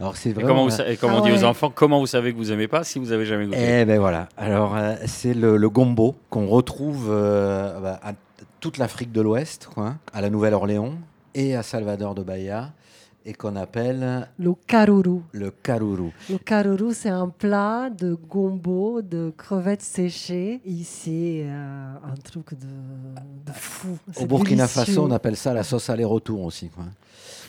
Alors 0.00 0.16
c'est 0.16 0.30
Et 0.30 0.32
vraiment. 0.32 0.48
comment, 0.48 0.62
vous 0.64 0.72
euh, 0.72 0.76
sa- 0.76 0.88
et 0.90 0.96
comme 0.96 1.12
Ah 1.14 1.20
on 1.20 1.24
dit 1.24 1.32
aux 1.32 1.44
enfants, 1.44 1.70
comment 1.74 1.98
vous 2.00 2.06
savez 2.06 2.32
que 2.32 2.36
vous 2.38 2.52
aimez 2.52 2.68
pas 2.68 2.84
si 2.84 2.98
vous 2.98 3.12
avez 3.12 3.24
jamais 3.26 3.46
goûté? 3.46 3.58
Eh 3.80 3.84
ben 3.84 3.98
voilà. 3.98 4.28
Alors 4.36 4.76
euh, 4.76 4.94
c'est 5.06 5.32
le, 5.34 5.56
le 5.56 5.70
gombo 5.70 6.16
qu'on 6.30 6.46
retrouve 6.46 7.08
euh, 7.10 7.80
bah, 7.80 7.98
à 8.02 8.12
toute 8.60 8.76
l'Afrique 8.78 9.12
de 9.12 9.20
l'Ouest, 9.20 9.68
quoi, 9.72 9.94
à 10.12 10.20
la 10.20 10.28
Nouvelle-Orléans 10.30 10.92
et 11.34 11.54
à 11.56 11.62
Salvador 11.62 12.14
de 12.14 12.22
Bahia, 12.22 12.70
et 13.26 13.34
qu'on 13.34 13.56
appelle 13.56 14.28
Le 14.38 14.54
caruru. 14.66 15.20
le 15.32 15.50
caruru. 15.50 16.12
Le 16.30 16.38
caruru, 16.38 16.94
c'est 16.94 17.08
un 17.10 17.28
plat 17.28 17.90
de 17.90 18.14
gombo, 18.14 19.02
de 19.02 19.32
crevettes 19.36 19.82
séchées. 19.82 20.60
C'est 20.84 21.42
euh, 21.44 21.94
un 22.04 22.14
truc 22.22 22.54
de, 22.54 22.66
de 23.46 23.52
fou. 23.52 23.98
Au 24.16 24.26
Burkina 24.26 24.64
délicieux. 24.66 24.84
Faso, 24.84 25.04
on 25.04 25.10
appelle 25.10 25.36
ça 25.36 25.52
la 25.52 25.64
sauce 25.64 25.90
aller-retour 25.90 26.44
aussi. 26.44 26.70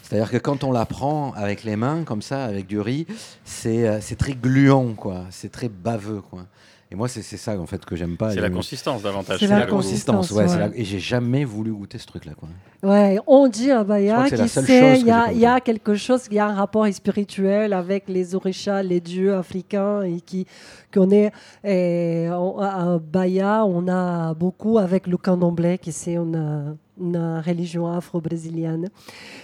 C'est-à-dire 0.02 0.32
que 0.32 0.38
quand 0.38 0.64
on 0.64 0.72
la 0.72 0.86
prend 0.86 1.32
avec 1.34 1.64
les 1.64 1.76
mains, 1.76 2.04
comme 2.04 2.24
ça, 2.24 2.46
avec 2.46 2.66
du 2.66 2.80
riz, 2.80 3.06
c'est 3.46 3.88
euh, 3.88 4.00
c'est 4.02 4.16
très 4.16 4.34
gluant, 4.34 4.94
quoi. 4.96 5.26
C'est 5.30 5.52
très 5.52 5.70
baveux, 5.70 6.22
quoi. 6.22 6.48
Et 6.90 6.96
moi, 6.96 7.10
c'est 7.10 7.22
c'est 7.22 7.36
ça 7.36 7.60
en 7.60 7.66
fait 7.66 7.84
que 7.84 7.98
j'aime 7.98 8.16
pas. 8.16 8.32
C'est 8.32 8.40
la 8.40 8.50
consistance 8.50 9.02
davantage. 9.04 9.40
C'est 9.40 9.48
la 9.48 9.66
consistance, 9.66 10.32
ouais. 10.32 10.44
ouais. 10.44 10.48
c'est 10.48 10.58
la- 10.60 10.70
Et 10.74 10.86
j'ai 10.86 11.00
jamais 11.00 11.44
voulu 11.44 11.74
goûter 11.74 11.98
ce 11.98 12.08
truc-là, 12.08 12.32
quoi. 12.34 12.48
Ouais, 12.82 13.20
on 13.28 13.50
dit 13.50 13.72
à 13.72 13.84
c'est 14.30 14.38
la 14.38 14.44
qu'il 14.44 14.50
seule 14.50 14.66
sait, 14.66 14.80
chose 14.94 15.00
il 15.02 15.04
que 15.04 15.36
y, 15.38 15.46
a- 15.46 15.54
a 15.56 15.60
quelque 15.60 15.96
chose, 15.96 16.28
il 16.32 16.36
y 16.36 16.40
a 16.40 16.48
un 16.48 16.54
rapport 16.54 16.88
spirituel 16.94 17.74
avec 17.74 18.06
les 18.08 18.36
orishas, 18.36 18.84
les 18.84 19.02
dieux 19.02 19.34
africains, 19.36 20.04
et 20.04 20.22
qui 20.22 20.46
qu'on 20.94 21.10
est 21.12 21.32
et 21.66 22.30
on- 22.32 22.58
à 22.60 23.00
Bahia, 23.00 23.66
on 23.66 23.88
a 23.90 24.34
beaucoup 24.34 24.78
avec 24.78 25.08
le 25.08 25.18
candomblé, 25.18 25.78
qui 25.80 25.92
c'est 25.92 26.14
une, 26.16 26.78
une 27.00 27.42
religion 27.46 27.88
afro-brésilienne, 27.92 28.90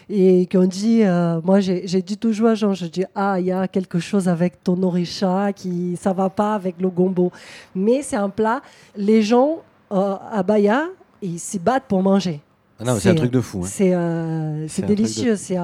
et 0.09 0.47
qu'on 0.51 0.65
dit, 0.65 1.03
euh, 1.03 1.39
moi 1.43 1.59
j'ai 1.59 2.01
dit 2.01 2.17
toujours 2.17 2.49
à 2.49 2.55
Jean, 2.55 2.73
je 2.73 2.85
dis 2.85 3.05
ah 3.15 3.39
il 3.39 3.45
y 3.45 3.51
a 3.51 3.67
quelque 3.67 3.99
chose 3.99 4.27
avec 4.27 4.63
ton 4.63 4.81
orisha 4.83 5.53
qui 5.53 5.95
ça 6.01 6.13
va 6.13 6.29
pas 6.29 6.55
avec 6.55 6.75
le 6.79 6.89
gombo, 6.89 7.31
mais 7.75 8.01
c'est 8.01 8.15
un 8.15 8.29
plat, 8.29 8.61
les 8.95 9.21
gens 9.21 9.59
euh, 9.91 10.15
à 10.31 10.41
Bahia 10.43 10.85
ils 11.21 11.39
s'y 11.39 11.59
battent 11.59 11.85
pour 11.87 12.01
manger. 12.03 12.41
Ah 12.79 12.83
non, 12.85 12.93
mais 12.95 12.99
c'est 12.99 13.09
un 13.09 13.15
truc 13.15 13.31
de 13.31 13.39
fou. 13.39 13.59
hein. 13.59 13.67
C'est 13.67 13.91
euh, 13.93 14.67
de 14.81 14.87
délicieux. 14.87 15.35
C'est 15.37 15.57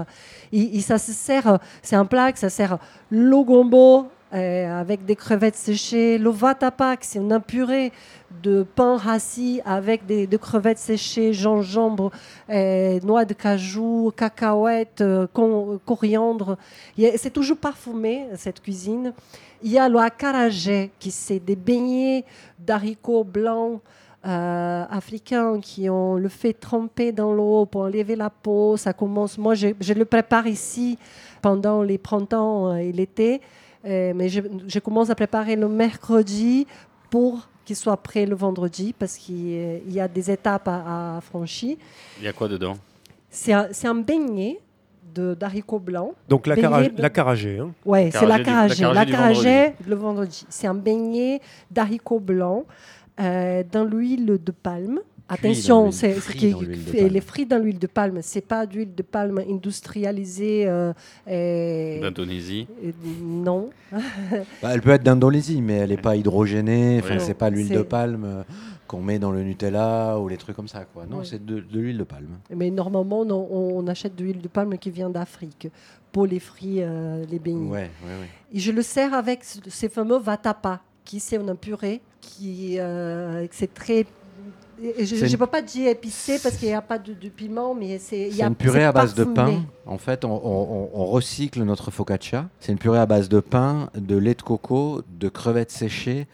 il- 0.51 0.75
il- 0.75 0.81
ça 0.83 0.97
se 0.97 1.11
sert. 1.11 1.57
C'est 1.81 1.95
un 1.97 2.05
plat 2.05 2.31
que 2.31 2.39
ça 2.39 2.49
sert 2.49 2.77
le 3.09 3.43
gombo 3.43 4.05
avec 4.31 5.05
des 5.05 5.15
crevettes 5.15 5.55
séchées, 5.55 6.17
le 6.17 6.29
vatapak, 6.29 7.03
c'est 7.03 7.19
une 7.19 7.39
purée 7.39 7.91
de 8.43 8.63
pain 8.63 8.97
rassis 8.97 9.61
avec 9.65 10.05
des, 10.05 10.27
de 10.27 10.37
crevettes 10.37 10.77
séchées, 10.77 11.33
gingembre, 11.33 12.11
euh, 12.49 12.99
noix 13.01 13.25
de 13.25 13.33
cajou, 13.33 14.11
cacahuètes, 14.15 15.01
euh, 15.01 15.27
coriandre. 15.85 16.57
C'est 17.15 17.33
toujours 17.33 17.57
parfumé 17.57 18.27
cette 18.35 18.61
cuisine. 18.61 19.13
Il 19.61 19.71
y 19.71 19.79
a 19.79 19.89
le 19.89 19.97
acarajé 19.97 20.91
qui 20.99 21.11
c'est 21.11 21.39
des 21.39 21.55
beignets 21.55 22.23
d'haricots 22.59 23.23
blancs 23.23 23.81
euh, 24.25 24.85
africains 24.89 25.61
qui 25.61 25.89
ont 25.89 26.15
le 26.15 26.27
fait 26.27 26.51
tremper 26.51 27.13
dans 27.13 27.33
l'eau 27.33 27.65
pour 27.65 27.81
enlever 27.81 28.15
la 28.15 28.29
peau. 28.29 28.75
Ça 28.77 28.93
commence. 28.93 29.37
Moi, 29.37 29.55
je, 29.55 29.93
le 29.93 30.05
prépare 30.05 30.47
ici 30.47 30.97
pendant 31.41 31.83
les 31.83 31.97
printemps 31.97 32.73
euh, 32.73 32.75
et 32.75 32.91
l'été, 32.91 33.41
Euh, 33.85 34.13
mais 34.15 34.27
je, 34.29 34.41
je 34.67 34.79
commence 34.79 35.09
à 35.09 35.15
préparer 35.15 35.55
le 35.55 35.67
mercredi 35.69 36.67
pour 37.09 37.47
qu'il 37.65 37.75
soit 37.75 37.97
prêt 37.97 38.25
le 38.25 38.35
vendredi 38.35 38.93
parce 38.97 39.15
qu'il 39.17 39.81
y 39.91 39.99
a 39.99 40.07
des 40.07 40.29
étapes 40.31 40.67
à, 40.67 41.17
à 41.17 41.21
franchir. 41.21 41.77
Il 42.19 42.25
y 42.25 42.27
a 42.27 42.33
quoi 42.33 42.47
dedans? 42.47 42.75
C'est 43.29 43.53
un, 43.53 43.67
un 43.83 43.95
beignet 43.95 44.59
de- 45.13 45.33
d'haricots 45.33 45.79
blancs. 45.79 46.13
Donc 46.27 46.45
la, 46.47 46.55
de- 46.55 46.61
caragée. 47.09 47.59
hein. 47.59 47.71
Ouais, 47.85 48.09
c'est 48.11 48.25
la 48.25 48.37
caragée. 48.43 48.83
La 48.83 49.05
caragée 49.05 49.73
le 49.87 49.95
vendredi. 49.95 50.45
C'est 50.49 50.67
un 50.67 50.73
beignet 50.75 51.39
d'haricots 51.71 52.19
blancs 52.19 52.65
euh, 53.19 53.63
dans 53.71 53.85
l'huile 53.85 54.25
de 54.43 54.51
palme. 54.51 54.99
Attention, 55.29 55.91
c'est 55.91 56.15
qui- 56.35 56.51
dans 56.51 56.59
l'huile 56.61 56.83
de 56.85 56.89
fait- 56.91 56.97
palme. 57.01 57.13
les 57.13 57.21
frites 57.21 57.49
dans 57.49 57.59
l'huile 57.63 57.79
de 57.79 57.87
palme. 57.87 58.19
C'est 58.21 58.41
pas 58.45 58.65
d'huile 58.65 58.95
de 58.95 59.03
palme 59.03 59.39
industrialisée. 59.49 60.65
euh, 60.67 62.01
D'Indonésie. 62.01 62.67
non. 63.21 63.69
Bah, 64.61 64.69
elle 64.73 64.81
peut 64.81 64.91
être 64.91 65.03
d'Indonésie, 65.03 65.61
mais 65.61 65.73
elle 65.77 65.89
n'est 65.89 65.97
pas 65.97 66.15
hydrogénée. 66.15 66.99
Enfin, 67.03 67.15
Ouais. 67.15 67.19
c'est 67.19 67.33
pas 67.33 67.49
l'huile 67.49 67.69
de 67.69 67.81
palme 67.81 68.23
euh, 68.25 68.43
qu'on 68.87 69.01
met 69.01 69.19
dans 69.19 69.31
le 69.31 69.43
Nutella 69.43 70.19
ou 70.19 70.27
les 70.27 70.37
trucs 70.37 70.55
comme 70.55 70.67
ça. 70.67 70.85
Quoi. 70.85 71.05
Non, 71.09 71.17
Ouais. 71.19 71.25
c'est 71.25 71.43
de, 71.45 71.59
de 71.59 71.79
l'huile 71.79 71.97
de 71.97 72.03
palme. 72.03 72.37
Mais 72.55 72.69
normalement, 72.69 73.21
on, 73.21 73.79
on 73.79 73.87
achète 73.87 74.15
de 74.15 74.23
l'huile 74.23 74.41
de 74.41 74.47
palme 74.47 74.77
qui 74.77 74.89
vient 74.91 75.09
d'Afrique 75.09 75.67
pour 76.11 76.25
les 76.25 76.39
frits, 76.39 76.77
euh, 76.81 77.23
les 77.29 77.39
beignets. 77.39 77.69
Ouais, 77.69 77.77
ouais, 78.03 78.19
ouais. 78.21 78.29
Et 78.53 78.59
je 78.59 78.71
le 78.71 78.81
sers 78.81 79.13
avec 79.13 79.43
ce- 79.43 79.59
ces 79.69 79.89
fameux 79.89 80.17
vatapa, 80.19 80.81
qui 81.05 81.19
c'est 81.19 81.35
une 81.37 81.55
purée, 81.55 82.01
qui 82.21 82.79
euh, 82.79 83.45
c'est 83.51 83.73
très. 83.73 84.05
Et 84.97 85.05
Je 85.05 85.25
ne 85.25 85.35
peux 85.35 85.47
pas 85.47 85.61
dire 85.61 85.87
épicé 85.89 86.39
parce 86.41 86.55
qu'il 86.57 86.67
n'y 86.67 86.73
a 86.73 86.81
pas 86.81 86.97
de, 86.99 87.13
de 87.13 87.29
piment, 87.29 87.73
mais 87.75 87.97
c'est. 87.99 88.31
C'est 88.31 88.43
a- 88.43 88.47
une 88.47 88.55
purée 88.55 88.83
à 88.85 88.91
base 88.91 89.13
de 89.13 89.23
pain. 89.23 89.63
En 89.85 89.97
fait, 89.97 90.23
on, 90.25 90.31
on- 90.31 90.89
on 90.93 91.05
recycle 91.05 91.61
notre 91.63 91.91
focaccia. 91.91 92.47
C'est 92.59 92.71
une 92.71 92.77
purée 92.77 92.99
à 92.99 93.05
base 93.05 93.29
de 93.29 93.39
pain, 93.39 93.89
de 93.95 94.15
lait 94.17 94.35
de 94.35 94.41
coco, 94.41 95.01
de 95.19 95.29
crevettes 95.29 95.71
séchées, 95.71 96.27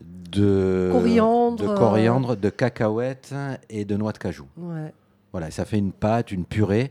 de 0.00 0.90
Coriandre, 0.92 1.62
de, 1.64 1.68
euh. 1.68 1.74
coriandre, 1.74 2.36
de 2.36 2.50
cacahuètes 2.50 3.34
et 3.70 3.84
de 3.84 3.96
noix 3.96 4.12
de 4.12 4.18
cajou. 4.18 4.46
Ouais. 4.56 4.92
Voilà, 5.32 5.50
ça 5.50 5.64
fait 5.64 5.78
une 5.78 5.92
pâte, 5.92 6.32
une 6.32 6.44
purée. 6.44 6.90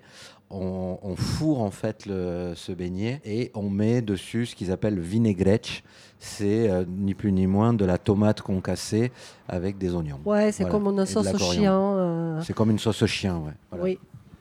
On, 0.49 0.97
on 1.03 1.15
fourre 1.17 1.61
en 1.61 1.71
fait 1.71 2.05
le- 2.05 2.53
ce 2.55 2.71
beignet 2.71 3.19
et 3.25 3.51
on 3.53 3.69
met 3.69 4.01
dessus 4.01 4.45
ce 4.45 4.55
qu'ils 4.55 4.71
appellent 4.71 4.97
vinaigrette. 4.99 5.83
C'est 6.19 6.69
euh, 6.69 6.85
ni 6.87 7.13
plus 7.15 7.33
ni 7.33 7.47
moins 7.47 7.73
de 7.73 7.83
la 7.83 7.97
tomate 7.97 8.41
concassée 8.41 9.11
avec 9.49 9.77
des 9.77 9.93
oignons. 9.93 10.19
Ouais, 10.25 10.53
c'est 10.53 10.63
Voilà. 10.63 10.79
comme 10.79 10.87
une 10.97 11.05
sauce 11.05 11.33
au 11.33 11.37
chien. 11.37 11.77
euh, 11.77 12.41
C'est 12.43 12.53
comme 12.53 12.71
une 12.71 12.79
sauce 12.79 13.01
au 13.01 13.07
chien, 13.07 13.37
ouais. 13.39 13.51
Voilà. 13.71 13.83
Oui, 13.83 13.99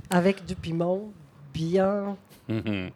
avec 0.09 0.45
du 0.47 0.55
piment 0.55 1.01
bien 1.53 2.17
Mhm. 2.49 2.91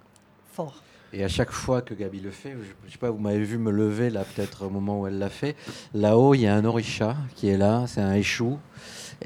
fort. 0.52 0.80
Et 1.12 1.24
à 1.24 1.28
chaque 1.28 1.50
fois 1.50 1.82
que 1.82 1.92
Gabi 1.94 2.20
le 2.20 2.30
fait, 2.30 2.52
je, 2.52 2.86
je 2.86 2.92
sais 2.92 2.98
pas, 2.98 3.10
vous 3.10 3.18
m'avez 3.18 3.42
vu 3.42 3.58
me 3.58 3.72
lever 3.72 4.10
là, 4.10 4.22
peut-être 4.22 4.66
au 4.66 4.70
moment 4.70 5.00
où 5.00 5.08
elle 5.08 5.18
l'a 5.18 5.28
fait. 5.30 5.56
Là-haut, 5.92 6.34
il 6.34 6.42
y 6.42 6.46
a 6.46 6.54
un 6.54 6.64
orisha 6.64 7.16
qui 7.34 7.48
est 7.48 7.56
là, 7.58 7.86
c'est 7.88 8.00
un 8.00 8.14
échou. 8.14 8.58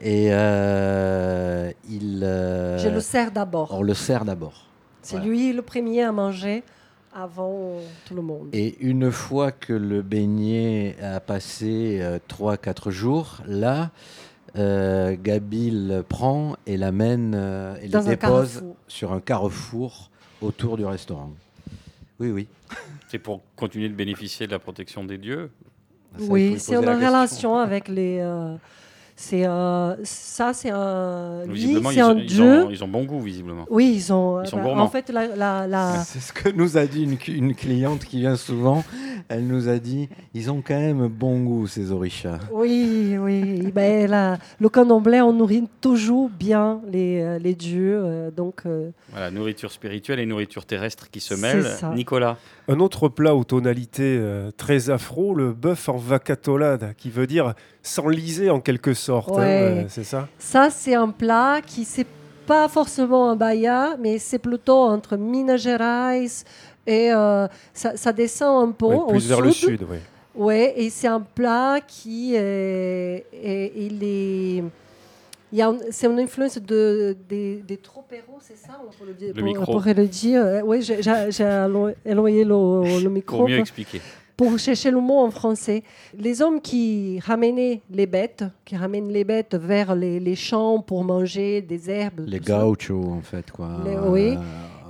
Et 0.03 0.29
euh, 0.33 1.71
il. 1.89 2.23
euh, 2.25 2.79
Je 2.79 2.89
le 2.89 3.01
sers 3.01 3.31
d'abord. 3.31 3.73
on 3.73 3.83
le 3.83 3.95
sert 3.95 4.25
d'abord. 4.25 4.67
C'est 5.03 5.17
voilà. 5.17 5.31
lui 5.31 5.53
le 5.53 5.63
premier 5.63 6.03
à 6.03 6.13
manger 6.13 6.63
avant 7.15 7.77
tout 8.07 8.15
le 8.15 8.23
monde. 8.23 8.49
Et 8.53 8.77
une 8.81 9.11
fois 9.13 9.53
que 9.53 9.73
le 9.73 10.03
beignet 10.03 10.97
a 11.03 11.21
passé 11.21 12.03
3-4 12.29 12.91
jours, 12.91 13.39
là, 13.47 13.91
euh, 14.57 15.15
Gabi 15.23 15.71
le 15.71 16.03
prend 16.03 16.57
et 16.67 16.77
l'amène 16.77 17.35
euh, 17.37 17.77
et 17.83 17.89
Dans 17.89 18.01
le 18.01 18.07
dépose 18.07 18.55
carrefour. 18.55 18.77
sur 18.89 19.13
un 19.13 19.21
carrefour 19.21 20.11
autour 20.43 20.77
du 20.77 20.85
restaurant. 20.85 21.31
Oui, 22.19 22.31
oui. 22.31 22.49
C'est 23.09 23.19
pour 23.19 23.43
continuer 23.57 23.89
de 23.89 23.95
bénéficier 23.95 24.47
de 24.47 24.53
la 24.53 24.59
protection 24.59 25.05
des 25.05 25.19
dieux. 25.19 25.51
Ça, 26.19 26.25
Oui, 26.29 26.57
c'est 26.59 26.75
une 26.75 26.89
relation 26.89 27.57
avec 27.57 27.89
les. 27.89 28.21
Euh, 29.15 29.17
c'est 29.17 29.47
euh, 29.47 29.95
ça, 30.05 30.53
c'est 30.53 30.71
un. 30.71 31.45
Visiblement, 31.47 31.91
ils, 31.93 32.01
un 32.01 32.17
ils 32.17 32.27
dieu. 32.27 32.65
ont, 32.65 32.71
ils 32.71 32.83
ont 32.83 32.89
bon 32.89 33.05
goût, 33.05 33.21
visiblement. 33.21 33.65
Oui, 33.71 33.93
ils 33.97 34.13
ont. 34.13 34.43
Ils 34.43 34.49
sont 34.49 34.57
bah, 34.57 34.63
gourmands. 34.65 34.83
en 34.83 34.89
fait, 34.89 35.09
la, 35.11 35.29
la, 35.37 35.67
la- 35.67 35.95
C'est 36.07 36.19
ce 36.21 36.33
que 36.33 36.49
nous 36.51 36.77
a 36.77 36.87
dit 36.87 37.05
une, 37.05 37.17
une 37.29 37.55
cliente 37.55 38.05
qui 38.05 38.19
vient 38.21 38.37
souvent. 38.37 38.85
Elle 39.29 39.47
nous 39.47 39.69
a 39.69 39.79
dit 39.79 40.09
ils 40.35 40.51
ont 40.51 40.63
quand 40.67 40.79
même 40.79 41.07
bon 41.09 41.41
goût, 41.45 41.67
ces 41.67 41.93
orichas. 41.93 42.39
oui, 42.53 43.17
oui. 43.19 43.71
Ben, 43.73 44.11
la- 44.11 44.39
le 44.61 44.69
candomblé, 44.69 45.21
on 45.21 45.33
nourrit 45.33 45.65
toujours 45.81 46.29
bien 46.29 46.81
les, 46.91 47.21
euh, 47.23 47.39
les 47.39 47.55
dieux. 47.55 48.01
euh, 48.05 48.31
donc, 48.31 48.63
euh, 48.67 48.91
Voilà, 49.13 49.31
nourriture 49.31 49.71
spirituelle 49.71 50.19
et 50.19 50.27
nourriture 50.27 50.67
terrestre 50.67 51.11
qui 51.11 51.21
se 51.21 51.35
C'est 51.37 51.41
mêlent. 51.41 51.65
ça. 51.65 51.93
Nicolas, 51.95 52.37
Un 52.69 52.81
autre 52.81 53.09
plat 53.09 53.35
aux 53.35 53.45
tonalités 53.45 54.17
euh, 54.19 54.51
très 54.57 54.91
afro, 54.91 55.35
le 55.35 55.53
bœuf 55.53 55.89
en 55.89 55.97
vacatolade, 55.97 56.95
qui 56.97 57.11
veut 57.11 57.27
dire 57.27 57.55
s'enliser 57.85 58.51
en 58.51 58.59
quelque 58.61 58.95
sorte. 58.95 59.31
hein, 59.31 59.35
Ouais. 59.37 59.61
euh, 59.63 59.85
c'est 59.89 60.05
ça 60.05 60.27
ça, 60.39 60.71
c'est 60.71 60.95
un 60.95 61.11
plat 61.11 61.61
qui 61.65 61.85
c'est 61.85 62.07
pas 62.47 62.69
forcément 62.69 63.31
un 63.31 63.37
baya, 63.37 63.97
mais 64.01 64.19
c'est 64.19 64.39
plutôt 64.39 64.79
entre 64.79 65.17
Minas 65.17 65.59
Gerais 65.59 66.27
et 66.87 67.13
euh, 67.13 67.47
ça, 67.73 67.97
ça 67.97 68.13
descend 68.13 68.69
un 68.69 68.73
peu 68.73 68.87
Oui, 68.87 68.95
au 68.97 69.07
Plus 69.07 69.29
vers 69.29 69.41
le 69.41 69.53
sud. 69.53 69.85
oui. 69.89 69.99
Ouais, 70.35 70.75
et 70.77 70.91
c'est 70.91 71.07
un 71.07 71.21
plat 71.21 71.79
qui 71.87 72.35
est, 72.35 73.25
est- 73.33 73.73
il 73.77 74.03
est, 74.03 74.65
il 75.53 75.59
y 75.59 75.63
a 75.63 75.69
un- 75.69 75.79
c'est 75.91 76.07
une 76.09 76.19
influence 76.19 76.59
de, 76.59 77.17
des, 77.29 77.63
des 77.67 77.77
tropéros, 77.77 78.39
c'est 78.41 78.57
ça? 78.57 78.81
On 78.85 78.91
peut 78.91 79.07
le 79.07 79.15
dire, 79.15 79.29
Le 79.29 79.35
pour- 79.35 79.45
micro. 79.45 79.63
on 79.69 79.73
pourrait 79.77 79.95
le 79.95 80.09
dire. 80.09 80.43
Euh, 80.45 80.61
Oui, 80.65 80.83
j'ai 80.83 81.01
j'ai- 81.03 81.31
j'ai 81.31 81.45
élo- 81.45 81.95
éloigné 82.05 82.43
le, 82.45 83.01
le 83.05 83.09
micro 83.11 83.37
pour 83.39 83.49
mieux 83.49 83.59
expliquer. 83.61 84.01
Pour 84.37 84.59
chercher 84.59 84.91
le 84.91 85.01
mot 85.01 85.19
en 85.19 85.31
français. 85.31 85.83
Les 86.19 86.43
hommes 86.43 86.61
qui 86.61 87.21
ramenaient 87.21 87.81
les 87.91 88.07
bêtes, 88.07 88.45
qui 88.65 88.77
ramènent 88.77 89.09
les 89.11 89.25
bêtes 89.25 89.55
vers 89.55 89.95
les, 89.95 90.19
les 90.21 90.35
champs 90.35 90.81
pour 90.81 91.05
manger 91.05 91.63
des 91.63 91.89
herbes. 91.91 92.25
Les 92.27 92.41
gauchos, 92.41 93.05
en 93.19 93.21
fait. 93.23 93.51
Quoi, 93.51 93.69
Les- 93.85 93.95
euh, 93.95 94.11
oui. 94.11 94.37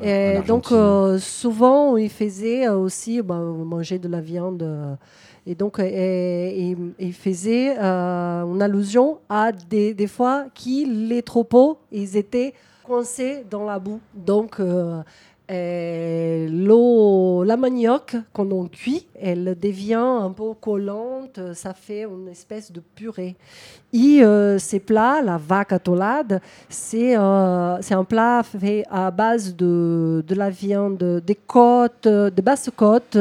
en 0.01 0.05
Et 0.05 0.41
donc, 0.47 0.73
euh, 0.73 1.19
souvent, 1.19 1.97
ils 1.97 2.11
faisaient 2.11 2.69
aussi 2.69 3.21
bah, 3.23 3.39
manger 3.39 3.99
de 3.99 4.09
la 4.09 4.21
viande. 4.21 4.63
euh, 4.63 4.95
et 5.47 5.55
donc, 5.55 5.79
euh, 5.79 6.85
ils 6.99 7.13
faisaient 7.13 7.77
euh, 7.79 8.45
une 8.45 8.63
allusion 8.63 9.19
à 9.29 9.53
des, 9.53 9.93
des 9.93 10.07
fois 10.07 10.47
qui 10.55 10.87
les 10.87 11.23
troupeaux, 11.23 11.79
ils 11.93 12.17
étaient 12.17 12.55
coincés 12.83 13.45
dans 13.51 13.65
la 13.67 13.79
boue. 13.79 14.01
Donc, 14.15 14.59
euh, 14.59 15.03
euh, 15.51 16.49
l'eau, 16.51 17.45
la 17.45 17.59
manioc, 17.59 18.17
quand 18.33 18.51
on 18.51 18.67
cuit, 18.67 19.07
elle 19.21 19.55
devient 19.61 19.95
un 19.95 20.31
peu 20.31 20.55
collante, 20.59 21.39
ça 21.53 21.75
fait 21.75 22.05
une 22.05 22.29
espèce 22.29 22.73
de 22.73 22.81
purée. 22.81 23.37
Et 23.93 24.25
euh, 24.25 24.59
ces 24.59 24.81
plats, 24.81 25.21
la 25.21 25.37
vaca 25.37 25.79
tolade, 25.79 26.41
c'est 26.71 27.19
euh, 27.19 27.77
c'est 27.83 27.93
un 27.93 28.05
plat 28.05 28.43
fait 28.43 28.85
à 28.91 29.11
base 29.11 29.55
de, 29.55 30.25
de 30.27 30.35
la 30.35 30.49
viande, 30.49 31.23
des 31.27 31.35
côtes, 31.35 32.09
de 32.09 32.43
basses 32.43 32.71
côtes, 32.75 33.19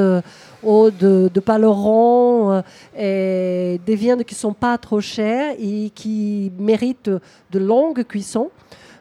ou 0.64 0.90
de, 0.92 1.30
de 1.34 1.40
paleron, 1.42 2.64
et 2.98 3.82
des 3.86 3.96
viandes 3.96 4.24
qui 4.24 4.34
sont 4.34 4.54
pas 4.54 4.78
trop 4.78 5.02
chères 5.02 5.56
et 5.60 5.92
qui 5.94 6.54
méritent 6.58 7.12
de 7.52 7.60
longues 7.60 8.06
cuissons. 8.06 8.50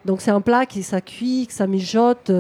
Donc 0.05 0.21
c'est 0.21 0.33
un 0.33 0.41
plat 0.41 0.67
qui 0.67 0.83
ça 0.83 1.01
cuit, 1.01 1.47
que 1.47 1.53
ça 1.53 1.69
mijote. 1.69 2.33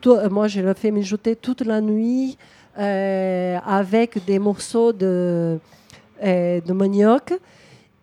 Tout- 0.00 0.12
euh, 0.12 0.28
moi, 0.30 0.48
je 0.48 0.60
le 0.60 0.74
fais 0.74 0.90
mijoter 0.90 1.36
toute 1.36 1.62
la 1.62 1.80
nuit 1.80 2.36
euh, 2.78 3.58
avec 3.66 4.24
des 4.24 4.38
morceaux 4.38 4.92
de, 4.92 5.58
euh, 6.24 6.60
de 6.60 6.72
manioc 6.72 7.32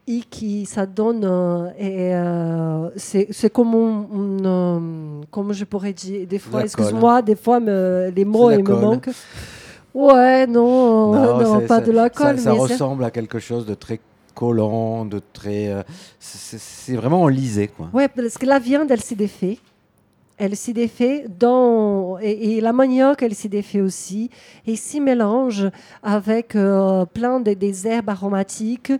et 0.07 0.21
qui 0.29 0.65
ça 0.65 0.85
donne 0.85 1.23
euh, 1.25 1.69
euh, 1.81 2.89
c'est 2.95 3.27
c'est 3.31 3.49
comme 3.51 3.73
un- 3.75 4.45
euh, 4.45 5.21
comment 5.31 5.53
je 5.53 5.65
pourrais 5.65 5.93
dire 5.93 6.25
des 6.27 6.39
fois 6.39 6.61
excuse-moi 6.63 7.21
des 7.21 7.35
fois 7.35 7.59
me- 7.59 8.09
les 8.15 8.23
mots 8.25 8.49
ils 8.51 8.63
me 8.63 8.75
manquent 8.85 9.09
ouais 9.93 10.47
non 10.47 11.11
non, 11.13 11.59
c'est- 11.59 11.67
pas 11.67 11.81
de 11.81 11.91
la 11.91 12.09
colle 12.09 12.37
Ça, 12.37 12.43
ça 12.43 12.53
mais 12.53 12.59
ressemble 12.59 13.03
à 13.03 13.11
quelque 13.11 13.39
chose 13.39 13.65
de 13.65 13.73
très 13.73 13.99
collant, 14.33 15.03
de 15.05 15.19
très. 15.33 15.83
c'est 16.19 16.93
vraiment 16.95 17.23
enlisé, 17.23 17.67
quoi. 17.69 17.89
Ouais, 17.91 18.07
parce 18.07 18.37
que 18.37 18.45
la 18.45 18.59
viande, 18.59 18.91
elle 18.91 19.01
s'y 19.01 19.15
défait. 19.15 19.57
Elle 20.37 20.55
s'y 20.55 20.73
défait 20.73 21.25
dans... 21.39 22.19
Et, 22.19 22.57
et 22.57 22.61
la 22.61 22.73
manioc, 22.73 23.23
elle 23.23 23.35
s'y 23.35 23.49
défait 23.49 23.81
aussi. 23.81 24.29
Et 24.65 24.75
s'y 24.75 25.01
mélange 25.01 25.69
avec 26.03 26.55
euh, 26.55 27.05
plein 27.05 27.39
de, 27.39 27.53
des 27.53 27.87
herbes 27.87 28.09
aromatiques. 28.09 28.93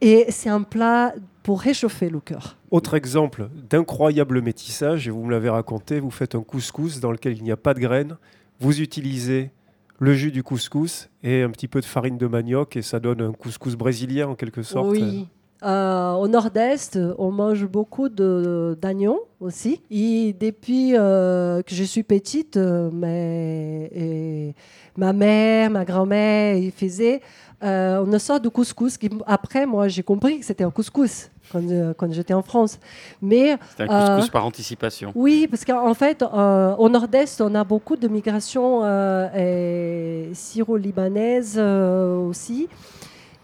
Et 0.00 0.26
c'est 0.28 0.50
un 0.50 0.62
plat 0.62 1.14
pour 1.42 1.60
réchauffer 1.60 2.08
le 2.08 2.20
cœur. 2.20 2.56
Autre 2.70 2.94
exemple 2.94 3.48
d'incroyable 3.68 4.40
métissage, 4.42 5.06
et 5.06 5.10
vous 5.10 5.24
me 5.24 5.30
l'avez 5.30 5.48
raconté, 5.48 6.00
vous 6.00 6.10
faites 6.10 6.34
un 6.34 6.42
couscous 6.42 7.00
dans 7.00 7.12
lequel 7.12 7.36
il 7.36 7.44
n'y 7.44 7.52
a 7.52 7.56
pas 7.56 7.74
de 7.74 7.80
graines, 7.80 8.16
vous 8.60 8.80
utilisez 8.80 9.50
le 9.98 10.14
jus 10.14 10.32
du 10.32 10.42
couscous 10.42 11.08
et 11.22 11.42
un 11.42 11.50
petit 11.50 11.68
peu 11.68 11.80
de 11.80 11.84
farine 11.84 12.18
de 12.18 12.26
manioc, 12.26 12.76
et 12.76 12.82
ça 12.82 12.98
donne 12.98 13.20
un 13.20 13.32
couscous 13.32 13.76
brésilien 13.76 14.28
en 14.28 14.34
quelque 14.34 14.62
sorte. 14.62 14.90
Oui. 14.90 15.28
Euh, 15.64 16.12
au 16.12 16.28
nord-est, 16.28 16.98
on 17.18 17.30
mange 17.30 17.64
beaucoup 17.66 18.08
d'oignons 18.08 19.20
aussi. 19.40 19.80
Et 19.90 20.34
depuis 20.38 20.96
euh, 20.96 21.62
que 21.62 21.74
je 21.74 21.84
suis 21.84 22.02
petite, 22.02 22.56
euh, 22.56 22.90
mais, 22.92 23.90
et 23.94 24.54
ma 24.96 25.12
mère, 25.12 25.70
ma 25.70 25.84
grand-mère, 25.84 26.56
ils 26.56 26.70
faisaient 26.72 27.20
euh, 27.62 28.04
a 28.04 28.18
sorte 28.18 28.44
de 28.44 28.48
couscous. 28.48 28.98
Qui, 28.98 29.08
après, 29.26 29.64
moi, 29.64 29.88
j'ai 29.88 30.02
compris 30.02 30.38
que 30.38 30.44
c'était 30.44 30.64
un 30.64 30.70
couscous 30.70 31.30
quand, 31.50 31.62
quand 31.96 32.12
j'étais 32.12 32.34
en 32.34 32.42
France. 32.42 32.78
Mais 33.22 33.56
C'est 33.76 33.84
un 33.84 34.06
couscous 34.16 34.30
par 34.30 34.44
anticipation. 34.44 35.12
oui, 35.14 35.46
parce 35.48 35.64
qu'en 35.64 35.94
fait, 35.94 36.22
au 36.22 36.88
nord-est, 36.88 37.40
on 37.40 37.54
a 37.54 37.64
beaucoup 37.64 37.96
de 37.96 38.08
migration 38.08 38.82
euh, 38.84 40.28
et 40.30 40.34
syro-libanaise 40.34 41.54
euh, 41.56 42.18
aussi. 42.18 42.68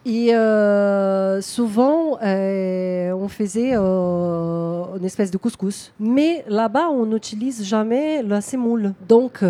Et 0.07 0.35
euh, 0.35 1.43
souvent, 1.43 2.19
euh, 2.23 3.13
on 3.13 3.29
faisait 3.29 3.73
euh, 3.75 4.97
une 4.97 5.05
espèce 5.05 5.31
de 5.31 5.37
couscous. 5.37 5.93
Mais 6.01 6.43
là-bas, 6.49 6.89
on 6.91 7.05
n'utilise 7.05 7.63
jamais 7.65 8.23
la 8.23 8.41
semoule. 8.41 8.95
Donc, 9.09 9.45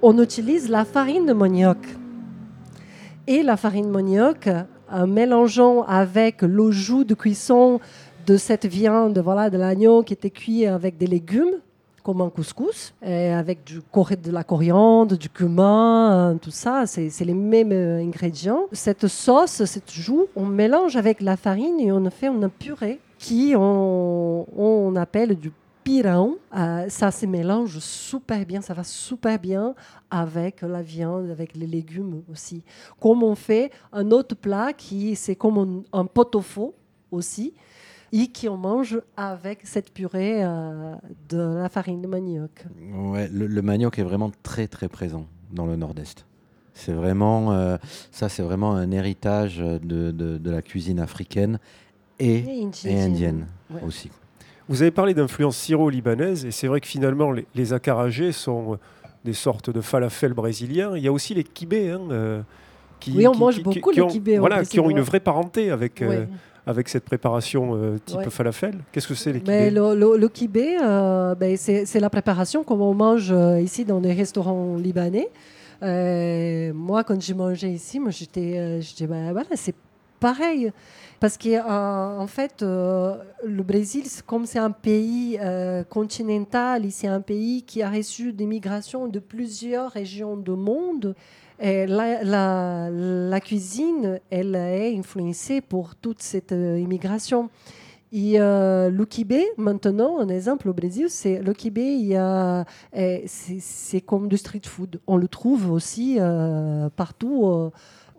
on 0.00 0.18
utilise 0.18 0.70
la 0.70 0.86
farine 0.86 1.26
de 1.26 1.34
manioc. 1.34 1.76
Et 3.26 3.42
la 3.42 3.58
farine 3.58 3.86
de 3.86 3.90
manioc, 3.90 4.48
en 4.90 5.06
mélangeant 5.06 5.82
avec 5.82 6.40
le 6.40 6.70
jus 6.70 7.04
de 7.04 7.14
cuisson 7.14 7.78
de 8.26 8.36
cette 8.38 8.64
viande, 8.64 9.18
voilà, 9.18 9.50
de 9.50 9.58
l'agneau 9.58 10.02
qui 10.02 10.14
était 10.14 10.30
cuit 10.30 10.66
avec 10.66 10.96
des 10.96 11.06
légumes, 11.06 11.60
comme 12.02 12.20
un 12.20 12.30
couscous, 12.30 12.94
et 13.02 13.28
avec 13.28 13.64
du 13.64 13.80
de 13.80 14.30
la 14.30 14.44
coriandre, 14.44 15.16
du 15.16 15.28
cumin, 15.28 16.32
euh, 16.32 16.34
tout 16.34 16.50
ça, 16.50 16.84
c'est 16.86 17.24
les 17.24 17.34
mêmes 17.34 17.72
euh, 17.72 18.02
ingrédients. 18.02 18.66
Cette 18.72 19.06
sauce, 19.06 19.64
cette 19.64 19.92
joue, 19.92 20.26
on 20.34 20.46
mélange 20.46 20.96
avec 20.96 21.20
la 21.20 21.36
farine 21.36 21.78
et 21.80 21.92
on 21.92 22.10
fait 22.10 22.26
une 22.26 22.48
purée 22.48 23.00
qui 23.18 23.54
on, 23.56 24.46
on 24.56 24.96
appelle 24.96 25.36
du 25.36 25.52
pirão. 25.84 26.38
Euh, 26.56 26.86
ça 26.88 27.10
se 27.10 27.26
mélange 27.26 27.78
super 27.78 28.44
bien, 28.46 28.60
ça 28.60 28.74
va 28.74 28.84
super 28.84 29.38
bien 29.38 29.74
avec 30.10 30.62
la 30.62 30.82
viande, 30.82 31.30
avec 31.30 31.56
les 31.56 31.66
légumes 31.66 32.22
aussi. 32.30 32.62
Comme 33.00 33.22
on 33.22 33.34
fait 33.34 33.70
un 33.92 34.10
autre 34.10 34.34
plat 34.34 34.72
qui 34.72 35.14
c'est 35.16 35.36
comme 35.36 35.84
un, 35.92 36.00
un 36.00 36.04
pot-au-feu 36.04 36.72
aussi 37.10 37.52
et 38.12 38.26
qui 38.28 38.48
on 38.48 38.56
mange 38.56 39.00
avec 39.16 39.60
cette 39.64 39.92
purée 39.92 40.44
euh, 40.44 40.94
de 41.28 41.38
la 41.38 41.68
farine 41.68 42.02
de 42.02 42.06
manioc. 42.06 42.64
Ouais, 42.94 43.28
le, 43.32 43.46
le 43.46 43.62
manioc 43.62 43.98
est 43.98 44.02
vraiment 44.02 44.30
très 44.42 44.68
très 44.68 44.88
présent 44.88 45.26
dans 45.52 45.66
le 45.66 45.76
Nord-Est. 45.76 46.26
C'est 46.74 46.92
vraiment, 46.92 47.52
euh, 47.52 47.76
ça 48.10 48.28
c'est 48.28 48.42
vraiment 48.42 48.74
un 48.74 48.90
héritage 48.90 49.58
de, 49.58 50.10
de- 50.10 50.38
de 50.38 50.50
la 50.50 50.62
cuisine 50.62 51.00
africaine 51.00 51.58
et, 52.18 52.36
Et 52.36 52.68
et 52.84 53.00
indienne 53.02 53.46
Ouais. 53.70 53.80
aussi. 53.86 54.10
Vous 54.68 54.82
avez 54.82 54.90
parlé 54.90 55.12
d'influence 55.12 55.56
syro-libanaise, 55.56 56.44
et 56.46 56.50
c'est 56.50 56.66
vrai 56.68 56.80
que 56.80 56.86
finalement, 56.86 57.32
les, 57.32 57.46
les 57.54 57.72
acarajés 57.72 58.32
sont 58.32 58.74
euh, 58.74 58.76
des 59.24 59.32
sortes 59.32 59.70
de 59.70 59.80
falafels 59.80 60.32
brésiliens. 60.34 60.96
Il 60.96 61.02
y 61.02 61.08
a 61.08 61.12
aussi 61.12 61.34
les 61.34 61.44
kibés, 61.44 61.90
hein, 61.90 62.00
euh, 62.10 62.42
qui, 63.00 63.12
Oui, 63.16 63.26
on 63.26 63.32
qui- 63.32 63.38
mange 63.40 63.56
qui- 63.56 63.62
beaucoup 63.62 63.90
qui 63.90 63.96
les 63.96 64.02
ont- 64.02 64.06
kibés 64.08 64.38
Voilà, 64.38 64.64
qui 64.64 64.78
ont 64.80 64.88
une 64.88 65.00
vraie 65.00 65.20
parenté 65.20 65.70
avec, 65.70 66.00
euh. 66.02 66.26
Avec 66.66 66.88
cette 66.88 67.04
préparation 67.04 67.74
euh, 67.74 67.98
type 68.04 68.18
Ouais. 68.18 68.30
falafel. 68.30 68.74
Qu'est-ce 68.92 69.08
que 69.08 69.14
c'est 69.14 69.32
kibés 69.32 69.70
le, 69.70 69.94
le, 69.94 70.16
le 70.16 70.28
kibé, 70.28 70.76
euh, 70.80 71.34
ben, 71.34 71.56
c'est 71.56 72.00
la 72.00 72.10
préparation 72.10 72.62
comme 72.62 72.80
on 72.82 72.94
mange 72.94 73.30
euh, 73.32 73.60
ici 73.60 73.84
dans 73.84 74.00
les 74.00 74.12
restaurants 74.12 74.76
libanais. 74.76 75.28
Euh, 75.82 76.72
moi, 76.72 77.02
quand 77.02 77.20
j'ai 77.20 77.34
mangé 77.34 77.68
ici, 77.68 77.98
moi, 77.98 78.10
j'étais, 78.10 78.80
j'étais, 78.80 79.06
ben, 79.08 79.32
voilà, 79.32 79.48
c'est 79.54 79.74
pareil. 80.20 80.70
Parce 81.18 81.36
qu'en 81.38 82.18
en 82.20 82.26
fait, 82.26 82.62
le 82.62 83.62
Brésil, 83.62 84.04
comme 84.26 84.44
c'est 84.46 84.58
un 84.58 84.70
pays 84.72 85.38
continental, 85.88 86.84
c'est 86.90 87.06
un 87.08 87.20
pays 87.20 87.62
qui 87.62 87.80
a 87.82 87.90
reçu 87.90 88.32
des 88.32 88.46
migrations 88.46 89.06
de 89.08 89.18
plusieurs 89.20 89.90
régions 89.92 90.36
du 90.36 90.50
monde, 90.52 91.14
la, 91.62 93.40
cuisine, 93.40 94.20
elle 94.30 94.56
est 94.56 94.96
influencée 94.98 95.60
pour 95.60 95.94
toute 95.94 96.20
cette 96.20 96.52
euh, 96.52 96.78
immigration. 96.78 97.50
Et 98.14 98.38
euh, 98.38 98.90
maintenant, 99.56 100.18
un 100.18 100.28
exemple 100.28 100.68
au 100.68 100.74
Brésil, 100.74 101.06
c'est 101.08 101.40
le 101.40 101.54
eh, 102.92 103.24
c'est 103.26 103.58
c'est 103.58 104.02
comme 104.02 104.28
du 104.28 104.36
street 104.36 104.60
food. 104.66 105.00
On 105.06 105.16
le 105.16 105.28
trouve 105.28 105.70
aussi 105.70 106.18
euh, 106.20 106.90
partout 106.90 107.46
euh, 107.46 107.70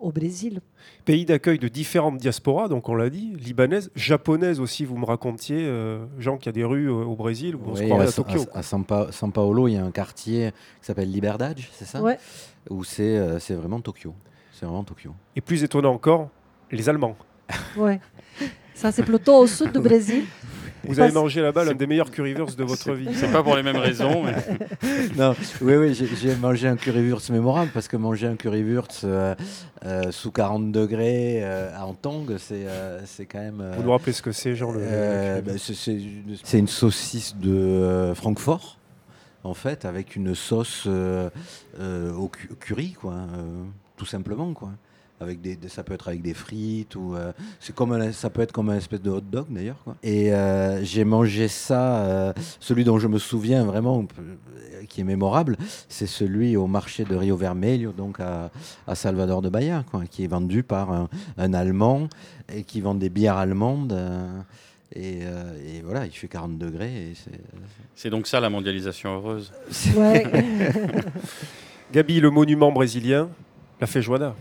au 0.04 0.12
Brésil. 0.12 0.60
Pays 1.04 1.24
d'accueil 1.24 1.58
de 1.58 1.68
différentes 1.68 2.18
diasporas, 2.18 2.68
donc 2.68 2.88
on 2.88 2.94
l'a 2.94 3.10
dit, 3.10 3.32
libanaises, 3.38 3.90
japonaises 3.96 4.60
aussi, 4.60 4.84
vous 4.84 4.96
me 4.96 5.04
racontiez, 5.06 5.64
euh, 5.66 6.04
Jean, 6.18 6.36
qu'il 6.36 6.46
y 6.46 6.48
a 6.50 6.52
des 6.52 6.64
rues 6.64 6.88
euh, 6.88 6.92
au 7.04 7.16
Brésil 7.16 7.56
où 7.56 7.60
on 7.66 7.74
se 7.74 7.82
croirait 7.82 8.06
à, 8.06 8.08
à, 8.08 8.12
Tokyo. 8.12 8.42
à- 8.52 8.58
à 8.58 8.62
San, 8.62 8.84
Pa- 8.84 9.08
San 9.12 9.32
Paolo, 9.32 9.66
il 9.68 9.74
y 9.74 9.76
a 9.76 9.84
un 9.84 9.90
quartier 9.90 10.50
qui 10.80 10.86
s'appelle 10.86 11.10
Liberdade, 11.10 11.58
c'est 11.72 11.84
ça 11.86 12.00
Ouais. 12.02 12.18
Où 12.70 12.84
c'est 12.84 13.16
euh, 13.16 13.38
c'est 13.38 13.54
vraiment 13.54 13.80
Tokyo. 13.80 14.14
C'est 14.52 14.66
vraiment 14.66 14.84
Tokyo. 14.84 15.12
Et 15.36 15.40
plus 15.40 15.62
étonnant 15.64 15.92
encore, 15.92 16.28
les 16.70 16.88
Allemands. 16.88 17.16
Ouais. 17.76 18.00
Ça, 18.74 18.90
c'est 18.92 19.02
plutôt 19.02 19.36
au 19.38 19.46
sud 19.46 19.72
du 19.72 19.80
Brésil. 19.80 20.24
Vous 20.86 21.00
avez 21.00 21.12
mangé 21.12 21.40
là-bas 21.42 21.64
l'un 21.64 21.74
des 21.74 21.86
meilleurs 21.86 22.10
currywurst 22.10 22.58
de 22.58 22.64
votre 22.64 22.92
vie. 22.92 23.08
C'est 23.14 23.30
pas 23.32 23.42
pour 23.42 23.56
les 23.56 23.62
mêmes 23.62 23.76
raisons. 23.76 24.22
mais- 24.24 24.34
non, 25.16 25.34
oui, 25.60 25.76
oui, 25.76 25.94
j'ai- 25.94 26.34
mangé 26.36 26.68
un 26.68 26.76
currywurst 26.76 27.30
mémorable 27.30 27.70
parce 27.72 27.88
que 27.88 27.96
manger 27.96 28.26
un 28.26 28.36
currywurst 28.36 29.04
euh, 29.04 29.34
euh, 29.86 30.10
sous 30.10 30.30
40 30.30 30.72
degrés 30.72 31.40
euh, 31.42 31.70
en 31.78 31.94
tongue, 31.94 32.36
c'est 32.38 32.66
euh, 32.66 33.00
c'est 33.06 33.26
quand 33.26 33.38
même. 33.40 33.60
euh, 33.60 33.72
Vous 33.76 33.82
nous 33.84 33.90
rappelez 33.92 34.12
ce 34.12 34.22
que 34.22 34.32
c'est, 34.32 34.54
Jean 34.54 34.72
le, 34.72 34.80
euh, 34.82 35.40
bah, 35.42 35.52
c'est- 35.56 36.58
une- 36.58 36.68
saucisse 36.68 37.36
de 37.36 37.50
euh, 37.54 38.14
Francfort, 38.14 38.78
en 39.44 39.54
fait, 39.54 39.84
avec 39.84 40.16
une 40.16 40.34
sauce 40.34 40.84
euh, 40.86 41.28
euh, 41.80 42.12
au 42.14 42.28
cu- 42.28 42.50
curry, 42.60 42.92
quoi, 42.92 43.12
euh, 43.12 43.62
tout 43.96 44.06
simplement, 44.06 44.52
quoi. 44.54 44.70
Avec 45.24 45.40
des, 45.40 45.56
des- 45.56 45.68
ça 45.68 45.82
peut 45.82 45.94
être 45.94 46.06
avec 46.08 46.22
des 46.22 46.34
frites 46.34 46.94
ou 46.94 47.14
euh, 47.16 47.32
c'est 47.58 47.74
comme 47.74 47.92
un- 47.92 48.12
ça 48.12 48.30
peut 48.30 48.42
être 48.42 48.52
comme 48.52 48.70
un 48.70 48.76
espèce 48.76 49.02
de 49.02 49.10
hot 49.10 49.20
dog 49.20 49.46
d'ailleurs 49.50 49.82
quoi. 49.82 49.96
Et 50.04 50.32
euh, 50.32 50.84
j'ai 50.84 51.04
mangé 51.04 51.48
ça, 51.48 51.96
euh, 52.04 52.32
celui 52.60 52.84
dont 52.84 52.98
je 53.00 53.08
me 53.08 53.18
souviens 53.18 53.64
vraiment, 53.64 54.06
qui 54.88 55.00
est 55.00 55.04
mémorable, 55.04 55.56
c'est 55.88 56.06
celui 56.06 56.56
au 56.56 56.66
marché 56.68 57.04
de 57.04 57.16
Rio 57.16 57.36
Vermelho, 57.36 57.90
donc 57.92 58.20
à, 58.20 58.50
à 58.86 58.94
Salvador 58.94 59.42
de 59.42 59.48
Bahia, 59.48 59.84
quoi, 59.90 60.04
qui 60.08 60.22
est 60.24 60.28
vendu 60.28 60.62
par 60.62 60.92
un, 60.92 61.08
un 61.38 61.52
Allemand 61.54 62.08
et 62.54 62.62
qui 62.62 62.80
vend 62.80 62.94
des 62.94 63.08
bières 63.08 63.38
allemandes. 63.38 63.92
euh, 63.92 64.28
et, 64.96 65.20
euh, 65.22 65.56
et 65.66 65.80
voilà, 65.82 66.06
il 66.06 66.12
fait 66.12 66.28
40 66.28 66.56
degrés. 66.56 67.14
C'est 67.96 68.10
donc 68.10 68.28
ça 68.28 68.38
la 68.38 68.48
mondialisation 68.50 69.14
heureuse. 69.16 69.50
Ouais. 69.96 70.24
Gabi, 71.92 72.20
le 72.20 72.30
monument 72.30 72.70
brésilien, 72.70 73.28
la 73.80 73.86
feijoada, 73.86 74.34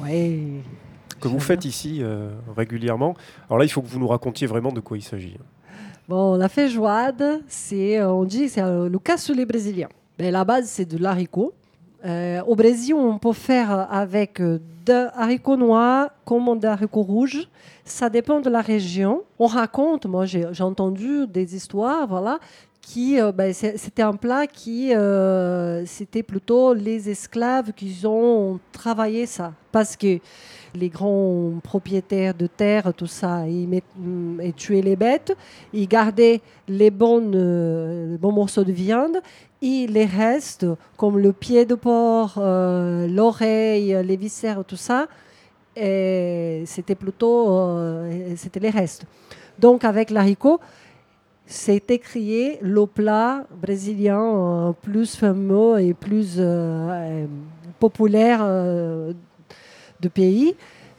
ouais. 0.00 0.38
que 1.20 1.28
vous 1.28 1.40
faites 1.40 1.64
ici 1.64 1.98
euh, 2.00 2.30
régulièrement. 2.56 3.14
Alors 3.48 3.58
là, 3.58 3.64
il 3.64 3.68
faut 3.68 3.82
que 3.82 3.88
vous 3.88 3.98
nous 3.98 4.08
racontiez 4.08 4.46
vraiment 4.46 4.72
de 4.72 4.80
quoi 4.80 4.96
il 4.96 5.02
s'agit. 5.02 5.36
Bon, 6.08 6.34
la 6.34 6.48
feijoada, 6.48 7.38
c'est, 7.46 7.98
euh, 7.98 8.12
on 8.12 8.24
dit, 8.24 8.48
c'est 8.48 8.60
euh, 8.60 8.88
le 8.88 8.98
cassoulet 8.98 9.46
brésilien. 9.46 9.88
Mais 10.18 10.30
la 10.30 10.44
base, 10.44 10.66
c'est 10.66 10.84
de 10.84 10.98
l'haricot. 10.98 11.52
Euh, 12.04 12.42
au 12.46 12.56
Brésil, 12.56 12.94
on 12.94 13.18
peut 13.18 13.32
faire 13.32 13.70
avec 13.90 14.42
de 14.42 15.06
haricots 15.14 15.56
noirs 15.56 16.10
comme 16.24 16.58
des 16.58 16.66
haricots 16.66 17.02
rouges. 17.02 17.48
Ça 17.84 18.10
dépend 18.10 18.40
de 18.40 18.50
la 18.50 18.60
région. 18.60 19.22
On 19.38 19.46
raconte, 19.46 20.06
moi 20.06 20.26
j'ai 20.26 20.62
entendu 20.62 21.26
des 21.28 21.54
histoires, 21.54 22.06
voilà, 22.08 22.40
qui 22.82 23.18
euh, 23.20 23.32
ben, 23.32 23.54
c'était 23.54 24.02
un 24.02 24.12
plat 24.14 24.46
qui 24.46 24.94
euh, 24.94 25.86
c'était 25.86 26.22
plutôt 26.24 26.74
les 26.74 27.08
esclaves 27.08 27.72
qui 27.72 28.04
ont 28.04 28.58
travaillé 28.72 29.24
ça 29.24 29.52
parce 29.70 29.96
que 29.96 30.18
les 30.74 30.88
grands 30.88 31.52
propriétaires 31.62 32.34
de 32.34 32.46
terre, 32.46 32.92
tout 32.94 33.06
ça, 33.06 33.46
ils, 33.46 33.68
met- 33.68 33.82
mm, 33.96 34.52
tuaient 34.56 34.82
les 34.82 34.96
bêtes, 34.96 35.36
ils 35.72 35.86
gardaient 35.86 36.40
les, 36.66 36.90
euh, 37.00 38.16
bons 38.18 38.32
morceaux 38.32 38.64
de 38.64 38.72
viande 38.72 39.18
et 39.60 39.86
les 39.86 40.06
restes, 40.06 40.66
comme 40.96 41.18
le 41.18 41.32
pied 41.32 41.64
de 41.66 41.76
porc, 41.76 42.34
l'oreille, 42.36 43.96
les 44.04 44.16
viscères, 44.16 44.64
tout 44.66 44.76
ça, 44.76 45.06
c'était 45.76 46.96
plutôt 46.98 47.68
c'était 48.36 48.58
les 48.58 48.70
restes. 48.70 49.04
Donc 49.60 49.84
avec 49.84 50.10
l'haricot, 50.10 50.58
c'était 51.46 51.98
créé 51.98 52.58
le 52.62 52.86
plat 52.86 53.44
brésilien 53.60 54.20
euh, 54.20 54.72
plus 54.72 55.16
fameux 55.16 55.80
et 55.80 55.94
plus 55.94 56.36
euh, 56.38 56.88
euh, 56.90 57.26
populaire 57.78 58.40
euh, 58.42 59.12
du 60.00 60.10
pays. 60.10 60.54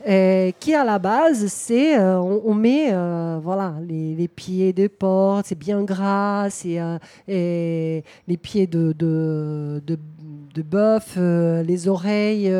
Qui 0.05 0.75
à 0.75 0.83
la 0.83 0.99
base, 0.99 1.47
c'est 1.47 1.97
on, 1.97 2.53
met 2.53 2.93
voilà 3.41 3.75
les, 3.87 4.27
pieds 4.27 4.73
de 4.73 4.87
porc, 4.87 5.43
c'est 5.45 5.57
bien 5.57 5.81
gras, 5.81 6.49
c'est 6.49 6.77
les 7.25 8.37
pieds 8.41 8.67
de 8.67 8.91
de, 8.91 10.61
bœuf, 10.61 11.17
les 11.17 11.87
oreilles. 11.87 12.53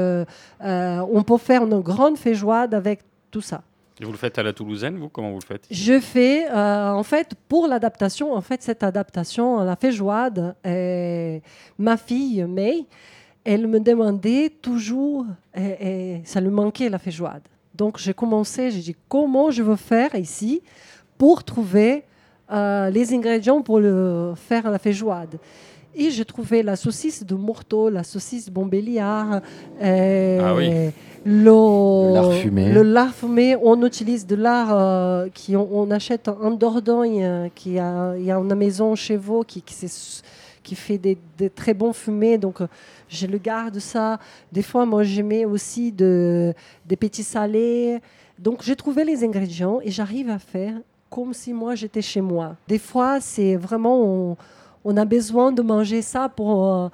on 0.62 1.24
peut 1.24 1.38
faire 1.38 1.66
une 1.66 1.82
grande 1.82 2.18
feijoade 2.18 2.74
avec 2.74 3.02
tout 3.30 3.42
ça. 3.42 3.62
Et 4.04 4.06
vous 4.06 4.12
le 4.12 4.18
faites 4.18 4.38
à 4.38 4.44
la 4.44 4.52
toulousaine, 4.52 4.98
vous 4.98 5.08
Comment 5.08 5.32
vous 5.32 5.40
le 5.40 5.46
faites? 5.46 5.66
Je 5.72 5.98
fais, 6.02 6.46
euh, 6.52 6.90
en 6.90 7.04
fait, 7.04 7.36
pour 7.48 7.70
l'adaptation, 7.70 8.34
en 8.34 8.42
fait, 8.42 8.62
cette 8.62 8.84
adaptation 8.84 9.60
à 9.60 9.64
la 9.64 9.78
feijoade, 9.78 10.58
ma 11.80 11.96
fille, 11.96 12.44
May, 12.44 12.86
elle 13.46 13.66
me 13.68 13.80
demandait 13.80 14.50
toujours, 14.62 15.26
et, 15.56 16.20
ça 16.26 16.42
lui 16.42 16.50
manquait 16.50 16.90
la 16.90 17.00
feijoada. 17.00 17.40
Donc 17.76 17.98
j'ai 17.98 18.14
commencé, 18.14 18.72
j'ai 18.72 18.82
dit 18.82 18.96
comment 19.08 19.52
je 19.52 19.64
veux 19.64 19.78
faire 19.78 20.14
ici 20.16 20.62
pour 21.18 21.46
trouver 21.46 22.04
euh, 22.52 22.90
les 22.90 23.14
ingrédients 23.14 23.62
pour 23.62 23.80
le, 23.80 24.34
faire 24.36 24.70
la 24.70 24.80
feijoada. 24.80 25.38
Et 25.96 26.10
j'ai 26.10 26.26
trouvé 26.26 26.64
la 26.64 26.76
saucisse 26.76 27.24
de 27.24 27.36
Morteau, 27.36 27.90
la 27.90 28.04
saucisse 28.04 28.46
de 28.48 28.52
Bombelliard, 28.52 29.42
euh, 29.82 30.40
ah 30.42 30.56
oui. 30.56 30.92
le, 31.24 32.14
lard 32.14 32.34
fumé. 32.34 32.72
Le 32.72 32.82
lard 32.82 33.14
fumé, 33.14 33.56
on 33.62 33.86
utilise 33.86 34.26
de 34.26 34.36
l'art 34.36 34.76
euh, 34.76 35.28
qui 35.34 35.56
on, 35.56 35.92
achète 35.92 36.30
en 36.30 36.52
Dordogne, 36.52 37.52
qui 37.54 37.78
a, 37.78 38.16
il 38.18 38.26
y 38.26 38.32
a 38.32 38.38
une 38.38 38.56
maison 38.56 38.96
chez 38.96 39.18
vous 39.18 39.44
qui, 39.44 39.62
qui, 39.62 39.76
qui 40.64 40.76
fait 40.76 40.98
des, 40.98 41.18
très 41.54 41.76
bons 41.76 41.94
fumés. 41.94 42.40
Donc 42.40 42.60
je 43.08 43.28
le 43.28 43.38
garde 43.38 43.78
ça. 43.78 44.18
Des 44.52 44.64
fois, 44.64 44.88
moi, 44.88 45.04
je 45.04 45.22
mets 45.22 45.46
aussi 45.46 45.92
de, 45.92 46.56
des 46.88 46.96
petits 46.96 47.24
salés. 47.24 48.00
Donc 48.40 48.64
j'ai 48.64 48.76
trouvé 48.76 49.04
les 49.04 49.24
ingrédients 49.24 49.80
et 49.84 49.92
j'arrive 49.92 50.30
à 50.32 50.40
faire 50.40 50.74
comme 51.12 51.34
si 51.34 51.54
moi 51.54 51.76
j'étais 51.76 52.02
chez 52.02 52.22
moi. 52.22 52.56
Des 52.68 52.80
fois, 52.80 53.22
c'est 53.22 53.56
vraiment 53.56 54.02
on 54.02 54.38
a 54.98 55.06
besoin 55.06 55.52
de 55.52 55.62
manger 55.62 56.02
ça 56.02 56.30
pour 56.30 56.74
euh, 56.74 56.90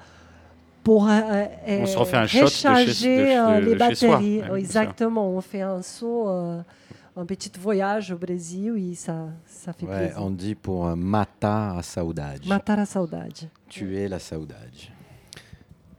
pour 0.82 1.08
euh, 1.08 1.46
on 1.66 1.86
se 1.86 1.98
refait 1.98 2.16
un 2.16 2.26
shot 2.26 2.46
de 2.46 3.06
euh, 3.06 3.60
les 3.60 3.74
batteries. 3.74 4.42
Exactement, 4.56 5.28
on 5.30 5.40
fait 5.40 5.62
un 5.62 5.82
saut, 5.82 6.28
un 6.28 7.26
petit 7.26 7.52
voyage 7.60 8.12
au 8.12 8.16
Brésil, 8.16 8.72
oui, 8.72 8.94
ça, 8.94 9.26
ça 9.46 9.72
fait 9.72 9.86
ouais, 9.86 9.98
plaisir. 9.98 10.16
On 10.18 10.30
dit 10.30 10.54
pour 10.54 10.84
matar 10.96 11.78
a 11.78 11.82
saudade. 11.82 12.46
Matar 12.46 12.78
a 12.78 12.86
saudade. 12.86 13.50
Tuer 13.68 14.08
la 14.08 14.18
saudade. 14.18 14.70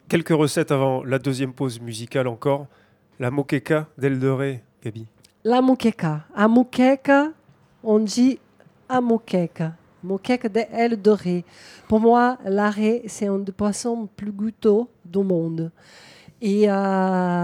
Quelques 0.08 0.30
recettes 0.30 0.72
avant 0.72 1.04
la 1.04 1.20
deuxième 1.20 1.54
pause 1.54 1.80
musicale 1.80 2.28
encore. 2.28 2.68
La 3.20 3.30
moqueca 3.30 3.88
d'Eldoré, 3.98 4.64
Gabi. 4.84 5.06
La 5.44 5.62
moqueca. 5.62 6.26
A 6.36 6.48
moqueca, 6.48 7.32
on 7.84 8.00
dit 8.00 8.40
a 8.90 9.00
moqueca. 9.00 9.74
Moqueca 10.04 10.50
de 10.50 10.96
dorée. 10.96 11.46
Pour 11.88 12.00
moi, 12.00 12.38
l'arrêt, 12.46 13.04
c'est 13.08 13.28
un 13.28 13.40
des 13.40 13.52
poissons 13.52 14.08
plus 14.16 14.32
goûteux 14.32 14.84
du 15.06 15.20
monde. 15.20 15.72
Et 16.42 16.70
euh, 16.70 16.74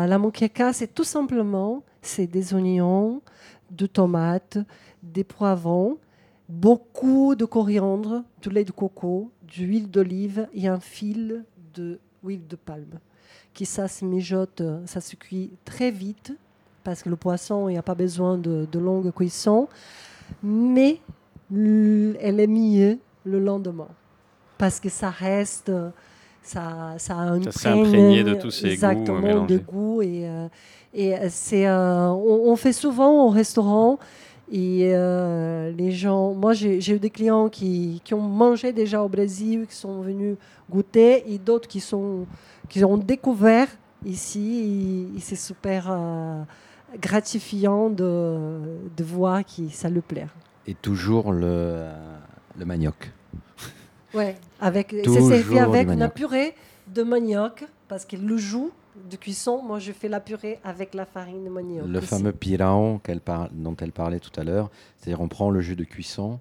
la 0.07 0.17
moqueca, 0.17 0.73
c'est 0.73 0.93
tout 0.93 1.03
simplement 1.03 1.83
c'est 2.01 2.27
des 2.27 2.53
oignons, 2.53 3.21
de 3.69 3.85
tomates, 3.85 4.57
des 5.03 5.23
poivrons, 5.23 5.97
beaucoup 6.49 7.35
de 7.35 7.45
coriandre, 7.45 8.23
du 8.41 8.49
lait 8.49 8.63
de 8.63 8.71
coco, 8.71 9.29
d'huile 9.43 9.89
d'olive 9.89 10.47
et 10.53 10.67
un 10.67 10.79
fil 10.79 11.43
d'huile 11.73 12.47
de 12.47 12.55
palme. 12.55 12.99
Qui 13.53 13.65
ça 13.65 13.87
se 13.87 14.05
mijote, 14.05 14.61
ça 14.85 15.01
se 15.01 15.15
cuit 15.15 15.51
très 15.65 15.91
vite 15.91 16.33
parce 16.83 17.03
que 17.03 17.09
le 17.09 17.17
poisson, 17.17 17.67
il 17.67 17.73
n'y 17.73 17.77
a 17.77 17.83
pas 17.83 17.95
besoin 17.95 18.37
de, 18.37 18.65
de 18.71 18.79
longue 18.79 19.11
cuisson. 19.11 19.67
Mais 20.41 21.01
elle 21.51 22.39
est 22.39 22.47
mieux 22.47 22.99
le 23.25 23.39
lendemain. 23.39 23.87
Parce 24.57 24.79
que 24.79 24.89
ça 24.89 25.09
reste, 25.09 25.71
ça, 26.41 26.95
ça 26.97 27.13
a 27.13 27.21
un 27.21 27.51
ça 27.51 27.73
imprégné 27.73 28.23
de 28.23 28.33
tous 28.33 28.51
ces 28.51 28.67
exactement, 28.67 29.41
goûts. 29.41 29.47
de 29.47 29.57
goûts. 29.57 30.01
Et, 30.01 30.27
euh, 30.27 30.47
et 30.93 31.15
c'est, 31.29 31.67
euh, 31.67 32.09
on, 32.09 32.55
fait 32.55 32.73
souvent 32.73 33.25
au 33.25 33.29
restaurant. 33.29 33.99
Et 34.51 34.91
euh, 34.93 35.71
les 35.77 35.91
gens, 35.91 36.33
moi 36.33 36.53
j'ai, 36.53 36.79
eu 36.89 36.99
des 36.99 37.09
clients 37.09 37.49
qui, 37.49 38.01
qui, 38.03 38.13
ont 38.13 38.21
mangé 38.21 38.71
déjà 38.71 39.03
au 39.03 39.09
Brésil, 39.09 39.65
qui 39.69 39.75
sont 39.75 39.99
venus 40.01 40.37
goûter, 40.71 41.31
et 41.31 41.37
d'autres 41.37 41.67
qui, 41.67 41.81
sont, 41.81 42.25
qui 42.69 42.83
ont 42.83 42.97
découvert 42.97 43.67
ici. 44.05 45.11
Et, 45.15 45.19
c'est 45.19 45.35
super 45.35 45.93
gratifiant 47.01 47.89
de, 47.89 48.59
de 48.95 49.03
voir 49.03 49.43
que 49.43 49.67
ça 49.69 49.89
leur 49.89 50.03
plaît 50.03 50.27
et 50.67 50.75
toujours 50.75 51.31
le, 51.31 51.87
le 52.57 52.65
manioc. 52.65 53.11
Ouais, 54.13 54.37
avec, 54.59 54.95
c'est 55.03 55.43
fait 55.43 55.59
avec 55.59 55.87
une 55.87 56.09
purée 56.09 56.53
de 56.87 57.03
manioc, 57.03 57.65
parce 57.87 58.05
que 58.05 58.15
le 58.15 58.37
joue 58.37 58.71
de 59.09 59.15
cuisson, 59.15 59.61
moi 59.61 59.79
je 59.79 59.91
fais 59.91 60.09
la 60.09 60.19
purée 60.19 60.59
avec 60.63 60.93
la 60.93 61.05
farine 61.05 61.43
de 61.43 61.49
manioc. 61.49 61.87
Le 61.87 62.01
fameux 62.01 62.31
pirão 62.31 62.99
dont 63.51 63.75
elle 63.75 63.91
parlait 63.91 64.19
tout 64.19 64.37
à 64.39 64.43
l'heure, 64.43 64.69
c'est-à-dire 64.97 65.21
on 65.21 65.27
prend 65.27 65.49
le 65.49 65.61
jus 65.61 65.75
de 65.75 65.83
cuisson, 65.83 66.39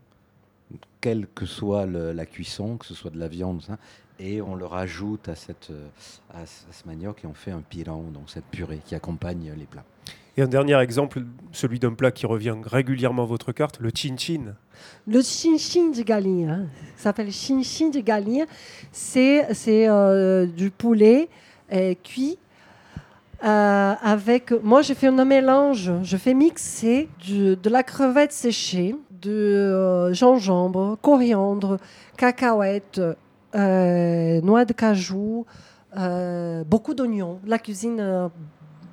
quelle 1.01 1.27
que 1.35 1.47
soit 1.47 1.87
la 1.87 2.27
cuisson, 2.27 2.77
que 2.77 2.87
ce 2.87 2.95
soit 2.95 3.11
de 3.11 3.18
la 3.18 3.29
viande, 3.29 3.62
ça, 3.62 3.79
et 4.18 4.41
on 4.41 4.55
le 4.55 4.64
rajoute 4.64 5.29
à, 5.29 5.35
cette, 5.35 5.70
à 6.33 6.47
ce 6.47 6.87
manioc 6.87 7.24
et 7.24 7.27
on 7.27 7.35
fait 7.35 7.51
un 7.51 7.61
pirão, 7.61 8.11
donc 8.11 8.31
cette 8.31 8.47
purée 8.47 8.81
qui 8.85 8.95
accompagne 8.95 9.53
les 9.57 9.66
plats. 9.66 9.85
Et 10.39 10.43
un 10.43 10.49
dernier 10.49 10.78
exemple, 10.80 11.22
celui 11.53 11.78
d'un 11.78 11.95
plat 11.95 12.11
qui 12.11 12.26
revient 12.26 12.55
régulièrement 12.62 13.22
à 13.22 13.26
votre 13.26 13.53
carte, 13.53 13.80
le 13.80 13.91
chin-chin. 13.95 14.55
Le 15.07 15.22
chin-chin 15.22 15.93
de 15.97 16.03
galinha, 16.03 16.53
hein. 16.53 16.66
ça 16.97 17.05
s'appelle 17.05 17.32
chin-chin 17.32 17.89
de 17.89 18.01
galinha. 18.01 18.45
C'est 18.93 19.47
euh, 19.89 20.45
du 20.45 20.70
poulet 20.70 21.30
euh, 21.72 21.95
cuit 22.05 22.37
euh, 23.45 23.95
avec. 24.03 24.53
Moi, 24.62 24.82
je 24.82 24.93
fais 24.93 25.07
un 25.07 25.24
mélange. 25.24 25.91
Je 26.03 26.16
fais 26.18 26.34
mixer 26.34 27.09
de 27.26 27.70
la 27.70 27.82
crevette 27.82 28.32
séchée, 28.32 28.95
de 29.11 30.12
gingembre, 30.12 30.99
coriandre, 31.01 31.78
cacahuètes, 32.18 33.01
noix 33.55 34.66
de 34.66 34.74
cajou, 34.74 35.47
beaucoup 36.66 36.93
d'oignons. 36.93 37.41
La 37.47 37.59
cuisine 37.59 38.30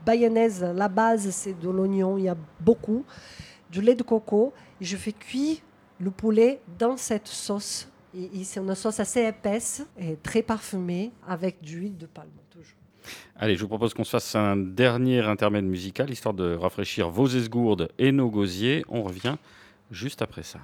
bayonnaise, 0.06 0.64
la 0.76 0.88
base, 0.88 1.30
c'est 1.30 1.60
de 1.60 1.70
l'oignon, 1.70 2.18
il 2.18 2.26
y 2.26 2.30
a 2.30 2.38
beaucoup, 2.60 3.06
du 3.72 3.82
lait 3.82 3.96
de 3.96 4.04
coco. 4.04 4.54
Je 4.82 4.98
fais 4.98 5.14
cuire 5.14 5.58
le 6.00 6.12
poulet 6.12 6.60
dans 6.78 6.98
cette 6.98 7.28
sauce. 7.28 7.88
C'est 8.44 8.60
une 8.60 8.76
sauce 8.76 9.00
assez 9.00 9.22
épaisse 9.22 9.86
et 9.98 10.18
très 10.18 10.44
parfumée 10.44 11.12
avec 11.28 11.64
de 11.64 11.70
l'huile 11.70 11.98
de 11.98 12.06
palme. 12.06 12.30
Allez, 13.36 13.56
je 13.56 13.62
vous 13.62 13.68
propose 13.68 13.94
qu'on 13.94 14.04
se 14.04 14.12
fasse 14.12 14.36
un 14.36 14.56
dernier 14.56 15.20
intermède 15.22 15.66
musical, 15.66 16.10
histoire 16.10 16.34
de 16.34 16.56
rafraîchir 16.56 17.10
vos 17.10 17.28
esgourdes 17.28 17.90
et 17.98 18.12
nos 18.12 18.30
gosiers. 18.30 18.86
On 18.88 19.04
revient 19.04 19.36
juste 19.92 20.22
après 20.22 20.44
ça. 20.44 20.60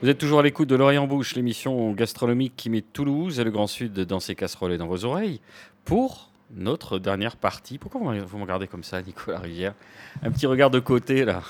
Vous 0.00 0.08
êtes 0.08 0.18
toujours 0.18 0.38
à 0.38 0.42
l'écoute 0.44 0.68
de 0.68 0.76
l'Orient 0.76 1.02
en 1.02 1.06
bouche, 1.08 1.34
l'émission 1.34 1.90
gastronomique 1.90 2.52
qui 2.56 2.70
met 2.70 2.82
Toulouse 2.82 3.40
et 3.40 3.44
le 3.44 3.50
Grand 3.50 3.66
Sud 3.66 3.94
dans 3.94 4.20
ses 4.20 4.36
casseroles 4.36 4.72
et 4.72 4.78
dans 4.78 4.86
vos 4.86 5.04
oreilles 5.04 5.40
pour 5.84 6.30
notre 6.54 7.00
dernière 7.00 7.36
partie. 7.36 7.78
Pourquoi 7.78 8.00
vous 8.00 8.38
me 8.38 8.42
regardez 8.42 8.68
comme 8.68 8.84
ça, 8.84 9.02
Nicolas 9.02 9.40
Rivière? 9.40 9.74
Un 10.22 10.30
petit 10.30 10.46
regard 10.46 10.70
de 10.70 10.78
côté 10.78 11.24
là. 11.24 11.42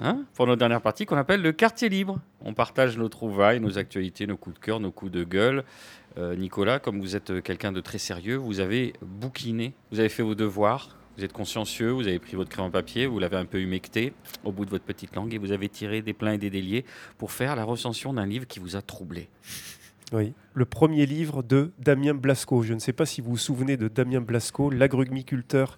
Hein? 0.00 0.24
Pour 0.34 0.46
notre 0.46 0.58
dernière 0.58 0.82
partie 0.82 1.06
qu'on 1.06 1.16
appelle 1.16 1.40
le 1.40 1.52
quartier 1.52 1.88
libre. 1.88 2.20
On 2.44 2.52
partage 2.52 2.98
nos 2.98 3.08
trouvailles, 3.08 3.58
nos 3.58 3.78
actualités, 3.78 4.26
nos 4.26 4.36
coups 4.36 4.60
de 4.60 4.60
cœur, 4.60 4.80
nos 4.80 4.90
coups 4.90 5.10
de 5.10 5.24
gueule. 5.24 5.64
Euh, 6.18 6.36
Nicolas, 6.36 6.80
comme 6.80 7.00
vous 7.00 7.16
êtes 7.16 7.42
quelqu'un 7.42 7.72
de 7.72 7.80
très 7.80 7.96
sérieux, 7.96 8.36
vous 8.36 8.60
avez 8.60 8.92
bouquiné, 9.00 9.72
vous 9.92 9.98
avez 9.98 10.10
fait 10.10 10.22
vos 10.22 10.34
devoirs, 10.34 10.97
vous 11.18 11.24
êtes 11.24 11.32
consciencieux, 11.32 11.90
vous 11.90 12.06
avez 12.06 12.20
pris 12.20 12.36
votre 12.36 12.48
crayon 12.48 12.70
papier, 12.70 13.06
vous 13.06 13.18
l'avez 13.18 13.36
un 13.36 13.44
peu 13.44 13.60
humecté 13.60 14.12
au 14.44 14.52
bout 14.52 14.64
de 14.64 14.70
votre 14.70 14.84
petite 14.84 15.16
langue 15.16 15.34
et 15.34 15.38
vous 15.38 15.50
avez 15.50 15.68
tiré 15.68 16.00
des 16.00 16.12
pleins 16.12 16.34
et 16.34 16.38
des 16.38 16.48
déliés 16.48 16.84
pour 17.18 17.32
faire 17.32 17.56
la 17.56 17.64
recension 17.64 18.12
d'un 18.12 18.24
livre 18.24 18.46
qui 18.46 18.60
vous 18.60 18.76
a 18.76 18.82
troublé. 18.82 19.28
Oui, 20.12 20.32
le 20.54 20.64
premier 20.64 21.06
livre 21.06 21.42
de 21.42 21.72
Damien 21.80 22.14
Blasco. 22.14 22.62
Je 22.62 22.72
ne 22.72 22.78
sais 22.78 22.92
pas 22.92 23.04
si 23.04 23.20
vous 23.20 23.30
vous 23.30 23.36
souvenez 23.36 23.76
de 23.76 23.88
Damien 23.88 24.20
Blasco, 24.20 24.70
l'agrumiculteur 24.70 25.76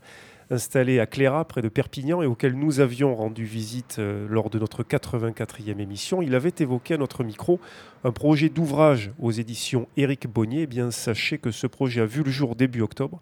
installé 0.50 0.98
à 0.98 1.06
Cléra, 1.06 1.44
près 1.44 1.62
de 1.62 1.68
Perpignan, 1.68 2.22
et 2.22 2.26
auquel 2.26 2.54
nous 2.54 2.80
avions 2.80 3.14
rendu 3.14 3.44
visite 3.44 3.96
euh, 3.98 4.26
lors 4.28 4.50
de 4.50 4.58
notre 4.58 4.82
84e 4.82 5.78
émission. 5.78 6.22
Il 6.22 6.34
avait 6.34 6.52
évoqué 6.58 6.94
à 6.94 6.96
notre 6.96 7.22
micro 7.24 7.60
un 8.02 8.10
projet 8.10 8.48
d'ouvrage 8.48 9.12
aux 9.18 9.30
éditions 9.30 9.88
Éric 9.96 10.26
Bonnier. 10.26 10.62
Eh 10.62 10.66
bien, 10.66 10.90
sachez 10.90 11.38
que 11.38 11.50
ce 11.50 11.66
projet 11.66 12.00
a 12.00 12.06
vu 12.06 12.22
le 12.24 12.30
jour 12.30 12.56
début 12.56 12.82
octobre. 12.82 13.20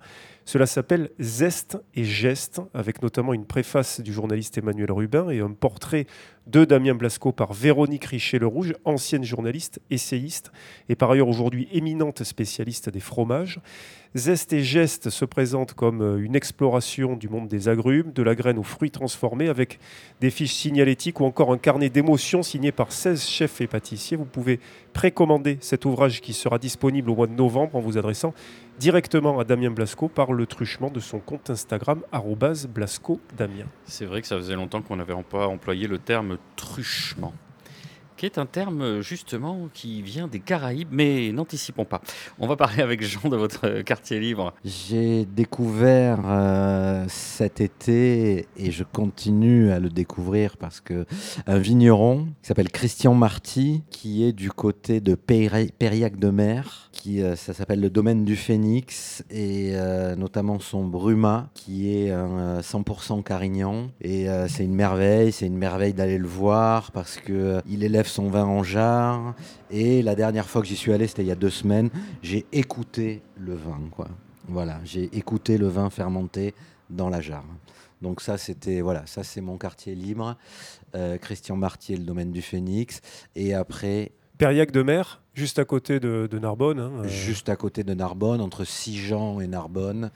Cela 0.48 0.64
s'appelle 0.64 1.10
Zeste 1.20 1.76
et 1.94 2.04
Geste, 2.04 2.62
avec 2.72 3.02
notamment 3.02 3.34
une 3.34 3.44
préface 3.44 4.00
du 4.00 4.14
journaliste 4.14 4.56
Emmanuel 4.56 4.90
Rubin 4.90 5.28
et 5.28 5.40
un 5.40 5.50
portrait 5.50 6.06
de 6.46 6.64
Damien 6.64 6.94
Blasco 6.94 7.32
par 7.32 7.52
Véronique 7.52 8.06
Richer-Le-Rouge, 8.06 8.72
ancienne 8.86 9.24
journaliste, 9.24 9.78
essayiste 9.90 10.50
et 10.88 10.96
par 10.96 11.10
ailleurs 11.10 11.28
aujourd'hui 11.28 11.68
éminente 11.70 12.24
spécialiste 12.24 12.88
des 12.88 13.00
fromages. 13.00 13.60
Zeste 14.14 14.54
et 14.54 14.62
Geste 14.62 15.10
se 15.10 15.26
présente 15.26 15.74
comme 15.74 16.00
euh, 16.00 16.24
une 16.24 16.34
exploration 16.34 17.14
du 17.14 17.28
monde 17.28 17.46
des 17.46 17.68
agrumes, 17.68 18.12
de 18.14 18.22
la 18.22 18.34
graine 18.34 18.58
aux 18.58 18.62
fruits 18.62 18.90
transformés, 18.90 19.50
avec 19.50 19.78
des 20.22 20.30
fiches 20.30 20.54
signalétiques 20.54 21.20
ou 21.20 21.26
encore 21.26 21.52
un 21.52 21.58
carnet 21.58 21.90
d'émotions 21.90 22.42
signé 22.42 22.72
par 22.72 22.90
16 22.92 23.22
chefs 23.22 23.60
et 23.60 23.66
pâtissiers. 23.66 24.16
Vous 24.16 24.24
pouvez 24.24 24.60
précommander 24.94 25.58
cet 25.60 25.84
ouvrage 25.84 26.22
qui 26.22 26.32
sera 26.32 26.58
disponible 26.58 27.10
au 27.10 27.16
mois 27.16 27.26
de 27.26 27.34
novembre 27.34 27.76
en 27.76 27.80
vous 27.80 27.98
adressant 27.98 28.32
directement 28.78 29.38
à 29.40 29.44
Damien 29.44 29.70
Blasco 29.70 30.08
par 30.08 30.32
le 30.32 30.46
truchement 30.46 30.90
de 30.90 31.00
son 31.00 31.18
compte 31.18 31.50
Instagram 31.50 32.02
Blasco 32.66 33.20
Damien. 33.36 33.66
C'est 33.84 34.06
vrai 34.06 34.20
que 34.20 34.26
ça 34.26 34.36
faisait 34.36 34.54
longtemps 34.54 34.82
qu'on 34.82 34.96
n'avait 34.96 35.14
pas 35.22 35.46
employé 35.46 35.86
le 35.86 35.98
terme 35.98 36.38
truchement 36.56 37.32
qui 38.18 38.26
est 38.26 38.36
un 38.36 38.46
terme 38.46 39.00
justement 39.00 39.68
qui 39.72 40.02
vient 40.02 40.26
des 40.26 40.40
Caraïbes, 40.40 40.88
mais 40.90 41.30
n'anticipons 41.32 41.84
pas. 41.84 42.02
On 42.40 42.48
va 42.48 42.56
parler 42.56 42.82
avec 42.82 43.00
Jean 43.02 43.28
de 43.28 43.36
votre 43.36 43.82
quartier 43.82 44.18
libre. 44.18 44.52
J'ai 44.64 45.24
découvert 45.24 46.20
euh, 46.26 47.04
cet 47.08 47.60
été 47.60 48.48
et 48.56 48.70
je 48.72 48.82
continue 48.82 49.70
à 49.70 49.78
le 49.78 49.88
découvrir 49.88 50.56
parce 50.56 50.80
que 50.80 51.06
un 51.46 51.58
vigneron 51.58 52.26
qui 52.42 52.48
s'appelle 52.48 52.70
Christian 52.70 53.14
Marty, 53.14 53.82
qui 53.90 54.24
est 54.24 54.32
du 54.32 54.50
côté 54.50 55.00
de 55.00 55.14
Périac 55.14 56.18
de 56.18 56.30
Mer, 56.30 56.90
qui 56.90 57.22
euh, 57.22 57.36
ça 57.36 57.54
s'appelle 57.54 57.80
le 57.80 57.90
domaine 57.90 58.24
du 58.24 58.34
Phénix 58.34 59.22
et 59.30 59.70
euh, 59.74 60.16
notamment 60.16 60.58
son 60.58 60.84
Bruma, 60.84 61.50
qui 61.54 61.94
est 61.94 62.10
un 62.10 62.58
100% 62.58 63.22
Carignan 63.22 63.90
et 64.00 64.26
c'est 64.48 64.64
une 64.64 64.74
merveille, 64.74 65.30
c'est 65.30 65.46
une 65.46 65.56
merveille 65.56 65.92
d'aller 65.92 66.18
le 66.18 66.26
voir 66.26 66.90
parce 66.90 67.16
que 67.16 67.60
il 67.68 67.84
élève 67.84 68.07
son 68.08 68.28
vin 68.28 68.44
en 68.44 68.62
jarre. 68.62 69.34
Et 69.70 70.02
la 70.02 70.14
dernière 70.14 70.48
fois 70.48 70.62
que 70.62 70.68
j'y 70.68 70.76
suis 70.76 70.92
allé, 70.92 71.06
c'était 71.06 71.22
il 71.22 71.28
y 71.28 71.32
a 71.32 71.36
deux 71.36 71.50
semaines, 71.50 71.90
j'ai 72.22 72.46
écouté 72.52 73.22
le 73.36 73.54
vin. 73.54 73.80
Quoi. 73.90 74.08
Voilà, 74.48 74.80
j'ai 74.84 75.04
écouté 75.16 75.58
le 75.58 75.68
vin 75.68 75.90
fermenté 75.90 76.54
dans 76.90 77.08
la 77.08 77.20
jarre. 77.20 77.44
Donc 78.02 78.20
ça, 78.20 78.38
c'était 78.38 78.80
voilà, 78.80 79.06
ça 79.06 79.24
c'est 79.24 79.40
mon 79.40 79.58
quartier 79.58 79.94
libre. 79.94 80.36
Euh, 80.94 81.18
Christian 81.18 81.56
Martier, 81.56 81.96
le 81.96 82.04
domaine 82.04 82.32
du 82.32 82.42
Phénix. 82.42 83.00
Et 83.34 83.54
après. 83.54 84.12
Périac 84.38 84.70
de 84.70 84.82
Mer, 84.82 85.20
juste 85.34 85.58
à 85.58 85.64
côté 85.64 85.98
de, 85.98 86.28
Narbonne. 86.40 86.78
Hein, 86.78 86.92
euh. 86.98 87.08
Juste 87.08 87.48
à 87.48 87.56
côté 87.56 87.82
de 87.82 87.92
Narbonne, 87.92 88.40
entre 88.40 88.64
Sijan 88.64 89.40
et 89.40 89.48
Narbonne. 89.48 90.12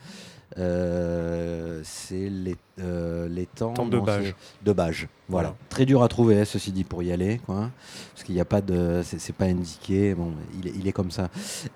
Euh, 0.58 1.80
c'est 1.84 2.28
les, 2.28 2.56
euh, 2.80 3.28
les 3.28 3.46
temps, 3.46 3.72
de 3.86 3.98
Bage. 3.98 4.34
De 4.62 4.72
Bage, 4.72 5.08
voilà. 5.28 5.54
Très 5.68 5.86
dur 5.86 6.02
à 6.02 6.08
trouver, 6.08 6.40
hein, 6.40 6.44
ceci 6.44 6.72
dit, 6.72 6.84
pour 6.84 7.02
y 7.02 7.12
aller, 7.12 7.40
quoi, 7.46 7.70
parce 8.12 8.24
qu'il 8.24 8.34
n'y 8.34 8.40
a 8.40 8.44
pas 8.44 8.60
de, 8.60 9.02
c'est 9.04 9.34
pas 9.34 9.46
indiqué. 9.46 10.14
Bon, 10.14 10.32
il 10.58 10.68
est, 10.68 10.72
il 10.76 10.88
est, 10.88 10.92
comme 10.92 11.10
ça. 11.10 11.28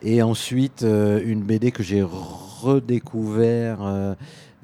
Et 0.03 0.23
ensuite, 0.23 0.83
euh, 0.83 1.21
une 1.25 1.43
BD 1.43 1.71
que 1.71 1.83
j'ai 1.83 2.03
redécouvert. 2.03 3.79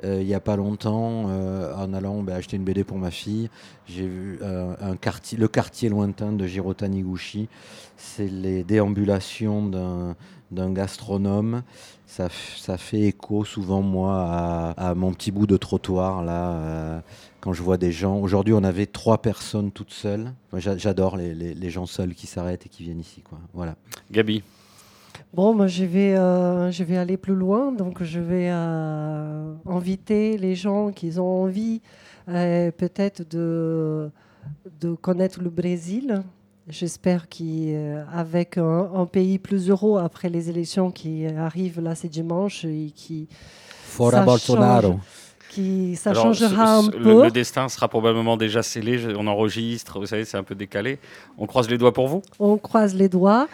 il 0.05 0.27
n'y 0.27 0.35
a 0.35 0.41
pas 0.41 0.57
longtemps, 0.57 1.27
en 1.27 1.95
allant 1.95 2.23
bah, 2.23 2.35
acheter 2.35 2.57
une 2.57 2.65
BD 2.65 2.83
pour 2.85 2.99
ma 2.99 3.11
fille, 3.11 3.49
j'ai 3.87 4.07
vu 4.07 4.41
un 4.43 4.97
quartier, 4.97 5.39
le 5.39 5.49
quartier 5.49 5.89
lointain 5.89 6.33
de 6.33 6.47
Jiro 6.47 6.75
Taniguchi. 6.75 7.49
C'est 7.97 8.27
les 8.27 8.65
déambulations 8.65 9.69
d'un 10.51 10.73
gastronome 10.73 11.63
ça, 12.13 12.29
ça, 12.59 12.77
fait 12.77 13.01
écho 13.01 13.43
souvent, 13.43 13.81
moi, 13.81 14.75
à, 14.77 14.95
mon 14.95 15.15
petit 15.15 15.31
bout 15.31 15.47
de 15.47 15.57
trottoir, 15.57 16.23
là, 16.23 16.53
euh, 16.53 17.01
quand 17.41 17.55
je 17.55 17.63
vois 17.63 17.79
des 17.79 17.91
gens. 17.91 18.19
Aujourd'hui, 18.19 18.53
on 18.53 18.63
avait 18.65 18.85
trois 18.85 19.23
personnes 19.23 19.73
toutes 19.73 19.93
seules. 19.93 20.35
J'adore 20.53 21.17
les, 21.17 21.35
les, 21.35 21.71
gens 21.71 21.87
seuls 21.87 22.15
qui 22.15 22.27
s'arrêtent 22.27 22.67
et 22.67 22.69
qui 22.69 22.83
viennent 22.83 23.01
ici. 23.01 23.23
Quoi. 23.23 23.39
Voilà. 23.55 23.77
Gabi 24.11 24.43
Bon, 25.33 25.55
moi, 25.55 25.69
je 25.69 25.85
vais, 25.85 26.15
euh, 26.15 26.71
je 26.71 26.85
vais 26.85 26.99
aller 26.99 27.17
plus 27.17 27.35
loin. 27.35 27.73
Donc, 27.73 28.03
je 28.03 28.21
vais 28.21 28.51
euh, 28.51 29.55
inviter 29.65 30.37
les 30.37 30.55
gens 30.55 30.93
qui 30.93 31.19
ont 31.19 31.45
envie, 31.45 31.81
peut-être, 32.27 33.27
de, 33.27 34.11
de 34.81 34.93
connaître 34.93 35.41
le 35.41 35.49
Brésil. 35.49 36.23
J'espère 36.69 37.29
qu'avec 37.29 38.57
un, 38.57 38.91
un, 38.95 39.07
pays 39.07 39.39
plus 39.39 39.69
heureux 39.69 40.01
après 40.01 40.29
les 40.29 40.49
élections 40.49 40.91
qui 40.93 41.27
arrivent 41.27 41.81
là 41.81 41.95
ce 41.95 42.07
dimanche 42.07 42.65
et 42.65 42.93
qui 42.95 43.29
Fora 43.93 44.23
Bolsonaro. 44.23 45.01
qui 45.51 45.97
ça 45.97 46.15
changera 46.15 46.77
un 46.77 46.89
peu. 46.89 47.25
Le, 47.25 47.31
destin 47.31 47.69
sera 47.69 47.89
probablement 47.89 48.37
déjà 48.37 48.63
scellé. 48.63 49.15
On 49.17 49.27
enregistre, 49.27 49.99
vous 50.01 50.07
savez, 50.07 50.25
c'est 50.25 50.39
un 50.39 50.43
peu 50.43 50.55
décalé. 50.55 50.99
On 51.37 51.47
croise 51.47 51.69
les 51.69 51.79
doigts 51.79 51.93
pour 51.93 52.09
vous? 52.09 52.23
On 52.39 52.57
croise 52.57 52.95
les 52.95 53.09
doigts. 53.09 53.49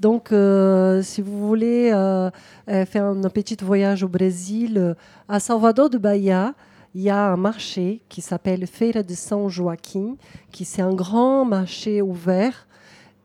Donc, 0.00 0.30
euh, 0.30 1.02
si 1.02 1.22
vous 1.22 1.48
voulez 1.48 1.90
euh, 1.92 2.30
euh, 2.68 2.84
faire 2.86 3.04
un 3.04 3.28
petit 3.30 3.56
voyage 3.60 4.02
au 4.04 4.08
Brésil, 4.08 4.94
à 5.28 5.40
Salvador 5.40 5.90
de 5.90 5.98
Bahia, 5.98 6.54
il 6.94 7.02
y 7.02 7.10
a 7.10 7.32
un 7.32 7.36
marché 7.36 8.00
qui 8.08 8.20
s'appelle 8.20 8.66
Feira 8.66 9.02
de 9.02 9.14
São 9.14 9.48
Joaquim, 9.48 10.16
qui 10.50 10.64
c'est 10.64 10.82
un 10.82 10.94
grand 10.94 11.44
marché 11.44 12.02
ouvert 12.02 12.66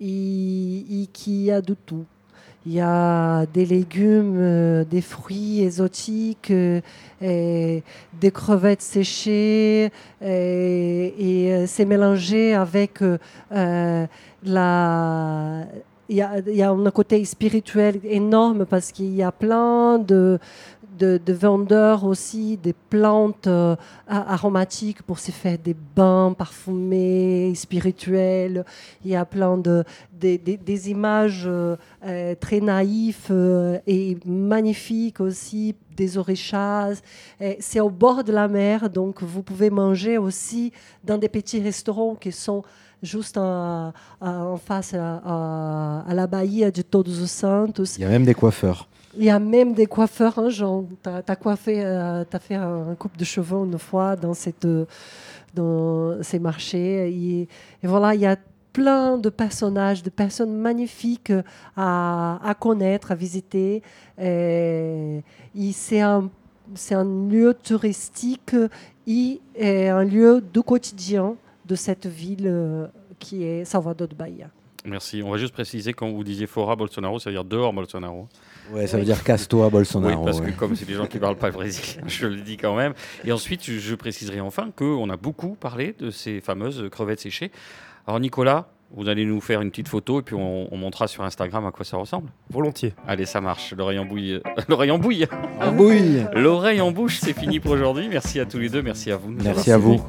et, 0.02 1.08
qui 1.14 1.50
a 1.52 1.62
de 1.62 1.74
tout. 1.74 2.06
Il 2.66 2.74
y 2.74 2.82
a 2.82 3.46
des 3.48 3.66
légumes, 3.66 4.38
euh, 4.38 4.86
des 4.86 5.02
fruits 5.02 5.64
exotiques, 5.64 6.52
euh, 6.52 6.80
et 7.22 7.84
des 8.22 8.32
crevettes 8.32 8.82
séchées, 8.82 9.92
et, 10.22 11.14
et 11.18 11.68
c'est 11.68 11.86
mélangé 11.86 12.54
avec 12.54 13.02
euh, 13.02 14.08
la 14.44 15.66
il 16.10 16.18
y, 16.18 16.62
a, 16.62 16.70
un 16.70 16.92
côté 16.92 17.24
spirituel 17.24 18.00
énorme 18.04 18.66
parce 18.66 18.92
qu'il 18.92 19.16
y 19.16 19.24
a 19.24 19.32
plein 19.32 19.98
de, 19.98 20.38
de, 20.98 21.34
vendeurs 21.34 22.04
aussi 22.04 22.58
des 22.58 22.74
plantes 22.74 23.48
euh, 23.48 23.76
aromatiques 24.08 25.02
pour 25.04 25.20
se 25.20 25.32
faire 25.32 25.58
des 25.58 25.76
bains 25.96 26.34
parfumés, 26.38 27.54
spirituels. 27.56 28.66
Il 29.04 29.12
y 29.12 29.16
a 29.16 29.26
plein 29.26 29.58
de, 29.58 29.84
des, 30.12 30.90
images 30.90 31.44
euh, 31.46 31.76
euh, 32.06 32.36
très 32.40 32.60
naïfs 32.60 33.32
et 33.88 34.18
magnifiques 34.26 35.20
aussi, 35.20 35.76
des 35.96 36.18
orichas. 36.18 37.02
C'est 37.60 37.80
au 37.80 37.90
bord 37.90 38.24
de 38.24 38.32
la 38.32 38.48
mer, 38.48 38.90
donc 38.90 39.22
vous 39.22 39.44
pouvez 39.44 39.70
manger 39.70 40.18
aussi 40.18 40.72
dans 41.04 41.18
des 41.18 41.30
petits 41.30 41.62
restaurants 41.62 42.16
qui 42.16 42.32
sont 42.32 42.64
juste 43.04 43.38
en, 43.38 43.94
face 44.66 44.94
à, 44.94 46.02
à, 46.08 46.14
la 46.14 46.26
baillie 46.26 46.72
de 46.72 46.82
Todos 46.82 47.22
os 47.22 47.30
Santos. 47.32 47.98
Il 47.98 48.02
y 48.02 48.06
a 48.06 48.10
même 48.10 48.26
des 48.26 48.34
coiffeurs. 48.34 48.88
Il 49.18 49.24
y 49.24 49.30
a 49.30 49.40
même 49.40 49.74
des 49.74 49.86
coiffeurs, 49.86 50.40
hein, 50.40 50.50
Jean. 50.50 50.88
Tu 51.04 51.10
as, 51.10 51.36
coiffé, 51.36 51.84
euh, 51.84 52.24
as 52.32 52.40
fait 52.40 52.56
un 52.56 52.96
coupe 52.96 53.16
de 53.18 53.24
cheveux 53.24 53.58
une 53.60 53.78
fois 53.78 54.16
dans, 54.16 54.34
dans 55.54 56.24
ces 56.24 56.40
marchés. 56.40 57.10
Et, 57.10 57.48
voilà, 57.84 58.16
il 58.16 58.22
y 58.22 58.26
a 58.26 58.38
plein 58.72 59.20
de 59.20 59.30
personnages, 59.30 60.02
de 60.02 60.10
personnes 60.10 60.56
magnifiques 60.56 61.32
à, 61.78 62.40
à 62.44 62.54
connaître, 62.56 63.12
à 63.12 63.16
visiter. 63.16 63.84
C'est 64.18 66.02
un, 66.02 66.30
lieu 67.30 67.54
touristique 67.54 68.56
et, 69.06 69.40
et, 69.56 69.90
un 69.90 70.04
lieu 70.04 70.42
de 70.42 70.60
quotidien 70.60 71.36
de 71.66 71.76
cette 71.76 72.08
ville 72.08 72.48
euh, 72.48 72.88
qui 73.20 73.44
est 73.44 73.66
Salvador 73.66 74.08
de 74.08 74.16
Bahia. 74.16 74.48
Merci. 74.86 75.22
On 75.24 75.32
va 75.32 75.38
juste 75.38 75.54
préciser 75.54 75.94
quand 75.94 76.10
vous 76.12 76.24
disiez 76.24 76.48
fora 76.48 76.76
Bolsonaro, 76.76 77.20
ça 77.20 77.30
veut 77.30 77.36
dire 77.36 77.46
dehors 77.46 77.72
Bolsonaro. 77.72 78.28
Ouais, 78.72 78.88
ça 78.88 78.98
veut 78.98 79.04
dire 79.04 79.24
casse-toi, 79.24 79.70
Bolsonaro. 79.70 80.20
Oui, 80.20 80.26
parce 80.26 80.40
ouais. 80.40 80.52
que 80.52 80.58
comme 80.58 80.76
c'est 80.76 80.86
des 80.86 80.94
gens 80.94 81.06
qui 81.06 81.18
ne 81.18 81.22
parlent 81.22 81.38
pas 81.38 81.48
le 81.48 81.54
brésil, 81.54 82.02
je 82.08 82.28
le 82.28 82.42
dis 82.42 82.58
quand 82.58 82.76
même. 82.76 82.94
Et 83.26 83.32
ensuite, 83.32 83.64
je, 83.64 83.78
je 83.80 83.96
préciserai 83.96 84.40
enfin 84.42 84.72
qu'on 84.76 85.10
a 85.10 85.18
beaucoup 85.18 85.56
parlé 85.56 85.96
de 86.00 86.10
ces 86.10 86.42
fameuses 86.42 86.90
crevettes 86.92 87.20
séchées. 87.20 87.52
Alors 88.08 88.20
Nicolas, 88.20 88.68
vous 88.96 89.10
allez 89.10 89.26
nous 89.26 89.42
faire 89.42 89.62
une 89.62 89.72
petite 89.72 89.88
photo 89.88 90.20
et 90.20 90.24
puis 90.24 90.36
on, 90.36 90.72
on 90.72 90.78
montrera 90.78 91.08
sur 91.08 91.24
Instagram 91.24 91.66
à 91.66 91.72
quoi 91.72 91.84
ça 91.84 91.98
ressemble. 91.98 92.30
Volontiers. 92.52 92.94
Allez, 93.08 93.26
ça 93.26 93.42
marche. 93.42 93.74
L'oreille 93.76 93.98
en 93.98 94.06
bouille. 94.06 94.40
L'oreille 94.70 94.92
en 94.92 95.00
bouille. 95.00 95.26
En 95.60 95.72
bouille 95.72 96.26
L'oreille 96.34 96.80
en 96.80 96.92
bouche, 96.92 97.18
c'est 97.20 97.34
fini 97.34 97.60
pour 97.60 97.72
aujourd'hui. 97.72 98.08
Merci 98.08 98.40
à 98.40 98.46
tous 98.46 98.60
les 98.60 98.70
deux. 98.70 98.84
Merci 98.84 99.12
à 99.12 99.18
vous. 99.18 99.32
Merci 99.32 99.72
à 99.72 99.78
vous. 99.80 100.00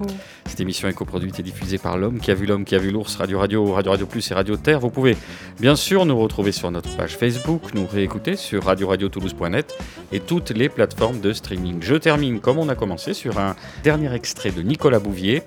Cette 0.44 0.60
émission 0.60 0.86
est 0.86 0.92
coproduite 0.92 1.40
et 1.40 1.42
diffusée 1.42 1.78
par 1.78 1.96
l'homme 1.96 2.20
qui 2.20 2.30
a 2.30 2.34
vu 2.34 2.44
l'homme 2.44 2.64
qui 2.64 2.74
a 2.74 2.78
vu 2.78 2.90
l'ours, 2.90 3.16
Radio 3.16 3.38
Radio, 3.38 3.72
Radio 3.72 3.92
Radio 3.92 4.06
Plus 4.06 4.30
et 4.30 4.34
Radio 4.34 4.56
Terre. 4.56 4.80
Vous 4.80 4.90
pouvez 4.90 5.16
bien 5.58 5.76
sûr 5.76 6.04
nous 6.04 6.18
retrouver 6.18 6.52
sur 6.52 6.70
notre 6.70 6.94
page 6.94 7.16
Facebook, 7.16 7.72
nous 7.74 7.86
réécouter 7.86 8.36
sur 8.36 8.64
radio-radio-toulouse.net 8.64 9.76
et 10.12 10.20
toutes 10.20 10.50
les 10.50 10.68
plateformes 10.68 11.20
de 11.20 11.32
streaming. 11.32 11.78
Je 11.80 11.94
termine 11.94 12.40
comme 12.40 12.58
on 12.58 12.68
a 12.68 12.74
commencé 12.74 13.14
sur 13.14 13.38
un 13.38 13.56
dernier 13.82 14.12
extrait 14.12 14.50
de 14.50 14.60
Nicolas 14.60 14.98
Bouvier. 14.98 15.42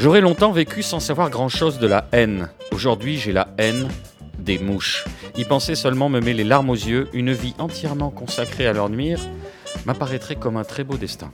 J'aurais 0.00 0.22
longtemps 0.22 0.50
vécu 0.50 0.82
sans 0.82 0.98
savoir 0.98 1.28
grand-chose 1.28 1.78
de 1.78 1.86
la 1.86 2.08
haine. 2.12 2.48
Aujourd'hui, 2.72 3.18
j'ai 3.18 3.32
la 3.32 3.48
haine 3.58 3.86
des 4.38 4.58
mouches. 4.58 5.04
Y 5.36 5.44
penser 5.44 5.74
seulement 5.74 6.08
me 6.08 6.20
met 6.20 6.32
les 6.32 6.42
larmes 6.42 6.70
aux 6.70 6.74
yeux. 6.74 7.10
Une 7.12 7.34
vie 7.34 7.54
entièrement 7.58 8.08
consacrée 8.08 8.66
à 8.66 8.72
leur 8.72 8.88
nuire 8.88 9.20
m'apparaîtrait 9.84 10.36
comme 10.36 10.56
un 10.56 10.64
très 10.64 10.84
beau 10.84 10.96
destin. 10.96 11.30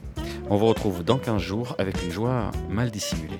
On 0.51 0.57
vous 0.57 0.67
retrouve 0.67 1.05
dans 1.05 1.17
15 1.17 1.41
jours 1.41 1.77
avec 1.79 2.03
une 2.05 2.11
joie 2.11 2.51
mal 2.69 2.91
dissimulée. 2.91 3.39